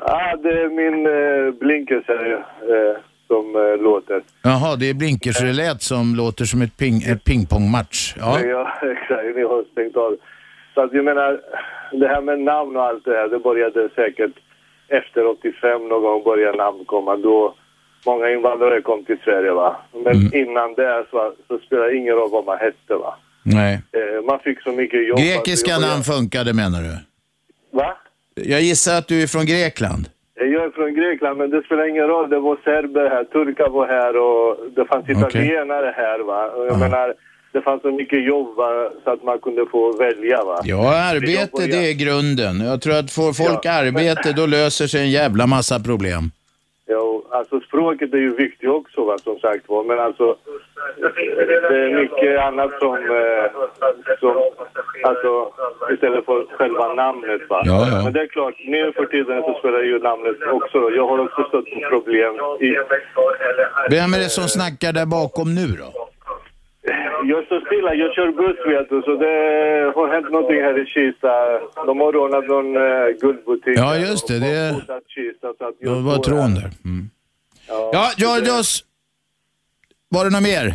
[0.00, 2.32] Ja, det är min eh, blinkers här
[2.72, 2.96] eh,
[3.26, 4.22] som eh, låter.
[4.42, 8.14] Jaha, det är blinkersrelät som låter som ett, ping, ett pingpongmatch.
[8.18, 8.40] Ja.
[8.40, 8.62] Ja,
[8.94, 9.36] exakt.
[9.36, 10.16] Ni har stängt av.
[10.74, 11.40] Så att jag menar,
[11.92, 14.34] det här med namn och allt det här, det började säkert
[14.88, 17.16] efter 85 någon gång började namn komma.
[17.16, 17.54] Då
[18.06, 19.76] många invandrare kom till Sverige va.
[20.04, 20.34] Men Mm.
[20.34, 23.14] innan det så, så spelar det ingen roll vad man hette va.
[23.42, 23.74] Nej.
[23.92, 25.18] Eh, man fick så mycket jobb.
[25.18, 26.94] Grekiska jag namn funkade menar du?
[27.78, 27.96] Va?
[28.34, 30.08] Jag gissar att du är från Grekland?
[30.34, 32.30] Jag är från Grekland men det spelar ingen roll.
[32.30, 36.46] Det var serber här, turkar var här och det fanns italienare här va.
[36.50, 37.14] Och jag menar,
[37.52, 40.60] det fanns så mycket jobb va, så att man kunde få välja va.
[40.64, 42.60] Ja, arbete det är grunden.
[42.60, 46.30] Jag tror att får folk arbete då löser sig en jävla massa problem.
[46.92, 49.84] Jo, alltså språket är ju viktigt också va, som sagt var.
[49.84, 50.36] Men alltså,
[51.68, 53.46] det är mycket annat som, eh,
[54.20, 54.34] som
[55.04, 55.52] alltså,
[55.94, 57.62] istället för själva namnet va.
[57.64, 58.04] Ja, ja.
[58.04, 60.90] Men det är klart, nu för tiden så spelar ju namnet också.
[60.90, 62.70] Jag har också stött på problem i...
[63.90, 66.10] Vem är det som snackar där bakom nu då?
[67.24, 69.34] Jag står stilla, jag kör buss vet du, så det
[69.96, 71.28] har hänt någonting här i Kista.
[71.86, 73.78] De har rånat någon uh, guldbutik.
[73.78, 74.38] Ja, just det.
[74.38, 76.22] Det Hotat Kista, så att jag det var här.
[76.22, 76.70] trån där.
[76.84, 77.10] Mm.
[77.68, 78.84] Ja, Georgios.
[80.08, 80.74] Var det något mer?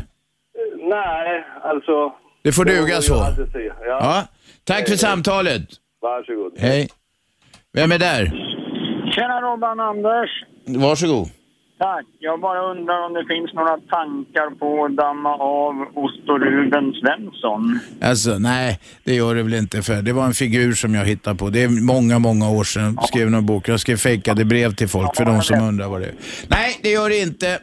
[0.77, 2.13] Nej, alltså...
[2.43, 3.13] Det får duga så.
[3.53, 3.81] Ja.
[3.87, 4.23] Ja.
[4.63, 5.61] Tack för samtalet.
[6.01, 6.53] Varsågod.
[6.57, 6.87] Hej.
[7.73, 8.25] Vem är där?
[9.15, 10.29] Tjena Robban, Anders.
[10.67, 11.27] Varsågod.
[11.77, 12.05] Tack.
[12.19, 17.79] Jag bara undrar om det finns några tankar på att damma av Otto Ruben Svensson.
[18.01, 21.35] Alltså, nej, det gör det väl inte för det var en figur som jag hittade
[21.35, 21.49] på.
[21.49, 23.67] Det är många, många år sedan jag skrev någon bok.
[23.67, 26.15] Jag skrev fejkade brev till folk för de som undrar vad det är.
[26.49, 27.59] Nej, det gör det inte.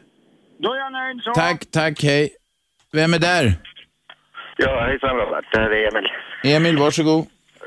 [0.58, 1.32] Då är jag nöjd så.
[1.34, 2.30] Tack, tack, hej.
[2.92, 3.54] Vem är där?
[4.56, 5.44] Ja, hejsan Robert.
[5.52, 6.08] Det här är Emil.
[6.56, 7.26] Emil, varsågod.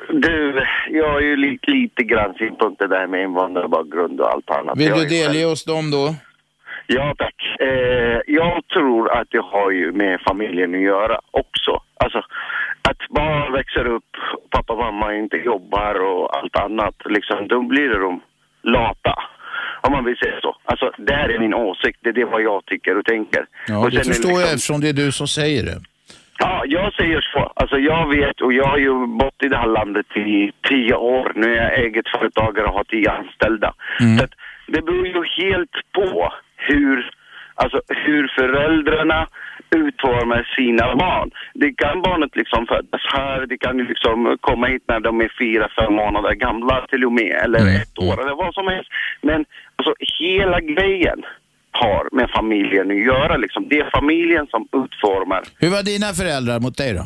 [0.09, 4.77] Du, jag har ju lite, lite grann synpunkter där med invandrarbakgrund och allt annat.
[4.77, 6.15] Vill du delge oss dem då?
[6.88, 7.36] Ja, tack.
[7.60, 11.82] Eh, jag tror att det har ju med familjen att göra också.
[12.03, 12.18] Alltså,
[12.82, 14.12] att barn växer upp,
[14.49, 18.22] pappa och mamma inte jobbar och allt annat, liksom, då blir de
[18.64, 19.16] lata.
[19.82, 20.56] Om man vill säga så.
[20.66, 21.99] Alltså, det här är min åsikt.
[22.02, 23.45] Det är det vad jag tycker och tänker.
[23.68, 25.78] Ja, och det förstår jag liksom- eftersom det är du som säger det.
[26.40, 27.52] Ja, jag säger så.
[27.56, 31.32] Alltså jag vet och jag har ju bott i det här landet i tio år.
[31.36, 33.74] Nu är jag eget företagare och har tio anställda.
[34.18, 34.32] Så att
[34.68, 35.14] det beror ju
[35.44, 36.34] helt på
[36.68, 37.12] hur,
[37.56, 39.28] alltså hur föräldrarna
[39.76, 41.32] utformar sina barn.
[41.54, 45.70] Det kan barnet liksom födas här, det kan liksom komma hit när de är fyra,
[45.80, 48.90] fem månader gamla till och med, eller ett år eller vad som helst.
[49.22, 51.20] Men alltså hela grejen
[51.72, 53.68] har med familjen att göra liksom.
[53.70, 57.06] Det är familjen som utformar Hur var dina föräldrar mot dig då?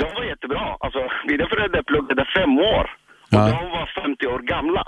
[0.00, 0.76] de var jättebra.
[0.80, 2.90] Alltså, mina föräldrar pluggade fem år
[3.24, 4.84] och de var 50 år gamla.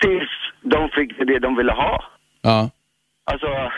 [0.00, 0.30] Tills
[0.60, 2.04] de fick det de ville ha.
[2.42, 2.70] Ja.
[3.30, 3.46] Alltså,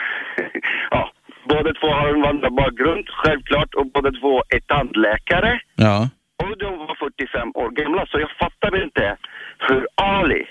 [0.91, 1.11] ja.
[1.49, 5.59] Båda två har invandrarbakgrund, självklart, och båda två är tandläkare.
[5.75, 6.09] Ja.
[6.43, 9.17] Och de var 45 år gamla, så jag fattar inte
[9.59, 10.43] hur Ali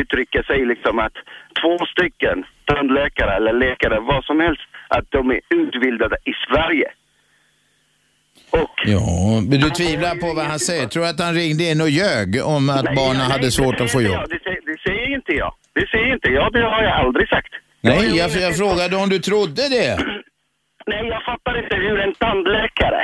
[0.00, 1.16] uttrycker sig liksom att
[1.60, 6.88] två stycken tandläkare eller läkare, vad som helst, att de är utbildade i Sverige.
[8.84, 10.86] Ja, men du tvivlar på vad han säger.
[10.86, 14.02] Tror du att han ringde in och ljög om att barnen hade svårt att få
[14.02, 14.12] jobb?
[14.12, 15.54] Ja, det, säger, det säger inte jag.
[15.78, 16.52] Det säger inte jag.
[16.52, 17.52] Det har jag aldrig sagt.
[17.80, 19.90] Nej, jag, jag frågade om du trodde det.
[20.90, 23.02] Nej, jag fattar inte hur en tandläkare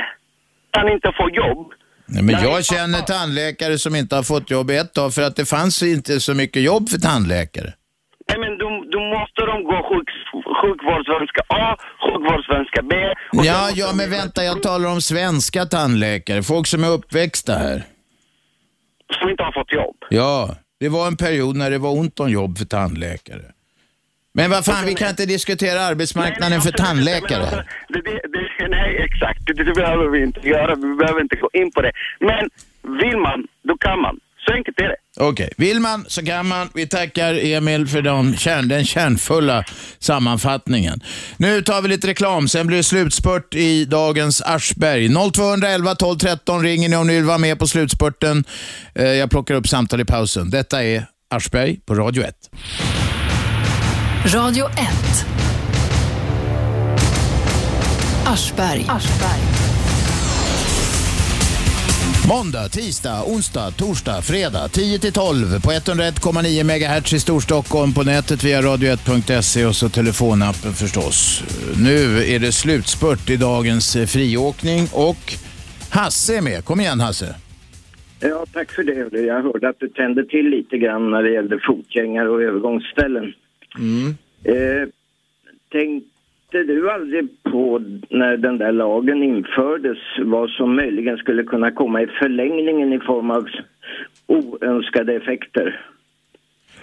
[0.71, 1.67] kan inte få jobb.
[2.05, 5.45] Nej, men jag känner tandläkare som inte har fått jobb ett tag för att det
[5.45, 7.73] fanns inte så mycket jobb för tandläkare.
[8.29, 10.09] Nej, men då, då måste de gå sjuk,
[10.61, 12.95] sjukvårdssvenska A, sjukvårdssvenska B.
[13.31, 17.83] Ja, ja, men vänta, jag talar om svenska tandläkare, folk som är uppväxta här.
[19.19, 19.95] Som inte har fått jobb.
[20.09, 20.55] Ja,
[20.85, 23.45] det var en period när det var ont om jobb för tandläkare.
[24.33, 27.65] Men vad fan, vi kan inte diskutera arbetsmarknaden för tandläkare.
[27.89, 29.39] Det, det, det, nej, exakt.
[29.47, 30.75] Det, det behöver vi inte göra.
[30.75, 31.91] Vi behöver inte gå in på det.
[32.19, 32.49] Men
[33.01, 34.19] vill man, då kan man.
[34.47, 34.95] Så enkelt är det.
[35.19, 36.69] Okej, vill man så kan man.
[36.73, 39.63] Vi tackar Emil för de kärn, den kärnfulla
[39.99, 40.99] sammanfattningen.
[41.37, 45.09] Nu tar vi lite reklam, sen blir det slutspurt i dagens Aschberg.
[45.33, 48.43] 0211 12 13 ringer ni om ni vill vara med på slutspurten.
[48.95, 50.49] Eh, Jag plockar upp samtal i pausen.
[50.49, 52.35] Detta är Aschberg på Radio 1.
[54.33, 55.25] Radio 1.
[58.25, 58.85] Aschberg.
[62.29, 69.65] Måndag, tisdag, onsdag, torsdag, fredag 10-12 på 101,9 MHz i Storstockholm på nätet via radio1.se
[69.65, 71.43] och så telefonappen förstås.
[71.83, 75.33] Nu är det slutspurt i dagens eh, friåkning och
[75.89, 76.65] Hasse är med.
[76.65, 77.35] Kom igen Hasse.
[78.19, 79.19] Ja, tack för det.
[79.19, 83.33] Jag hörde att du tände till lite grann när det gällde fotgängare och övergångsställen.
[84.43, 84.87] Eh,
[86.55, 87.79] tänkte du aldrig på
[88.09, 93.31] när den där lagen infördes vad som möjligen skulle kunna komma i förlängningen i form
[93.31, 93.47] av
[94.27, 95.81] oönskade effekter?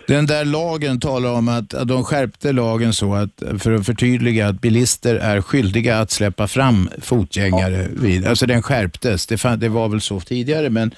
[0.06, 4.48] Den där lagen talar om att, att de skärpte lagen så att för att förtydliga
[4.48, 9.26] att bilister är skyldiga att släppa fram fotgängare vid, alltså den skärptes.
[9.26, 10.90] Det, fan, det var väl så tidigare men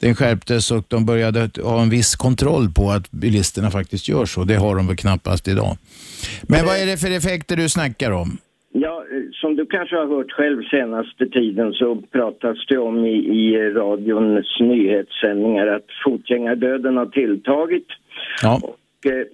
[0.00, 4.44] den skärptes och de började ha en viss kontroll på att bilisterna faktiskt gör så.
[4.44, 5.76] Det har de väl knappast idag.
[6.48, 8.38] Men vad är det för effekter du snackar om?
[8.72, 13.70] Ja, som du kanske har hört själv senaste tiden så pratas det om i, i
[13.70, 17.86] radions nyhetssändningar att fotgängardöden har tilltagit.
[18.42, 18.60] Ja.
[18.62, 19.26] Och, eh,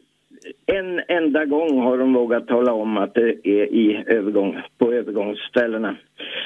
[0.67, 5.97] en enda gång har de vågat tala om att det är i övergång, på övergångsställena.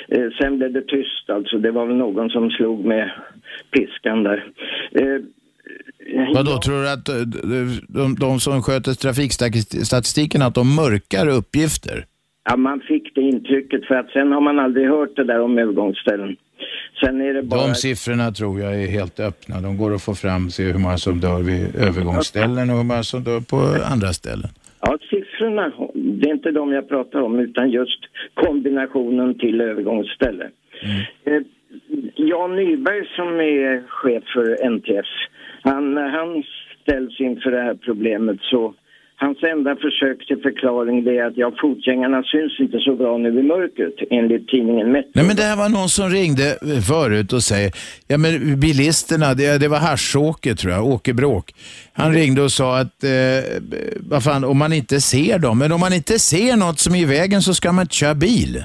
[0.08, 1.58] Eh, sen blev det tyst alltså.
[1.58, 3.10] Det var väl någon som slog med
[3.70, 4.50] piskan där.
[4.92, 5.20] Eh,
[6.34, 12.04] Vadå, tror du att eh, de, de, de som sköter trafikstatistiken att de mörkar uppgifter?
[12.44, 15.58] Ja, man fick det intrycket för att sen har man aldrig hört det där om
[15.58, 16.36] övergångsställen.
[17.00, 17.66] Sen är det bara...
[17.66, 19.60] De siffrorna tror jag är helt öppna.
[19.60, 23.02] De går att få fram, se hur många som dör vid övergångsställen och hur många
[23.02, 23.56] som dör på
[23.92, 24.50] andra ställen.
[24.80, 28.00] Ja, siffrorna, det är inte de jag pratar om utan just
[28.34, 30.50] kombinationen till övergångsställe.
[31.24, 31.42] Eh,
[32.16, 35.06] Jan Nyberg som är chef för NTF,
[35.62, 36.42] han, han
[36.82, 38.74] ställs inför det här problemet så
[39.18, 43.42] hans enda försök till förklaring är att ja, fotgängarna syns inte så bra nu i
[43.42, 45.10] mörkret enligt tidningen Metro.
[45.14, 46.44] Nej men det här var någon som ringde
[46.88, 47.70] förut och säger,
[48.08, 51.54] ja men bilisterna, det, det var Harsåker tror jag, Åke Bråk.
[51.92, 53.10] Han ringde och sa att, eh,
[54.10, 56.98] vad fan, om man inte ser dem, men om man inte ser något som är
[56.98, 58.64] i vägen så ska man inte köra bil.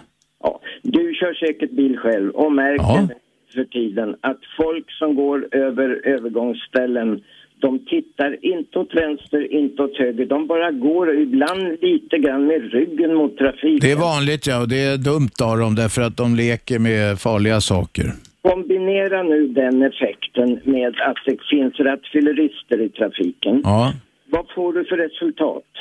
[0.84, 3.16] Du kör säkert bil själv och märker
[3.54, 7.22] för tiden att folk som går över övergångsställen
[7.62, 10.26] de tittar inte åt vänster, inte åt höger.
[10.26, 13.80] De bara går ibland lite grann med ryggen mot trafiken.
[13.82, 17.20] Det är vanligt ja och det är dumt av dem därför att de leker med
[17.20, 18.06] farliga saker.
[18.42, 23.62] Kombinera nu den effekten med att det finns rattfyllerister i trafiken.
[23.64, 23.94] Ja.
[24.30, 25.72] Vad får du för resultat?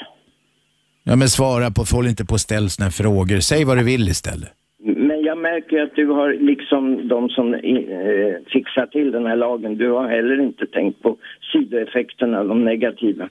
[1.05, 3.41] Ja men svara på, håll inte på och ställ såna frågor.
[3.41, 4.53] Säg vad du vill istället.
[5.43, 7.61] Märker att du har liksom de som eh,
[8.53, 11.17] fixar till den här lagen, du har heller inte tänkt på
[11.53, 13.29] sidoeffekterna, de negativa.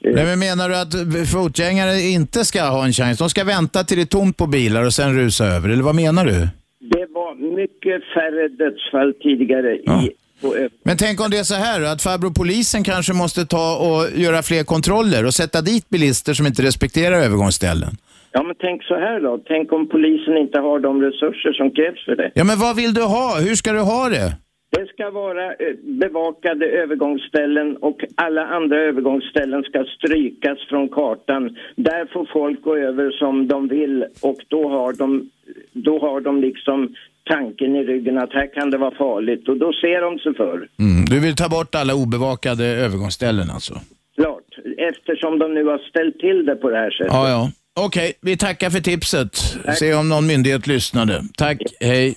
[0.00, 3.18] Nej, men menar du att fotgängare inte ska ha en chans?
[3.18, 5.94] De ska vänta till det är tomt på bilar och sen rusa över, eller vad
[5.94, 6.48] menar du?
[6.80, 10.12] Det var mycket färre dödsfall tidigare i
[10.42, 13.76] på ö- Men tänk om det är så här att farbror polisen kanske måste ta
[13.76, 17.96] och göra fler kontroller och sätta dit bilister som inte respekterar övergångsställen.
[18.32, 19.38] Ja, men tänk så här då.
[19.46, 22.30] Tänk om polisen inte har de resurser som krävs för det.
[22.34, 23.40] Ja, men vad vill du ha?
[23.40, 24.36] Hur ska du ha det?
[24.76, 31.56] Det ska vara eh, bevakade övergångsställen och alla andra övergångsställen ska strykas från kartan.
[31.76, 35.30] Där får folk gå över som de vill och då har de,
[35.72, 36.94] då har de liksom
[37.24, 40.56] tanken i ryggen att här kan det vara farligt och då ser de sig för.
[40.56, 41.04] Mm.
[41.10, 43.74] Du vill ta bort alla obevakade övergångsställen alltså?
[44.14, 47.12] Klart, eftersom de nu har ställt till det på det här sättet.
[47.12, 47.50] Ja, ja.
[47.80, 49.36] Okej, vi tackar för tipset.
[49.78, 51.22] Se om någon myndighet lyssnade.
[51.36, 52.14] Tack, hej.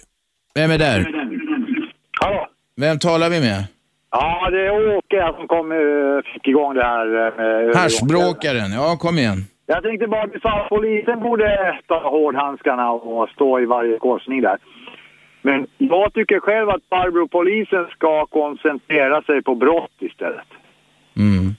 [0.56, 1.06] Vem är där?
[2.22, 2.48] Hallå?
[2.76, 3.64] Vem talar vi med?
[4.12, 8.72] Ja, det är Åke som kom, eh, fick igång det här eh, med Haschbråkaren.
[8.72, 9.46] Ja, kom igen.
[9.66, 14.58] Jag tänkte bara, du sa polisen borde ta hårdhandskarna och stå i varje korsning där.
[15.42, 20.48] Men jag tycker själv att farbror polisen ska koncentrera sig på brott istället.
[21.18, 21.56] Mm.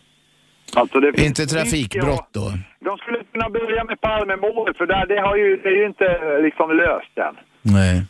[0.81, 2.47] Alltså det finns Inte trafikbrott då?
[2.89, 6.09] De skulle kunna börja med Palmemordet för där, det, har ju, det är ju inte
[6.47, 7.35] liksom löst än.
[7.62, 8.03] Nej.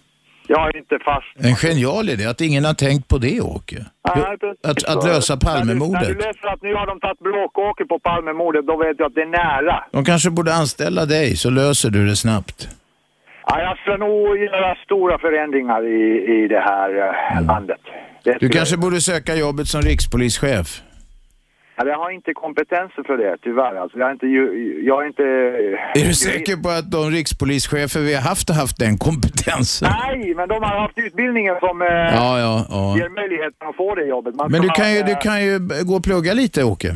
[0.48, 1.46] Jag har inte fast...
[1.48, 3.76] En genial idé att ingen har tänkt på det, Åke.
[4.14, 4.36] Nej.
[4.70, 6.08] Att, att lösa När du, när Palmemordet.
[6.08, 9.22] du läser att nu har de tagit bråkåker på Palmemordet, då vet jag att det
[9.22, 9.84] är nära.
[9.92, 12.68] De kanske borde anställa dig så löser du det snabbt.
[13.46, 15.98] Ja, jag ska nog göra stora förändringar i,
[16.44, 17.80] i det här eh, landet.
[18.24, 20.82] Det Du kanske borde söka jobbet som rikspolischef.
[21.78, 23.74] Ja, jag har inte kompetensen för det, tyvärr.
[23.74, 24.26] Alltså, jag är inte...
[24.26, 25.22] ju- Jag är inte
[26.00, 29.88] Är du säker på att de rikspolischefer vi har haft har haft den kompetensen?
[30.02, 32.96] Nej, men de har haft utbildningen som eh, Ja, ja, ja.
[32.98, 34.34] ger möjligheten att få det jobbet.
[34.34, 35.58] Man Men du kan ju, ha, du eh, kan ju
[35.88, 36.88] gå och plugga lite, Åke.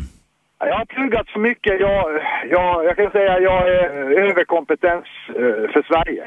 [0.59, 1.81] Jag har pluggat så mycket.
[1.81, 2.05] Jag,
[2.51, 3.85] jag, jag kan säga att jag är
[4.31, 6.24] överkompetens eh, för Sverige.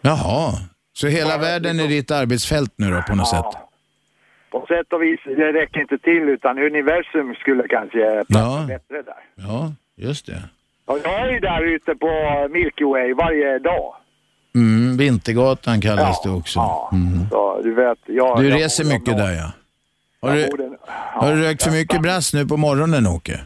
[0.00, 0.52] Jaha,
[0.92, 3.44] så hela världen är ditt arbetsfält nu då på något sätt?
[4.50, 8.64] På sätt och vis, det räcker inte till utan universum skulle kanske platsa Ja.
[8.68, 9.22] bättre där.
[9.34, 10.42] Ja, just det.
[10.84, 12.08] Och jag är ju där ute på
[12.50, 13.94] Milky Way varje dag.
[14.54, 16.60] Mm, Vintergatan kallas det också.
[16.92, 17.28] Mm.
[17.30, 18.38] Så du vet, jag...
[18.40, 19.52] Du jag reser mycket där ja.
[20.28, 23.40] Har du, borde- har du rökt för mycket brass nu på morgonen, Åke?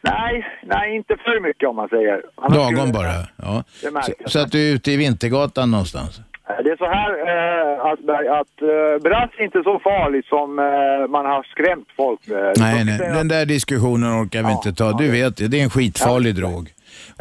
[0.00, 2.22] Nej, nej, inte för mycket om man säger.
[2.34, 3.12] Annars Lagom bara?
[3.36, 3.64] Ja.
[4.02, 6.20] Så, så att du är ute i Vintergatan någonstans?
[6.46, 11.08] Det är så här, eh, Asperg, att eh, brass är inte så farligt som eh,
[11.08, 12.54] man har skrämt folk med.
[12.58, 14.92] Nej, nej, den där diskussionen orkar vi inte ta.
[14.92, 16.68] Du vet det, det är en skitfarlig drog.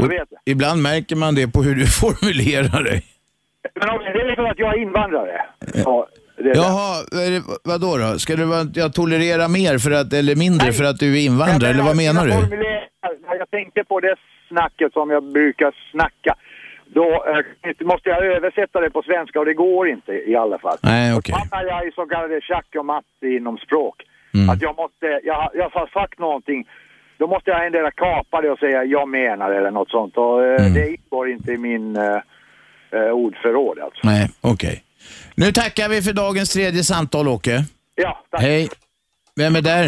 [0.02, 3.04] Och vet ibland märker man det på hur du formulerar dig.
[3.80, 5.46] Men om- det är för att jag är invandrare.
[6.38, 8.20] Det är Jaha, det, vadå då?
[8.20, 11.72] Ska du vara, jag tolerera mer för att, eller mindre för att du är invandrare,
[11.72, 12.34] eller vad menar du?
[13.40, 14.16] jag tänkte på det
[14.50, 16.36] snacket som jag brukar snacka,
[16.94, 17.06] då
[17.64, 20.78] eh, måste jag översätta det på svenska och det går inte i alla fall.
[20.82, 21.36] Nej, okej.
[21.36, 23.96] Fattar jag i så kallade schack och matte inom språk.
[24.34, 24.50] Mm.
[24.50, 26.68] Att jag måste, jag, jag har sagt någonting,
[27.18, 30.18] då måste jag ändå kapa det och säga jag menar eller något sånt.
[30.18, 30.74] Och eh, Mm.
[30.74, 32.20] det ingår inte i min eh,
[32.92, 34.00] eh, ordförråd alltså.
[34.04, 34.84] Nej, okej.
[35.36, 37.60] Nu tackar vi för dagens tredje samtal, Åke.
[37.96, 38.42] Ja, tack.
[38.42, 38.70] Hej.
[39.36, 39.88] Vem är där?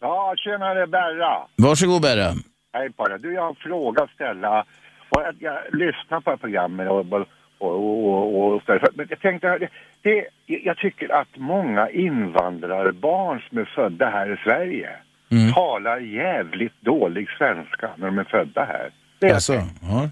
[0.00, 1.38] Ja, tjenare Berra.
[1.56, 2.32] Varsågod Berra.
[2.72, 3.18] Hej på dig.
[3.20, 4.64] Du, jag har en fråga att ställa.
[5.08, 7.26] Och jag, jag lyssnar på programmet och, och,
[7.58, 8.62] och, och.
[8.94, 9.68] Men jag tänkte, det,
[10.02, 14.90] det, jag tycker att många invandrarbarn som är födda här i Sverige
[15.30, 15.52] Mm.
[15.52, 18.90] talar jävligt dålig svenska när de är födda här.
[19.18, 20.10] Det är Alltså, ja.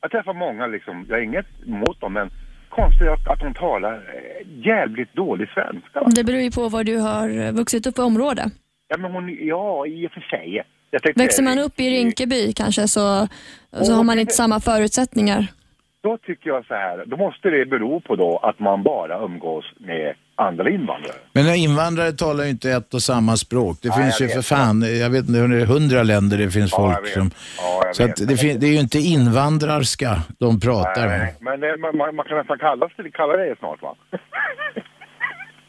[0.00, 2.30] Jag träffar många liksom, jag har inget emot dem, men
[2.68, 6.00] konstigt att, att de talar eh, jävligt dålig svenska.
[6.00, 6.06] va?
[6.14, 8.50] Det beror ju på var du har vuxit upp i område.
[8.88, 10.62] Ja, men hon, ja, i och för sig.
[11.16, 13.28] Växer man upp i Rinkeby kanske så,
[13.82, 15.46] så har man inte samma förutsättningar.
[16.02, 19.64] Då tycker jag så här, då måste det bero på då att man bara umgås
[19.78, 21.16] med andra invandrare.
[21.32, 23.78] Men invandrare talar ju inte ett och samma språk.
[23.82, 26.72] Det Nej, finns ju för fan, jag vet inte, det är hundra länder det finns
[26.72, 27.30] Ja, folk som...
[27.58, 31.60] Ja, så att det, fin- det är ju inte invandrarska de pratar Nej, nej, men
[31.60, 33.94] det, man, man, man kan nästan kalla, det- kalla det snart va?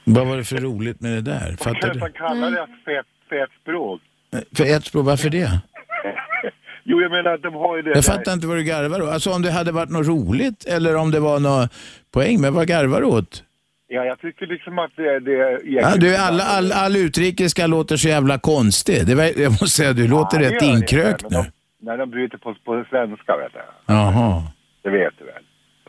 [0.04, 1.56] Vad var det för roligt med det där?
[1.58, 2.00] Fattar Kanske du?
[2.00, 4.02] man kallar det fet, fet språk.
[4.58, 5.50] För ett språk, varför det?
[6.88, 8.02] Jo, jag menar att de har ju det Jag där.
[8.02, 9.10] fattar inte vad du garvar åt.
[9.10, 11.72] Alltså om det hade varit något roligt eller om det var något
[12.12, 12.42] poäng.
[12.42, 13.44] Men vad garvar du åt?
[13.88, 15.60] Ja, jag tycker liksom att det, det är...
[15.64, 19.08] Ja, du, all, all, all utrikiska låter så jävla konstig.
[19.08, 21.38] Det var, jag måste säga, du låter Ja, det rätt det, inkrökt nu.
[21.82, 23.60] När de bryter på, på svenska, vet du.
[23.94, 24.44] Jaha.
[24.84, 25.44] Det vet du väl?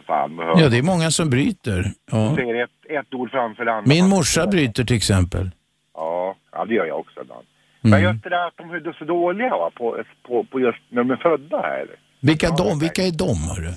[0.07, 0.37] Fan.
[0.59, 1.85] Ja, det är många som bryter.
[2.13, 2.35] Ja.
[2.37, 2.71] Säger ett,
[3.07, 3.89] ett ord framför det andra.
[3.89, 5.51] Min morsa bryter till exempel.
[5.95, 7.47] Ja, ja, det gör jag också ibland.
[7.87, 8.01] Mm.
[8.01, 11.05] Men just det där att de är så dåliga va, på, på, på just när
[11.05, 11.87] de är födda här.
[12.21, 13.73] Vilka, de, vilka är de, hörru?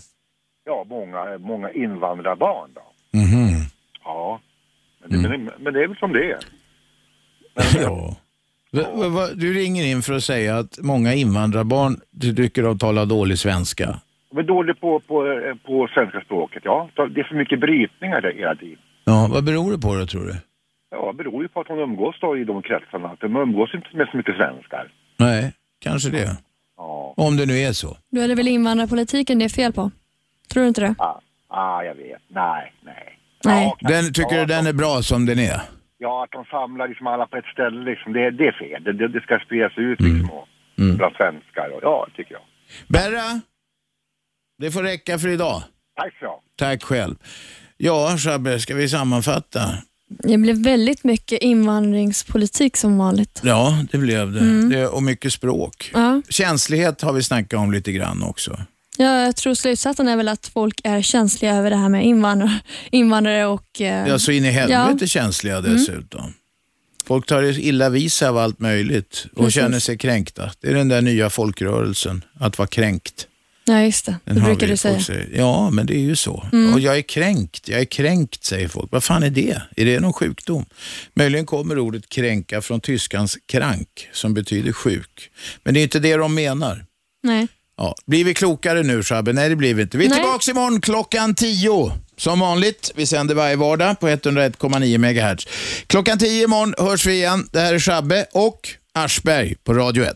[0.65, 2.81] Ja, många, många invandrarbarn då.
[3.17, 3.65] Mhm.
[4.03, 4.39] Ja.
[5.05, 6.39] Men det, men, men det är väl som det är.
[7.83, 8.15] Ja.
[8.71, 11.95] Va, va, va, du ringer in för att säga att många invandrarbarn
[12.35, 13.99] tycker de talar dålig svenska.
[14.29, 15.23] De är dåliga på, på,
[15.65, 16.89] på svenska språket, ja.
[16.95, 18.77] Det är för mycket brytningar där hela tiden.
[19.05, 20.35] Ja, vad beror det på då, tror du?
[20.91, 23.09] Ja, det beror ju på att de umgås då i de kretsarna.
[23.09, 24.91] Att de umgås inte med så mycket svenskar.
[25.17, 26.37] Nej, kanske det.
[26.77, 27.13] Ja.
[27.17, 27.97] Om det nu är så.
[28.11, 29.91] Då är det väl invandrarpolitiken det är fel på?
[30.53, 30.95] Tror du inte det?
[30.97, 32.21] Ja, ah, jag vet.
[32.27, 33.19] Nej, nej.
[33.45, 33.73] Nej.
[33.79, 35.61] Den, tycker du den är bra som den är?
[35.97, 38.13] Ja, att de samlar liksom alla på ett ställe liksom.
[38.13, 38.83] Det, det är fel.
[38.83, 41.69] Det, det, det ska spridas ut liksom och, bland svenskar.
[41.69, 42.41] Och, ja, tycker jag.
[42.87, 43.41] Berra,
[44.57, 45.63] det får räcka för idag.
[45.95, 46.41] Tack så.
[46.55, 47.15] Tack själv.
[47.77, 49.61] Ja, Shabbe, ska vi sammanfatta?
[50.09, 53.41] Det blev väldigt mycket invandringspolitik som vanligt.
[53.43, 54.39] Ja, det blev det.
[54.39, 54.69] Mm.
[54.69, 55.91] det och mycket språk.
[55.93, 56.21] Ja.
[56.29, 58.59] Känslighet har vi snackat om lite grann också.
[58.97, 62.59] Ja, jag tror slutsatsen är väl att folk är känsliga över det här med invandrare,
[62.91, 63.81] invandrare och...
[63.81, 65.07] Eh, Ja, så in i helvete ja.
[65.07, 65.73] känsliga Mm.
[65.73, 66.33] dessutom.
[67.05, 69.53] Folk tar illa vid sig av allt möjligt och Precis.
[69.53, 70.51] känner sig kränkta.
[70.61, 73.27] Det är den där nya folkrörelsen, att vara kränkt.
[73.65, 74.15] Ja, just det.
[74.25, 74.99] Den Det brukar du säga.
[74.99, 76.47] Säger, ja, men det är ju så.
[76.51, 76.73] Mm.
[76.73, 78.91] Och jag är kränkt, jag är kränkt, säger folk.
[78.91, 79.61] Vad fan är det?
[79.75, 80.65] Är det någon sjukdom?
[81.13, 85.29] Möjligen kommer ordet kränka från tyskans krank, som betyder sjuk.
[85.63, 86.85] Men det är inte det de menar.
[87.23, 87.47] Nej.
[87.77, 87.95] Ja.
[88.05, 89.33] Blir vi klokare nu, Shabbe?
[89.33, 89.97] Nej, det blir vi inte.
[89.97, 90.17] Vi är Nej.
[90.17, 91.91] tillbaka imorgon klockan 10.
[92.17, 95.47] Som vanligt, vi sänder varje vardag på 101,9 MHz.
[95.87, 97.49] Klockan 10 imorgon hörs vi igen.
[97.51, 100.15] Det här är Shabbe och Aschberg på Radio 1.